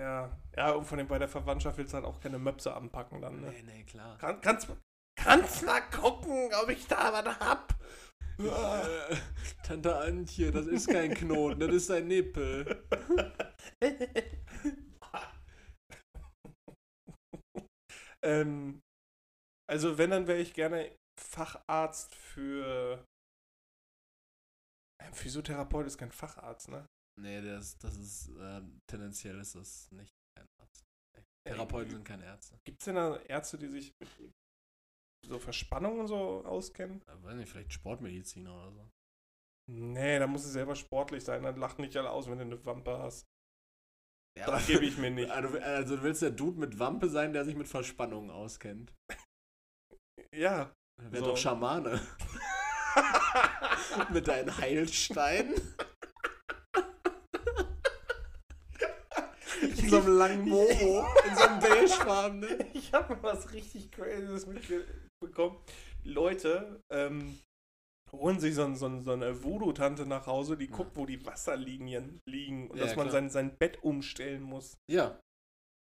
[0.00, 3.20] Ja, ja, und von dem bei der Verwandtschaft willst du halt auch keine Möpse anpacken
[3.20, 3.50] dann, ne?
[3.50, 4.16] Nee, nee, klar.
[4.16, 4.68] Kann, kannst,
[5.14, 7.78] kannst mal gucken, ob ich da was hab.
[8.38, 9.16] Äh,
[9.62, 12.88] Tante Antje, das ist kein Knoten, das ist ein Nippel.
[18.24, 18.80] ähm,
[19.70, 23.04] also wenn, dann wäre ich gerne Facharzt für...
[25.02, 26.86] Ein Physiotherapeut ist kein Facharzt, ne?
[27.20, 30.84] Nee, das, das ist, äh, tendenziell ist das nicht ein Arzt.
[31.46, 32.58] Therapeuten sind keine Ärzte.
[32.64, 34.08] Gibt es denn da Ärzte, die sich mit
[35.26, 37.02] so Verspannungen und so auskennen?
[37.06, 38.90] Äh, weiß nicht, vielleicht Sportmediziner oder so.
[39.70, 42.64] Nee, da muss es selber sportlich sein, dann lachen nicht alle aus, wenn du eine
[42.64, 43.26] Wampe hast.
[44.38, 45.30] Ja, Das gebe ich mir nicht.
[45.40, 48.92] Also, also du willst der Dude mit Wampe sein, der sich mit Verspannungen auskennt.
[50.32, 50.72] Ja.
[50.96, 51.30] Wäre So.
[51.30, 52.00] doch Schamane.
[54.12, 55.54] mit deinen Heilsteinen.
[59.62, 61.04] In so einem langen Momo.
[61.28, 62.64] In so einem beigefarbenen.
[62.74, 65.58] Ich habe was richtig Crazyes mitbekommen.
[66.04, 67.38] Leute ähm,
[68.12, 71.24] holen sich so, ein- so, ein- so eine Voodoo-Tante nach Hause, die guckt, wo die
[71.26, 73.20] Wasserlinien liegen und Ja, dass man klar.
[73.22, 74.76] sein, sein Bett umstellen muss.
[74.90, 75.20] Ja.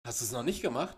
[0.07, 0.97] Hast du es noch nicht gemacht?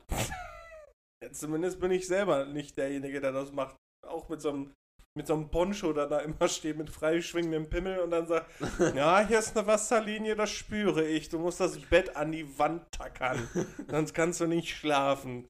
[1.23, 3.75] Ja, zumindest bin ich selber nicht derjenige, der das macht.
[4.05, 4.73] Auch mit so einem,
[5.17, 8.49] mit so einem Poncho, der da immer steht mit freischwingendem Pimmel und dann sagt,
[8.95, 11.27] ja, hier ist eine Wasserlinie, das spüre ich.
[11.29, 13.47] Du musst das Bett an die Wand tackern,
[13.89, 15.47] sonst kannst du nicht schlafen.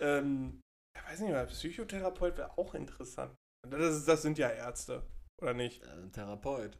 [0.00, 0.60] Ähm,
[0.96, 3.34] ich weiß nicht, Psychotherapeut wäre auch interessant.
[3.68, 5.02] Das, ist- das sind ja Ärzte,
[5.42, 5.82] oder nicht?
[5.82, 6.78] Äh, Therapeut.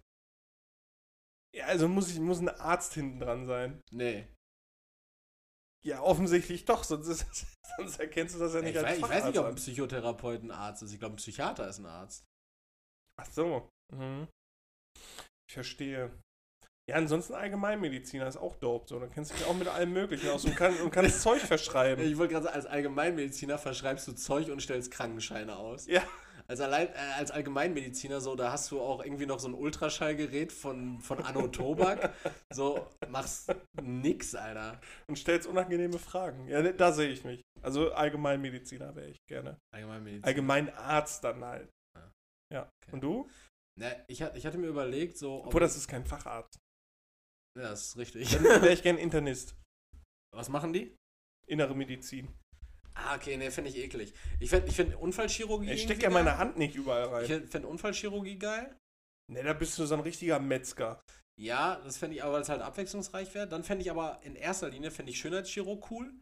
[1.55, 3.81] Ja, also muss, ich, muss ein Arzt hinten dran sein.
[3.91, 4.29] Nee.
[5.83, 7.47] Ja, offensichtlich doch, sonst, ist,
[7.79, 9.55] sonst erkennst du das ja nicht Ich, als weiß, ich weiß nicht, ob ein.
[9.55, 10.93] Psychotherapeut ein Arzt ist.
[10.93, 12.25] Ich glaube, ein Psychiater ist ein Arzt.
[13.17, 13.69] Ach so.
[13.95, 14.29] Mhm.
[15.49, 16.11] Ich verstehe.
[16.89, 18.89] Ja, ansonsten Allgemeinmediziner ist auch dope.
[18.89, 21.41] So, dann kennst du dich auch mit allem Möglichen aus und, kann, und kannst Zeug
[21.41, 22.05] verschreiben.
[22.05, 25.87] Ich wollte gerade sagen, als Allgemeinmediziner verschreibst du Zeug und stellst Krankenscheine aus.
[25.87, 26.03] Ja.
[26.49, 30.53] Als, allein, äh, als Allgemeinmediziner, so, da hast du auch irgendwie noch so ein Ultraschallgerät
[30.53, 32.13] von, von Anno Tobak.
[32.53, 34.81] So, machst nix, Alter.
[35.09, 36.49] Und stellst unangenehme Fragen.
[36.49, 37.41] Ja, ne, da sehe ich mich.
[37.63, 39.57] Also Allgemeinmediziner wäre ich gerne.
[39.73, 40.27] Allgemeinmediziner.
[40.27, 41.71] Allgemeinarzt dann halt.
[41.97, 42.13] Ja.
[42.53, 42.63] Ja.
[42.63, 42.93] Okay.
[42.93, 43.31] Und du?
[43.79, 45.41] Na, ich, hat- ich hatte mir überlegt, so.
[45.41, 46.59] ob- Obwohl, das ist kein Facharzt.
[47.57, 48.31] ja, das ist richtig.
[48.33, 49.55] Dann wäre ich gern Internist.
[50.35, 50.97] Was machen die?
[51.47, 52.29] Innere Medizin.
[52.95, 54.13] Ah, okay, ne, finde ich eklig.
[54.41, 55.71] Ich finde ich find Unfallchirurgie.
[55.73, 56.39] Ich stecke ja meine.
[56.39, 57.25] Hand nicht überall rein.
[57.25, 58.77] Ich finde Unfallchirurgie geil.
[59.33, 61.01] Ne, da bist du so ein richtiger Metzger.
[61.41, 63.47] Ja, das fände ich aber, weil es halt abwechslungsreich wäre.
[63.49, 66.13] Dann fände ich aber in erster Linie, fände ich Schönheitschirurg cool.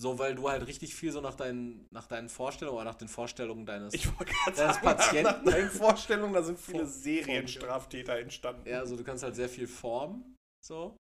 [0.00, 3.08] So, weil du halt richtig viel so nach deinen, nach deinen Vorstellungen oder nach den
[3.08, 3.92] Vorstellungen deines.
[3.92, 4.08] Ich
[4.46, 8.66] Das sagen, Patienten- nach deinen Vorstellungen, da sind viele Serienstraftäter entstanden.
[8.66, 10.36] ja, also du kannst halt sehr viel formen.
[10.64, 10.96] So.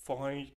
[0.00, 0.52] Vorrangig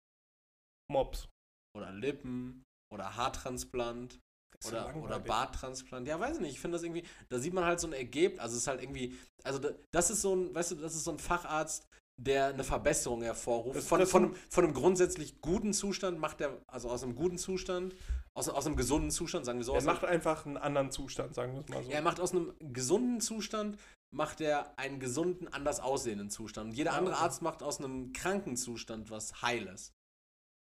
[0.92, 1.26] Mobs.
[1.74, 2.62] Oder Lippen.
[2.92, 4.18] Oder Haartransplant.
[4.66, 5.20] Oder, oder.
[5.20, 6.08] Barttransplant.
[6.08, 6.52] Ja, weiß ich nicht.
[6.54, 8.40] Ich finde das irgendwie, da sieht man halt so ein Ergebnis.
[8.40, 11.04] Also es ist halt irgendwie, also da- das ist so ein, weißt du, das ist
[11.04, 11.86] so ein Facharzt,
[12.20, 13.80] der eine Verbesserung hervorruft.
[13.84, 17.94] Von, von, einem, von einem grundsätzlich guten Zustand macht er, also aus einem guten Zustand,
[18.34, 19.74] aus, aus einem gesunden Zustand, sagen wir so.
[19.74, 21.90] Er macht einfach einen anderen Zustand, sagen wir es mal so.
[21.90, 23.78] er macht aus einem gesunden Zustand,
[24.12, 26.70] macht er einen gesunden, anders aussehenden Zustand.
[26.70, 27.22] Und jeder Ah, andere okay.
[27.24, 29.92] Arzt macht aus einem kranken Zustand was Heiles.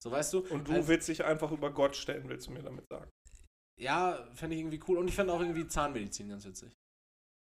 [0.03, 0.39] So weißt du?
[0.47, 3.09] Und du Also- willst dich einfach über Gott stellen, willst du mir damit sagen.
[3.79, 4.97] Ja, fände ich irgendwie cool.
[4.97, 6.71] Und ich fände auch irgendwie Zahnmedizin ganz witzig.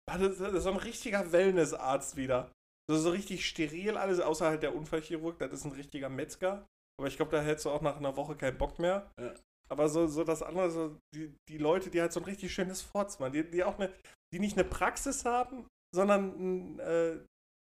[0.07, 2.51] Das das ist so ein richtiger Wellnessarzt wieder.
[2.89, 6.65] So, so richtig steril alles, außer halt der Unfallchirurg, das ist ein richtiger Metzger.
[6.99, 9.11] Aber ich glaube, da hättest du auch nach einer Woche keinen Bock mehr.
[9.19, 9.35] Ja.
[9.69, 12.81] Aber so, so das andere, so die, die Leute, die halt so ein richtig schönes
[12.81, 13.93] Forts machen, die, die auch eine,
[14.34, 17.19] die nicht eine Praxis haben, sondern ein, äh,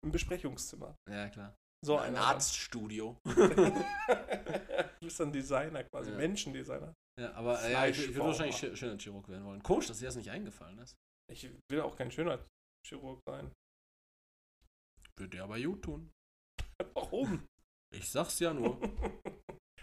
[0.05, 0.95] ein Besprechungszimmer.
[1.11, 1.57] Ja, klar.
[1.85, 2.17] So ein.
[2.17, 3.17] Arztstudio.
[3.25, 3.85] du
[5.01, 6.17] bist ein Designer quasi, Ja.
[6.17, 6.93] Menschendesigner.
[7.21, 9.63] Ja, aber äh, ja, ich, ich würde wahrscheinlich schö- schöner Chirurg werden wollen.
[9.63, 10.95] Komisch, dass dir das nicht eingefallen ist.
[11.33, 12.45] Ich will auch kein schöner
[12.87, 13.53] Chirurg sein.
[15.17, 16.11] Würde dir aber gut tun.
[16.95, 17.47] Warum?
[17.95, 18.79] Ich sag's ja nur.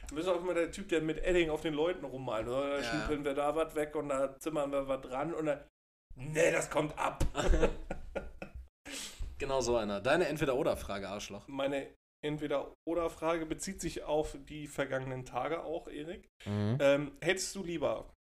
[0.08, 2.48] Du bist auch immer der Typ, der mit Edding auf den Leuten rummalt.
[2.48, 2.70] Oder?
[2.70, 2.84] Da Ja.
[2.84, 5.68] schnippeln wir da was weg und da zimmern wir was dran und dann.
[6.16, 7.26] Nee, das kommt ab.
[9.38, 10.02] Genau so einer.
[10.02, 11.48] Deine Entweder-Oder-Frage, Arschloch.
[11.48, 11.94] Meine
[12.24, 16.28] Entweder-Oder-Frage bezieht sich auf die vergangenen Tage auch, Erik.
[16.46, 16.78] Mhm.
[16.80, 18.14] Ähm, hättest du lieber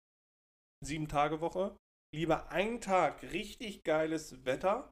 [0.83, 1.77] sieben Tage Woche,
[2.13, 4.91] lieber einen Tag richtig geiles Wetter,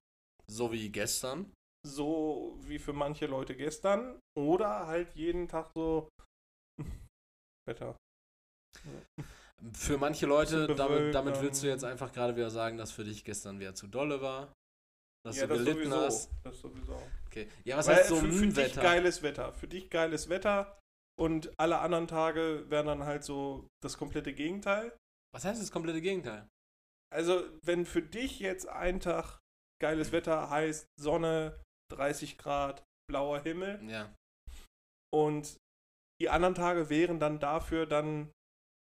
[0.49, 1.51] So wie gestern.
[1.85, 6.07] so wie für manche Leute gestern, oder halt jeden Tag so
[7.67, 7.97] Wetter.
[9.73, 13.23] Für manche Leute, damit, damit willst du jetzt einfach gerade wieder sagen, dass für dich
[13.25, 14.53] gestern wieder zu dolle war.
[15.25, 16.05] Dass ja, du das gelitten sowieso.
[16.05, 16.31] hast.
[16.43, 17.01] Das sowieso.
[17.27, 17.47] Okay.
[17.63, 19.53] Ja, was Weil heißt so für, für dich geiles Wetter.
[19.53, 20.79] Für dich geiles Wetter
[21.19, 24.95] und alle anderen Tage wären dann halt so das komplette Gegenteil.
[25.33, 26.47] Was heißt das komplette Gegenteil?
[27.13, 29.39] Also, wenn für dich jetzt ein Tag
[29.81, 31.61] geiles Wetter heißt Sonne,
[31.91, 34.13] 30 Grad, blauer Himmel Ja.
[35.13, 35.57] und
[36.21, 38.31] die anderen Tage wären dann dafür dann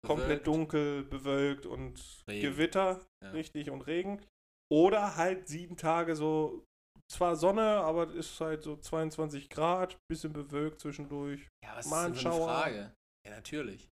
[0.06, 0.46] komplett Bewölkt.
[0.46, 2.42] dunkel, bewölkt und Regen.
[2.42, 3.30] Gewitter, Ja.
[3.30, 4.24] richtig, und Regen.
[4.70, 6.65] Oder halt sieben Tage so,
[7.11, 11.47] zwar Sonne, aber es ist halt so 22 Grad, bisschen bewölkt zwischendurch.
[11.65, 12.45] Ja, was Mal ist denn für eine.
[12.45, 12.93] Frage?
[13.27, 13.89] Ja, natürlich.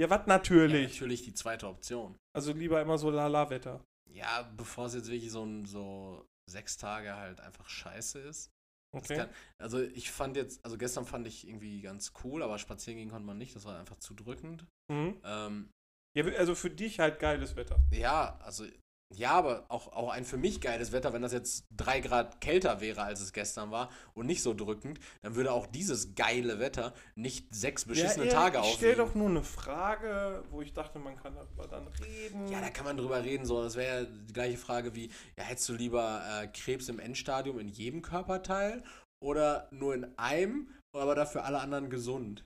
[0.00, 0.90] Ja, was Ja, natürlich.
[0.92, 2.16] natürlich die zweite Option.
[2.36, 3.84] Also lieber immer so Lala-Wetter.
[4.10, 8.50] Ja, bevor es jetzt wirklich so so sechs Tage halt einfach scheiße ist.
[8.96, 9.16] Okay.
[9.18, 9.28] kann,
[9.60, 13.26] also ich fand jetzt, also gestern fand ich irgendwie ganz cool, aber spazieren gehen konnte
[13.26, 14.64] man nicht, das war einfach zu drückend.
[14.90, 15.20] Mhm.
[15.24, 15.70] Ähm,
[16.16, 17.78] Ja, also für dich halt geiles Wetter.
[17.92, 18.64] ja, also
[19.14, 22.80] ja, aber auch, auch ein für mich geiles Wetter, wenn das jetzt drei Grad kälter
[22.80, 26.92] wäre, als es gestern war und nicht so drückend, dann würde auch dieses geile Wetter
[27.14, 29.06] nicht sechs beschissene ja, Tage Ich stell aufwiegen.
[29.06, 32.48] doch nur eine Frage, wo ich dachte, man kann darüber dann reden.
[32.48, 33.46] Ja, da kann man drüber reden.
[33.46, 36.98] So, das wäre ja die gleiche Frage wie: ja, hättest du lieber äh, Krebs im
[36.98, 38.82] Endstadium in jedem Körperteil
[39.24, 42.44] oder nur in einem, aber dafür alle anderen gesund?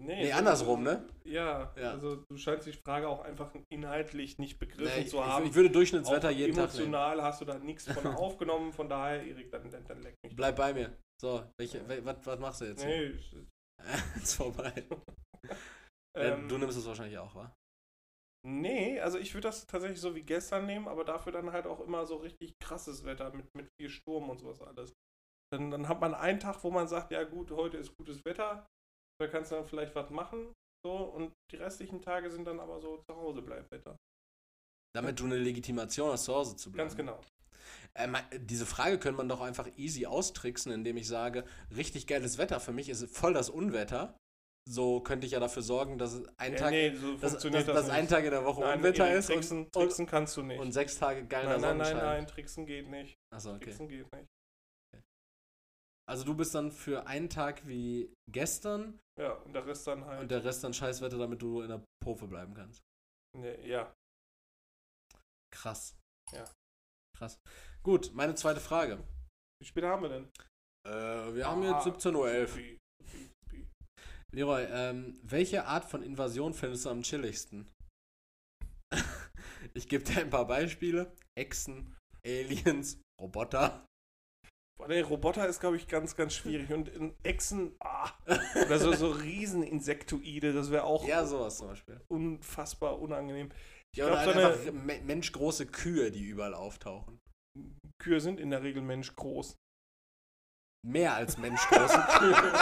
[0.00, 1.08] Nee, so- andersrum, ne?
[1.24, 1.90] Ja, Ja.
[1.90, 5.44] also du scheinst die Frage auch einfach inhaltlich nicht begriffen Nee, ich, zu haben.
[5.46, 6.84] ich würde Durchschnittswetter Auch jeden Tag nehmen.
[6.94, 10.36] emotional hast du da nichts von aufgenommen, von daher, Erik, dann, dann, dann leck mich.
[10.36, 10.96] Bleib bei mir.
[11.20, 12.84] So, welche, wel- was, was machst du jetzt?
[12.84, 13.36] Nee, ich,
[14.16, 14.72] ist vorbei.
[16.16, 17.52] ähm, Äh, du nimmst es wahrscheinlich auch, wa?
[18.46, 21.80] Nee, also ich würde das tatsächlich so wie gestern nehmen, aber dafür dann halt auch
[21.80, 24.92] immer so richtig krasses Wetter mit, mit viel Sturm und sowas alles.
[25.52, 28.64] Dann, dann hat man einen Tag, wo man sagt, ja gut, heute ist gutes Wetter,
[29.20, 30.52] da kannst du dann vielleicht was machen,
[30.84, 33.96] so, und die restlichen Tage sind dann aber so zu Hause bleib Wetter.
[34.94, 36.88] Damit du eine Legitimation hast, zu Hause zu bleiben.
[36.88, 37.20] Ganz genau.
[37.94, 41.44] Ähm, diese Frage könnte man doch einfach easy austricksen, indem ich sage,
[41.76, 44.16] richtig geiles Wetter für mich ist voll das Unwetter.
[44.70, 47.66] So könnte ich ja dafür sorgen, dass ein Ja, Tag, nee, so dass, dass, das,
[47.66, 48.06] dass ein.
[48.06, 50.60] Tag in der Woche Nein, Unwetter ist tricksen, und, tricksen kannst du nicht.
[50.60, 52.06] und, sechs Tage geiler nein, nein, nein, Sonnenschein.
[52.18, 53.14] nein, tricksen geht nicht.
[53.34, 53.64] Achso, okay.
[53.64, 54.26] Tricksen geht nicht.
[56.08, 60.22] Also du bist dann für einen Tag wie gestern Ja, und der Rest dann halt.
[60.22, 62.80] und der Rest dann Scheißwetter, damit du in der Profe bleiben kannst.
[63.36, 63.92] nee, ja.
[65.54, 65.96] Krass.
[66.32, 66.44] Ja.
[67.16, 67.38] Krass.
[67.82, 69.02] Gut, meine zweite Frage.
[69.60, 70.24] Wie spät haben wir denn?
[70.86, 72.56] Äh, wir haben Ah, jetzt 17.11 Uhr.
[72.56, 72.78] Wie-
[73.12, 73.66] wie- wie-
[74.32, 77.68] Leroy, ähm, welche Art von Invasion findest du am chilligsten?
[79.74, 81.12] ich gebe dir ein paar Beispiele.
[81.36, 83.84] Echsen, Aliens, Roboter.
[84.86, 86.72] Der Roboter ist, glaube ich, ganz, ganz schwierig.
[86.72, 88.10] Und in Echsen, ah,
[88.64, 92.00] oder so, so Rieseninsektoide, das wäre auch Ja, sowas zum Beispiel.
[92.08, 93.50] unfassbar unangenehm.
[93.92, 97.18] Ich Ja, glaube, oder so einfach me- menschgroße Kühe, die überall auftauchen.
[98.00, 99.56] Kühe sind in der Regel menschgroß.
[100.86, 102.52] Mehr als menschgroße Kühe.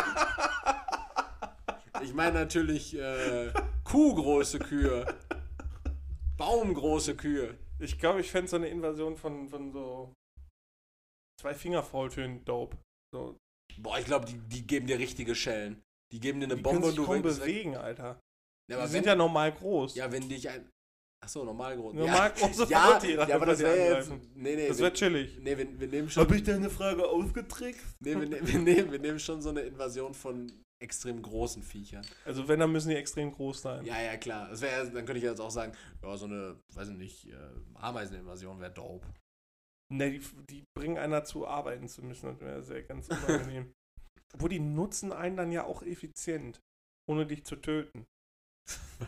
[2.02, 3.52] Ich meine natürlich äh,
[3.84, 5.06] kuhgroße Kühe.
[6.38, 7.56] Baumgroße Kühe.
[7.78, 10.12] Ich glaube, ich fände so eine Invasion von, von so
[11.46, 12.76] zwei Fingerfaultönen dope.
[13.14, 13.36] So,
[13.78, 15.82] Boah, ich glaube, die, die geben dir richtige Schellen.
[16.12, 17.46] Die geben dir eine die Bombe können und du kaum wirkst weg.
[17.46, 18.20] bewegen, Alter.
[18.70, 19.94] Ja, Die sind wenn, ja normal groß.
[19.94, 20.68] ja, wenn dich ein.
[21.22, 21.94] Achso, normal groß.
[21.94, 24.10] Normal ja, große ja, ja, aber das wäre jetzt.
[24.10, 24.30] angreifen.
[24.34, 24.68] Nee, nee.
[24.68, 25.38] das wäre chillig.
[25.40, 26.32] nee, wir, wir nehmen schon.
[26.34, 27.96] ich deine Frage ausgetrickst?
[28.00, 30.52] Nee, wir, ne- wir, nehmen, wir nehmen schon so eine Invasion von
[30.82, 32.06] extrem großen Viechern.
[32.24, 33.84] Also wenn, dann müssen die extrem groß sein.
[33.84, 34.48] Ja, ja, klar.
[34.50, 37.34] Das wär, dann könnte ich jetzt auch sagen, ja, so eine, weiß ich nicht, äh,
[37.74, 39.06] Ameiseninvasion wäre dope.
[39.92, 42.26] Ne, die, die bringen einen dazu, arbeiten zu müssen.
[42.26, 43.72] Das wäre sehr ganz unangenehm.
[44.34, 46.60] Obwohl die nutzen einen dann ja auch effizient,
[47.08, 48.04] ohne dich zu töten.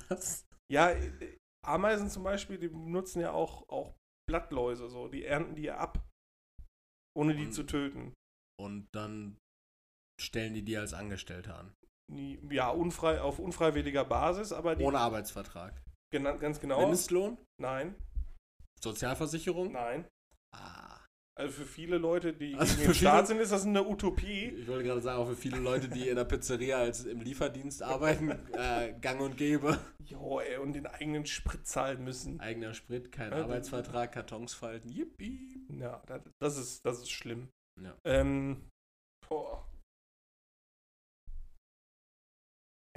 [0.08, 0.46] Was?
[0.70, 1.36] Ja, äh,
[1.66, 3.94] Ameisen zum Beispiel, die nutzen ja auch, auch
[4.28, 5.08] Blattläuse so.
[5.08, 5.98] Die ernten die ja ab,
[7.16, 8.14] ohne die Und- zu töten.
[8.60, 9.38] Und dann
[10.20, 11.74] stellen die die als Angestellte an.
[12.10, 14.82] Die, ja, unfrei, auf unfreiwilliger Basis, aber die.
[14.84, 15.80] Ohne Arbeitsvertrag.
[16.12, 16.80] Gena ganz genau.
[16.80, 17.38] Mindestlohn?
[17.60, 17.94] Nein,
[18.82, 19.72] Sozialversicherung?
[19.72, 20.08] nein.
[20.54, 21.04] Ah.
[21.38, 24.46] Also für viele Leute, die Also gegen den Staat sind, ist das eine Utopie.
[24.46, 27.80] Ich wollte gerade sagen, auch für viele Leute, die in der Pizzeria als im Lieferdienst
[27.80, 29.78] arbeiten, äh, gang und gäbe.
[30.04, 32.40] Jo, ey, und den eigenen Sprit zahlen müssen.
[32.40, 34.90] Eigener Sprit, kein Ja, Arbeitsvertrag, Kartons falten.
[34.90, 35.64] Yippie.
[35.70, 37.50] Ja, das, das, ist, das ist schlimm.
[37.80, 37.96] Ja.
[38.04, 38.68] Ähm,
[39.28, 39.64] boah.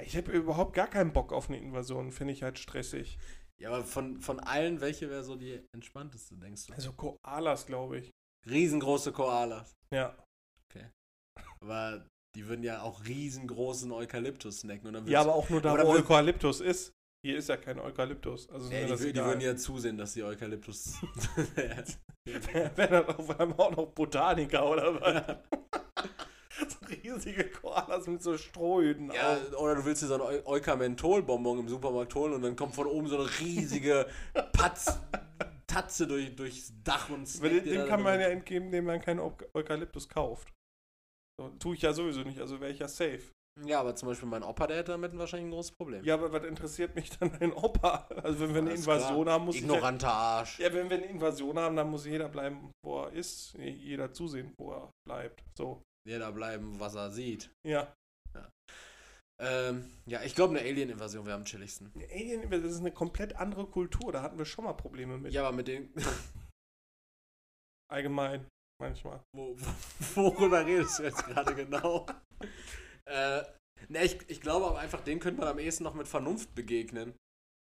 [0.02, 3.18] Ich habe überhaupt gar keinen Bock auf eine Invasion, finde ich halt stressig.
[3.62, 6.72] Ja, aber von, von allen, welche wäre so die entspannteste, denkst du?
[6.72, 8.10] Also Koalas, glaube ich.
[8.50, 9.72] Riesengroße Koalas.
[9.94, 10.16] Ja.
[11.60, 14.88] Aber die würden ja auch riesengroßen Eukalyptus snacken.
[14.88, 16.92] Und dann Ja, aber auch nur da, wo Eukalyptus ist.
[17.24, 18.50] Hier ist ja kein Eukalyptus.
[18.50, 20.94] Also Ja, die, die würden ja zusehen, dass die Eukalyptus.
[22.24, 25.36] Wenn dann auf einmal auch noch Botaniker oder was?
[26.70, 29.58] so riesige Koalas mit so Strohhüten ja, auf.
[29.58, 32.86] oder du willst dir so ein Eu Eukamentol-Bonbon im Supermarkt holen und dann kommt von
[32.86, 34.06] oben so eine riesige
[34.52, 34.98] Patz,
[35.66, 39.32] Tatze durch, durchs Dach und dem, dem kann man ja entgeben, indem man keinen Eu-
[39.54, 40.52] Eukalyptus kauft.
[41.40, 43.22] So, tue ich ja sowieso nicht, also wäre ich ja safe.
[43.66, 46.02] Ja, aber zum Beispiel mein Opa, der hätte damit wahrscheinlich ein großes Problem.
[46.04, 48.08] Ja, aber was interessiert mich dann ein Opa?
[48.22, 49.34] Also wenn wir eine Alles Invasion klar.
[49.34, 50.58] haben, muss Ignoranter Arsch.
[50.58, 53.52] ja, ja, wenn wir eine Invasion haben, dann muss jeder bleiben, wo er ist.
[53.58, 55.42] Jeder zusehen, wo er bleibt.
[55.54, 55.82] So.
[56.04, 57.50] Jeder bleiben, was er sieht.
[57.66, 57.94] Ja.
[59.42, 61.90] Ähm, ja, ich glaube, eine Alien-Invasion wäre am chilligsten.
[61.94, 65.32] Eine Alien, das ist eine komplett andere Kultur, da hatten wir schon mal Probleme mit.
[65.32, 65.92] Ja, aber mit den.
[67.90, 68.46] Allgemein,
[68.80, 69.20] manchmal.
[69.34, 69.56] Wo,
[70.14, 72.06] wo, worüber redest du jetzt gerade genau?
[73.06, 73.42] äh,
[73.88, 77.16] ne, ich, ich glaube aber einfach, den könnte man am ehesten noch mit Vernunft begegnen.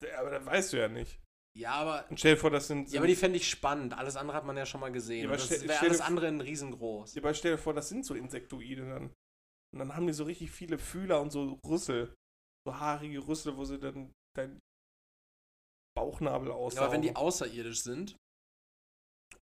[0.02, 1.20] Ja, aber das weißt du ja nicht.
[1.56, 2.06] Ja, aber.
[2.10, 2.90] Und stell dir vor, das sind.
[2.92, 3.96] Ja, aber die fände ich spannend.
[3.96, 5.24] Alles andere hat man ja schon mal gesehen.
[5.24, 7.14] Ja, aber das wäre alles andere in riesengroß.
[7.14, 9.12] Ja, aber stell dir vor, das sind so Insektoide dann.
[9.72, 12.14] Und dann haben die so richtig viele Fühler und so Rüssel.
[12.66, 14.60] So haarige Rüssel, wo sie dann dein
[15.96, 16.84] Bauchnabel Ja, aussaugen.
[16.84, 18.16] aber wenn die außerirdisch sind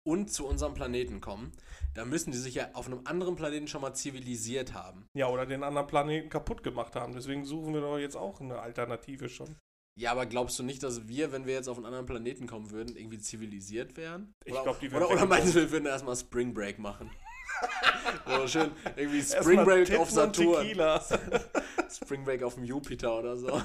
[0.07, 1.53] und zu unserem Planeten kommen,
[1.95, 5.07] dann müssen die sich ja auf einem anderen Planeten schon mal zivilisiert haben.
[5.17, 7.13] ja, oder den anderen Planeten kaputt gemacht haben.
[7.13, 9.57] Deswegen suchen wir doch jetzt auch eine Alternative schon.
[9.99, 12.71] Ja, aber glaubst du nicht, dass wir, wenn wir jetzt auf einen anderen Planeten kommen
[12.71, 14.33] würden, irgendwie zivilisiert wären?
[14.45, 17.11] Ich Oder- glaub, die wären Oder, oder meinst du, wir würden erstmal Spring Break machen?
[18.27, 20.69] so schön, irgendwie Spring Break auf Saturn.
[21.91, 23.49] Spring Break auf dem Jupiter oder so.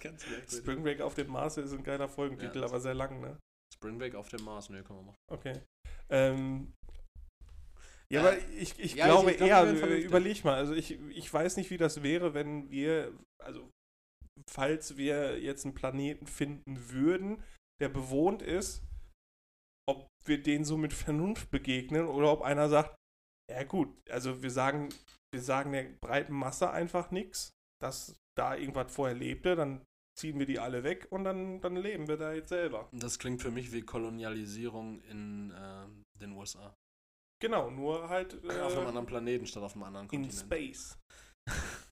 [0.00, 0.58] Ganz merkwürdig.
[0.58, 2.66] Spring Break auf dem Mars ist ein geiler Folgentitel, Ja.
[2.66, 3.36] aber sehr lang, ne?
[3.74, 5.16] Spring Break auf dem Mars, ne, können wir machen.
[5.28, 5.54] Okay.
[6.10, 6.72] Ähm,
[8.12, 11.32] ja, aber ich, ich ja, glaube ich- ich glaub, eher, überleg mal, also ich, ich
[11.34, 13.12] weiß nicht, wie das wäre, wenn wir,
[13.42, 13.68] also
[14.48, 17.42] falls wir jetzt einen Planeten finden würden,
[17.80, 18.82] der bewohnt ist,
[19.88, 22.94] ob wir den so mit Vernunft begegnen oder ob einer sagt,
[23.50, 24.90] ja gut, also wir sagen,
[25.32, 27.50] wir sagen der breiten Masse einfach nichts,
[27.80, 29.84] dass da irgendwas vorher lebte, dann
[30.18, 32.88] ziehen wir die alle weg und dann, dann leben wir da jetzt selber.
[32.92, 35.86] Das klingt für mich wie Kolonialisierung in äh,
[36.20, 36.74] den USA.
[37.40, 40.40] Genau, nur halt äh, auf einem anderen Planeten statt auf einem anderen in Kontinent.
[40.40, 40.98] Space.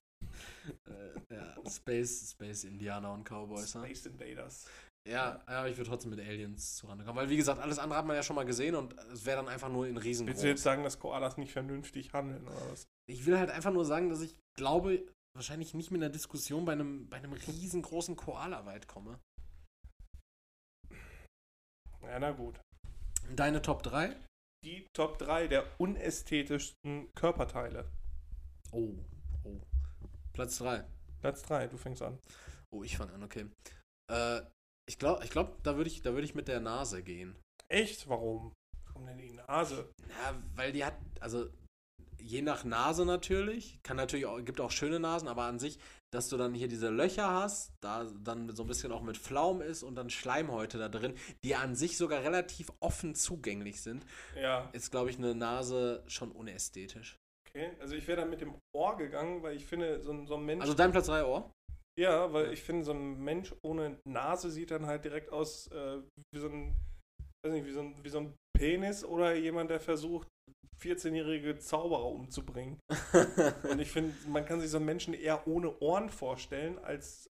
[0.69, 3.75] äh, ja, Space, Space Indianer und Cowboys.
[3.75, 3.85] ne?
[3.85, 4.65] Space Invaders.
[5.07, 7.17] Ja, ja, ich würde trotzdem mit Aliens zurande kommen.
[7.17, 9.47] Weil, wie gesagt, alles andere hat man ja schon mal gesehen und es wäre dann
[9.47, 10.33] einfach nur in riesengroß.
[10.33, 12.87] Willst du jetzt sagen, dass Koalas nicht vernünftig handeln oder was?
[13.09, 16.73] Ich will halt einfach nur sagen, dass ich glaube, wahrscheinlich nicht mit einer Diskussion bei
[16.73, 19.17] einem, bei einem riesengroßen Koala weit komme.
[22.01, 22.59] Ja, na gut.
[23.33, 24.15] Deine Top 3?
[24.65, 27.89] Die Top 3 der unästhetischsten Körperteile.
[28.71, 28.93] Oh.
[30.37, 30.83] Platz 3.
[31.19, 32.19] Platz 3, du fängst an.
[32.69, 33.47] Oh, ich fange an, okay.
[34.11, 34.41] Äh,
[34.87, 37.35] ich glaube, ich glaub, da würde ich, da würd ich mit der Nase gehen.
[37.69, 38.07] Echt?
[38.07, 38.53] Warum?
[38.85, 39.89] Warum denn die Nase?
[40.07, 41.49] Ja, weil die hat, also
[42.19, 43.79] je nach Nase natürlich.
[43.81, 45.79] Kann natürlich auch, gibt auch schöne Nasen, aber an sich,
[46.13, 49.59] dass du dann hier diese Löcher hast, da dann so ein bisschen auch mit Pflaum
[49.59, 54.05] ist und dann Schleimhäute da drin, die an sich sogar relativ offen zugänglich sind,
[54.39, 57.17] Ja, ist, glaube ich, eine Nase schon unästhetisch.
[57.57, 57.71] Okay.
[57.79, 60.45] Also ich wäre dann mit dem Ohr gegangen, weil ich finde, so, ein- so ein
[60.45, 60.61] Mensch.
[60.61, 61.51] Also dein Platz 3 Ohr?
[61.99, 66.01] ja, weil ich finde, so ein Mensch ohne Nase sieht dann halt direkt aus äh,
[66.33, 66.75] wie so ein,
[67.43, 70.27] weiß nicht, wie so ein, wie so ein Penis oder jemand, der versucht,
[70.79, 72.77] 14-jährige Zauberer umzubringen.
[73.71, 77.27] Und ich finde, man kann sich so einen Menschen eher ohne Ohren vorstellen als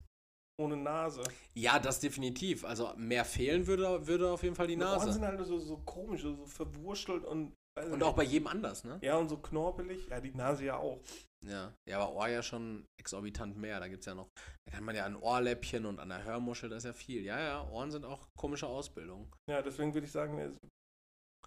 [0.60, 1.24] ohne Nase.
[1.56, 2.64] ja, das definitiv.
[2.66, 5.14] Also mehr fehlen würde, würde auf jeden Fall die Die Ohren Nase.
[5.14, 7.54] sind halt so, so komisch, so verwurstelt und.
[7.78, 9.00] Weiß Und auch bei jedem anders, ne?
[9.02, 10.08] Ja, und so knorpelig.
[10.10, 11.00] Ja, die Nase ja auch.
[11.46, 13.80] Ja, ja, aber Ohr ja schon exorbitant mehr.
[13.80, 14.30] Da gibt es ja noch,
[14.66, 17.24] da kann man ja an Ohrläppchen und an der Hörmuschel, das ist ja viel.
[17.24, 19.34] Ja, ja, Ohren sind auch komische Ausbildung.
[19.50, 20.58] Ja, deswegen würde ich sagen,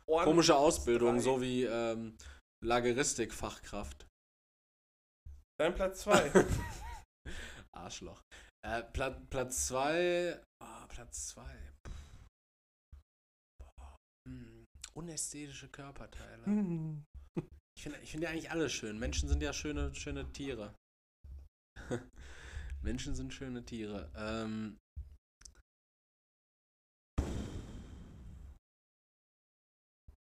[0.07, 2.17] Ohren Komische Ausbildung, so wie ähm,
[2.65, 4.07] Lageristik-Fachkraft.
[5.59, 6.47] Dein Platz 2.
[7.73, 8.21] Arschloch.
[8.67, 10.41] Äh, Pla Platz 2.
[10.61, 11.74] Oh, Platz 2.
[14.97, 16.45] unästhetische Körperteile.
[16.47, 17.05] Hm.
[17.77, 18.99] Ich finde ich find ja eigentlich alle schön.
[18.99, 20.75] Menschen sind ja schöne, schöne Tiere.
[22.83, 24.13] Menschen sind schöne Tiere.
[24.17, 24.79] Ähm,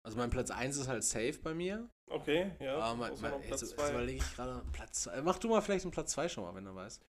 [0.04, 1.90] also mein Platz 1 ist halt safe bei mir.
[2.10, 2.78] Okay, ja.
[2.80, 3.92] Aber mein, mein, jetzt, jetzt zwei.
[3.92, 5.22] überlege ich gerade Platz 2.
[5.22, 7.06] Mach du mal vielleicht einen Platz 2 schon mal, wenn du weißt.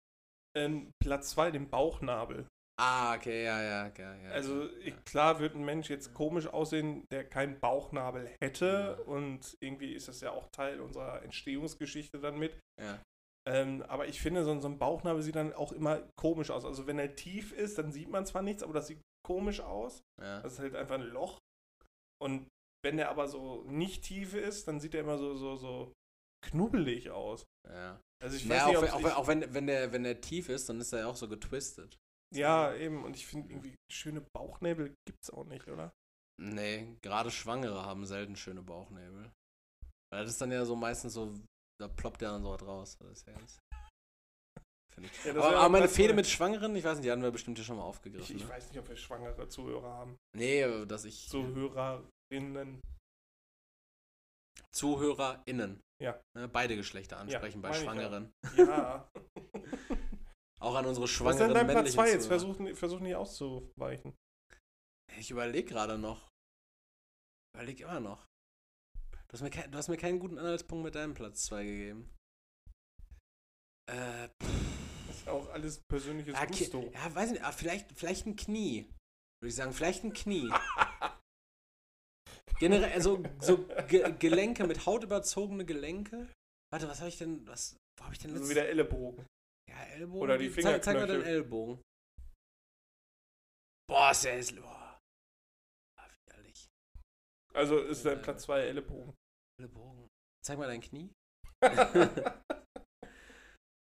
[0.56, 2.48] ähm, Platz 2, den Bauchnabel.
[2.80, 4.16] Ah, okay, ja, ja, ja.
[4.16, 4.96] ja Also ja.
[5.06, 8.98] klar wird ein Mensch jetzt komisch aussehen, der keinen Bauchnabel hätte.
[8.98, 9.06] Ja.
[9.06, 12.58] Und irgendwie ist das ja auch Teil unserer Entstehungsgeschichte dann mit.
[12.82, 13.00] Ja.
[13.48, 16.66] Ähm, aber ich finde, so, ein- so ein Bauchnabel sieht dann auch immer komisch aus.
[16.66, 20.02] Also wenn er tief ist, dann sieht man zwar nichts, aber das sieht komisch aus.
[20.22, 20.42] ja.
[20.42, 21.38] Das ist halt einfach ein Loch.
[22.22, 22.48] Und
[22.84, 25.94] wenn der aber so nicht tief ist, dann sieht er immer so, so, so
[26.46, 27.44] knubbelig aus.
[27.70, 28.00] ja.
[28.24, 30.04] Also ich weiß Ja, nicht, auch, wenn- auch, ich, wenn- auch wenn, wenn, der, wenn
[30.04, 31.98] der tief ist, dann ist er ja auch so getwistet.
[32.36, 33.04] Ja, eben.
[33.04, 35.94] Und ich finde irgendwie schöne Bauchnäbel gibt's auch nicht, oder?
[36.42, 39.32] Nee, gerade Schwangere haben selten schöne Bauchnäbel.
[40.12, 41.34] Weil das ist dann ja so meistens so,
[41.80, 42.98] da ploppt ja dann so was raus.
[43.00, 43.60] Das ist ja ganz,
[45.02, 45.26] ich.
[45.26, 47.66] Ja, aber, aber meine Fehde mit Schwangeren, ich weiß nicht, die hatten wir bestimmt hier
[47.66, 48.36] schon mal Ich, aufgegriffen.
[48.36, 48.50] ich ne?
[48.50, 50.18] weiß nicht, ob wir schwangere Zuhörer haben.
[50.36, 52.82] Nee, dass ich Zuhörerinnen.
[54.72, 55.82] ZuhörerInnen.
[56.02, 56.20] Ja.
[56.36, 57.82] Ne, beide Geschlechter ansprechen bei ich ja.
[57.84, 58.34] Schwangeren.
[58.58, 59.10] Ja.
[60.64, 62.24] Auch an unsere Was ist schwangeren denn dein Platz männlichen 2 jetzt?
[62.24, 62.40] Zuhörer.
[62.40, 64.14] Versuch, versuch nicht auszuweichen.
[65.18, 66.30] Ich überlege gerade noch.
[67.56, 68.26] Überlege immer noch.
[69.28, 72.16] Du hast, mir kein, du hast mir keinen guten Anhaltspunkt mit deinem Platz 2 gegeben.
[73.92, 74.30] Äh,
[75.08, 76.92] Das ist auch alles persönliches Ki- Gusto.
[76.94, 78.84] ja, weiß nicht, ah, vielleicht, vielleicht ein Knie.
[79.42, 80.50] Würde ich sagen, vielleicht ein Knie.
[82.60, 86.30] Generell, also so Ge Gelenke mit Haut überzogene Gelenke.
[86.72, 89.26] Warte, was habe ich denn, was, wo habe ich denn Also letzt- wie der Ellenbogen.
[89.74, 90.22] Ja, Ellbogen.
[90.22, 91.82] Oder die Zeig, zeig mal deinen Ellbogen.
[93.90, 94.62] Boah, ist der hässlich.
[94.62, 95.00] Boah.
[96.00, 96.68] Ah, widerlich.
[97.54, 98.22] Also ist dein Äh.
[98.22, 99.14] Platz 2 Ellenbogen.
[99.60, 100.08] Ellbogen.
[100.46, 101.12] Zeig mal dein Knie.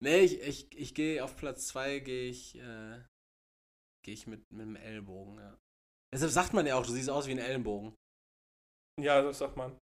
[0.03, 3.05] nee, ich, ich, ich gehe auf Platz 2 gehe ich, äh,
[4.05, 5.59] gehe ich mit, mit dem Ellbogen, ja.
[6.13, 7.95] Deshalb sagt man ja auch, du siehst aus wie ein Ellenbogen.
[9.01, 9.79] ja, das sagt man.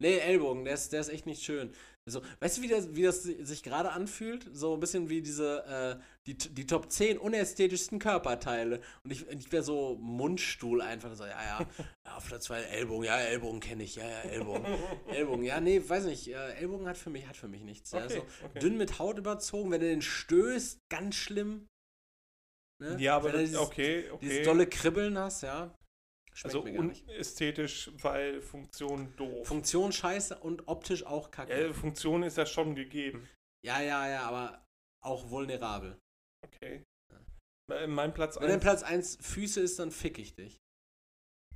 [0.00, 1.72] Nee, Ellbogen, der ist, der ist echt nicht schön.
[2.06, 4.48] Also, weißt du, wie das, wie das sich gerade anfühlt?
[4.52, 8.80] So ein bisschen wie diese, äh, die, die Top 10 unästhetischsten Körperteile.
[9.04, 11.66] Und ich, ich wäre so Mundstuhl einfach so, ja, ja,
[12.06, 14.64] ja, auf Platz 2 Ellbogen, ja, Ellbogen kenne ich, ja, ja, Ellbogen.
[15.08, 17.90] Ellbogen, ja, nee, weiß nicht, äh, Ellbogen hat für mich, hat für mich nichts.
[17.90, 18.58] Der Okay, so okay.
[18.58, 21.68] dünn mit Haut überzogen, wenn du den stößt, ganz schlimm.
[22.82, 22.96] Ne?
[22.98, 24.26] Ja, aber das, dieses, okay, okay.
[24.26, 25.76] dieses dolle Kribbeln hast, ja.
[26.40, 29.46] Schmeckt also unästhetisch, weil Funktion doof.
[29.46, 31.66] Funktion scheiße und optisch auch kacke.
[31.66, 33.28] ja, Funktion ist ja schon gegeben.
[33.64, 34.64] Ja, ja, ja, aber
[35.04, 35.98] auch vulnerabel.
[36.46, 36.82] Okay.
[37.70, 38.62] Äh, Mein Platz Wenn dein 1.
[38.62, 40.56] Platz 1 Füße ist, dann fick ich dich.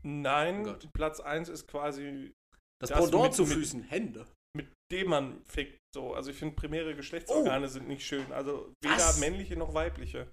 [0.02, 0.76] Nein, Oh.
[0.92, 2.32] Platz 1 ist quasi,
[2.80, 4.26] Das, Das Pendant mit- zu mit- Füßen, Hände.
[4.54, 5.78] mit dem man fickt.
[5.94, 6.12] So.
[6.12, 8.30] Also ich finde, primäre Geschlechtsorgane sind nicht schön.
[8.32, 8.98] Also weder Oh.
[8.98, 9.20] Was?
[9.20, 10.30] männliche noch weibliche.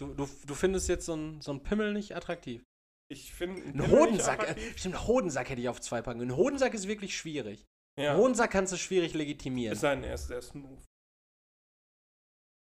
[0.00, 2.62] Du, du, du findest jetzt so einen so Pimmel nicht attraktiv.
[3.12, 6.22] Ich finde Ein Hodensack, äh, stimmt, einen Hodensack hätte ich auf zwei packen.
[6.22, 7.66] Ein Hodensack ist wirklich schwierig.
[8.00, 8.12] Ja.
[8.12, 9.74] Einen Hodensack kannst du schwierig legitimieren.
[9.74, 10.82] Es sei denn, er ist sehr smooth.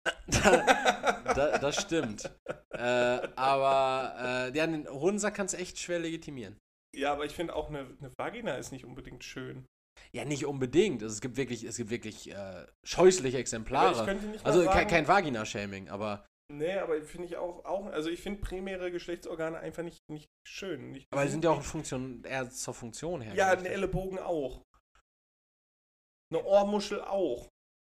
[0.28, 2.32] da, das stimmt.
[2.70, 2.80] äh,
[3.36, 4.16] aber
[4.54, 6.58] äh, ja, den Hodensack kannst du echt schwer legitimieren.
[6.96, 9.66] Ja, aber ich finde auch eine, eine Vagina ist nicht unbedingt schön.
[10.14, 11.04] Ja, nicht unbedingt.
[11.04, 14.00] Also, es gibt wirklich, es gibt wirklich äh, scheußliche Exemplare.
[14.00, 18.40] Also kein, sagen, kein Vagina-Shaming, aber, Nee, aber finde ich auch, auch, also ich finde
[18.42, 20.92] primäre Geschlechtsorgane einfach nicht, nicht schön.
[20.92, 23.34] Nicht aber die sind ja auch Funktion, eher zur Funktion her.
[23.36, 23.66] Ja, ein.
[23.66, 24.64] Ellenbogen auch.
[26.32, 27.50] Eine Ohrmuschel auch.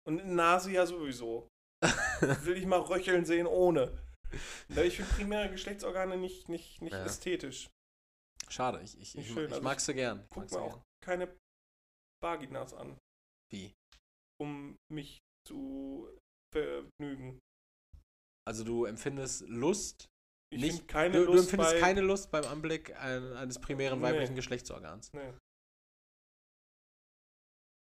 [0.05, 1.47] Und eine Nase ja sowieso.
[2.43, 3.97] Will ich mal röcheln sehen ohne.
[4.69, 7.05] Weil ich finde primäre Geschlechtsorgane nicht, nicht, nicht Ja.
[7.05, 7.69] ästhetisch.
[8.49, 10.21] Schade, ich, ich, ich, ich also mag sie gern.
[10.23, 10.83] Ich Guck mag sie mir auch gern.
[11.03, 11.37] keine
[12.21, 12.97] Vaginas an,
[13.51, 13.73] Wie?
[14.41, 16.09] um mich zu
[16.53, 17.39] vergnügen.
[18.47, 20.09] Also du empfindest Lust,
[20.53, 23.99] Ich nicht, keine du, du Lust empfindest bei, keine Lust beim Anblick ein, eines primären
[23.99, 24.05] Nee.
[24.05, 25.11] weiblichen Geschlechtsorgans.
[25.13, 25.33] Nee.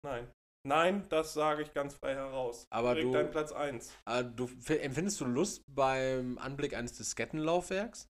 [0.05, 0.31] Nein.
[0.67, 2.65] Nein, das sage ich ganz frei heraus.
[2.71, 3.91] Aber Direkt du- dein Platz 1.
[4.07, 8.07] Äh, du, empfindest du Lust beim Anblick eines Diskettenlaufwerks?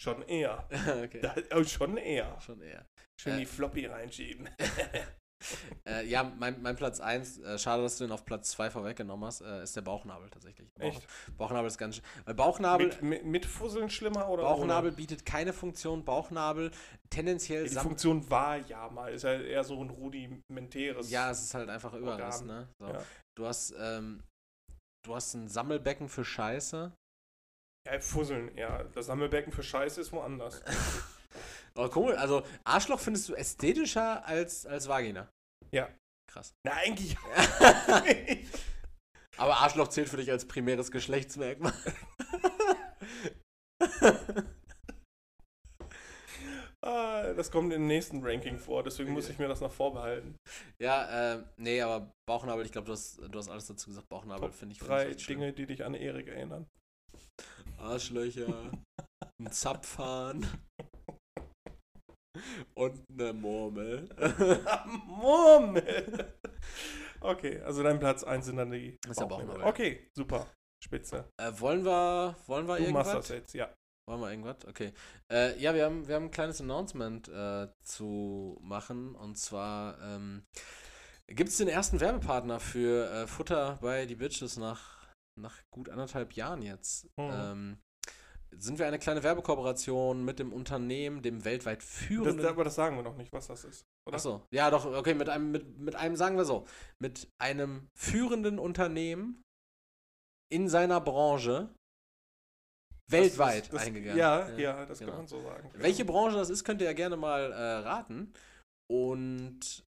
[0.00, 0.66] Schon eher.
[1.04, 1.20] okay.
[1.20, 2.40] Da, oh, schon eher.
[2.40, 2.86] Schon eher.
[3.20, 3.38] Schön Äh.
[3.40, 4.48] die Floppy reinschieben.
[5.86, 9.26] Äh, ja, mein, mein Platz 1, äh, schade, dass du den auf Platz 2 vorweggenommen
[9.26, 10.72] hast, äh, ist der Bauchnabel tatsächlich.
[10.72, 11.06] Bauch, Echt?
[11.36, 11.96] Bauchnabel ist ganz.
[11.96, 14.96] sch- Weil Bauchnabel, Mit, mit, mit Fusseln schlimmer oder Bauchnabel ohne?
[14.96, 16.02] bietet keine Funktion.
[16.02, 16.70] Bauchnabel
[17.10, 19.12] tendenziell Ja, die Funktion war ja mal.
[19.12, 21.10] Ist ja eher so ein rudimentäres.
[21.10, 22.46] Ja, es ist halt einfach Überriss, Organ.
[22.46, 22.68] ne?
[22.80, 22.86] So.
[22.88, 23.04] Ja.
[23.36, 24.22] Du hast, ähm,
[25.04, 26.92] du hast ein Sammelbecken für Scheiße.
[27.86, 28.84] Ja, Fusseln, ja.
[28.84, 30.62] Das Sammelbecken für Scheiße ist woanders.
[31.76, 32.14] Oh, cool.
[32.14, 35.28] Also, Arschloch findest du ästhetischer als, als Vagina.
[35.72, 35.88] Ja.
[36.30, 36.54] Krass.
[36.64, 37.16] Na, eigentlich.
[39.36, 41.72] Aber Arschloch zählt für dich als primäres Geschlechtsmerkmal.
[46.86, 50.36] Ah, das kommt im nächsten Ranking vor, deswegen muss ich mir das noch vorbehalten.
[50.78, 54.10] ja, äh, nee, aber Bauchnabel, ich glaube, du hast, du hast alles dazu gesagt.
[54.10, 55.26] Bauchnabel finde ich find Drei ich.
[55.26, 56.66] Dinge, die dich an Erik erinnern.
[57.78, 58.70] Arschlöcher,
[59.40, 60.46] ein Zapfhahn
[62.74, 64.08] und eine Murmel.
[65.06, 66.34] Murmel!
[67.20, 69.54] Okay, also dein Platz 1 sind dann die Das ist der Bauchnabel.
[69.54, 69.70] Bauchnabel.
[69.70, 70.46] Okay, super.
[70.82, 71.30] Spitze.
[71.40, 73.12] äh, wollen wir, wollen wir Du machst irgendwas?
[73.12, 73.72] das jetzt, ja.
[74.06, 74.66] Wollen wir irgendwas?
[74.66, 74.92] Okay.
[75.32, 79.14] Äh, ja, wir haben, wir haben ein kleines Announcement äh, zu machen.
[79.14, 80.44] Und zwar ähm,
[81.28, 85.08] gibt es den ersten Werbepartner für äh, Futter bei die Bitches nach,
[85.40, 87.06] nach gut anderthalb Jahren jetzt.
[87.16, 87.30] Mhm.
[87.32, 87.78] Ähm,
[88.58, 92.46] sind wir eine kleine Werbekooperation mit dem Unternehmen, dem weltweit Das, führenden.
[92.46, 93.84] aber das sagen wir noch nicht, was das ist.
[94.06, 94.16] Oder?
[94.16, 96.66] Achso, ja doch, okay, mit einem, mit, mit einem, sagen wir so,
[97.00, 99.42] mit einem führenden Unternehmen
[100.52, 101.74] in seiner Branche
[103.10, 104.18] weltweit das, das, eingegangen.
[104.18, 105.12] Ja, ja, das genau.
[105.12, 105.70] kann man so sagen.
[105.74, 108.32] Welche Branche das ist, könnt ihr ja gerne mal äh, raten.
[108.90, 109.84] Und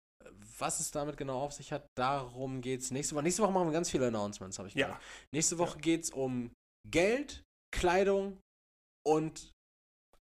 [0.58, 3.24] was es damit genau auf sich hat, darum geht es nächste Woche.
[3.24, 4.86] Nächste Woche machen wir ganz viele Announcements, habe ich Ja.
[4.86, 5.02] gehört.
[5.34, 6.52] Nächste Woche geht es um
[6.88, 7.42] Geld,
[7.74, 8.38] Kleidung
[9.04, 9.52] und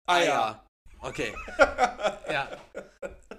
[0.07, 0.65] Eier.
[1.01, 1.35] Okay.
[2.31, 2.49] ja.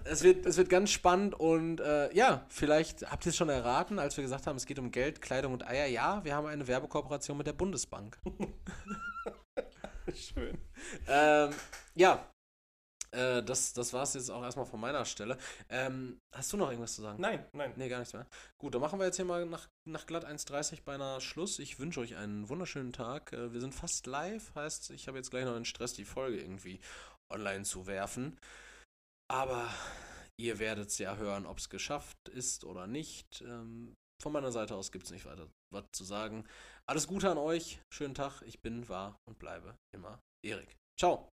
[0.04, 3.98] Es wird, es wird ganz spannend und äh, ja, vielleicht habt ihr es schon erraten,
[3.98, 5.88] als wir gesagt haben, es geht um Geld, Kleidung und Eier.
[5.88, 8.20] Ja, wir haben eine Werbekooperation mit der Bundesbank.
[10.14, 10.60] Schön.
[11.08, 11.50] ähm,
[11.96, 12.24] ja,
[13.16, 15.38] äh, das, das war es jetzt auch erstmal von meiner Stelle.
[15.70, 17.22] Ähm, hast du noch irgendwas zu sagen?
[17.22, 17.74] Nein, nein.
[17.76, 18.28] Nee, gar nichts mehr.
[18.58, 21.60] Gut, dann machen wir jetzt hier mal nach, nach glatt 1,30 beinahe Schluss.
[21.60, 23.34] Ich wünsche euch einen wunderschönen Tag.
[23.34, 26.40] Äh, Wir sind fast live, heißt, ich habe jetzt gleich noch den Stress, die Folge
[26.40, 26.80] irgendwie
[27.32, 28.40] online zu werfen.
[29.28, 29.68] Aber
[30.38, 33.42] ihr werdet es ja hören, ob es geschafft ist oder nicht.
[33.42, 36.46] Ähm, von meiner Seite aus gibt es nicht weiter was zu sagen.
[36.88, 37.80] Alles Gute an euch.
[37.94, 38.42] Schönen Tag.
[38.44, 40.78] Ich bin, war und bleibe immer Erik.
[41.00, 41.35] Ciao.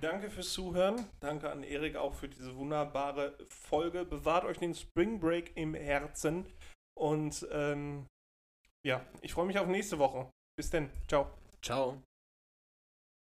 [0.00, 1.06] Danke fürs Zuhören.
[1.20, 4.04] Danke an Erik auch für diese wunderbare Folge.
[4.04, 6.46] Bewahrt euch den Spring Break im Herzen.
[6.94, 8.06] Und ähm,
[8.84, 10.30] ja, ich freue mich auf nächste Woche.
[10.56, 10.90] Bis denn.
[11.08, 11.30] Ciao.
[11.62, 12.02] Ciao.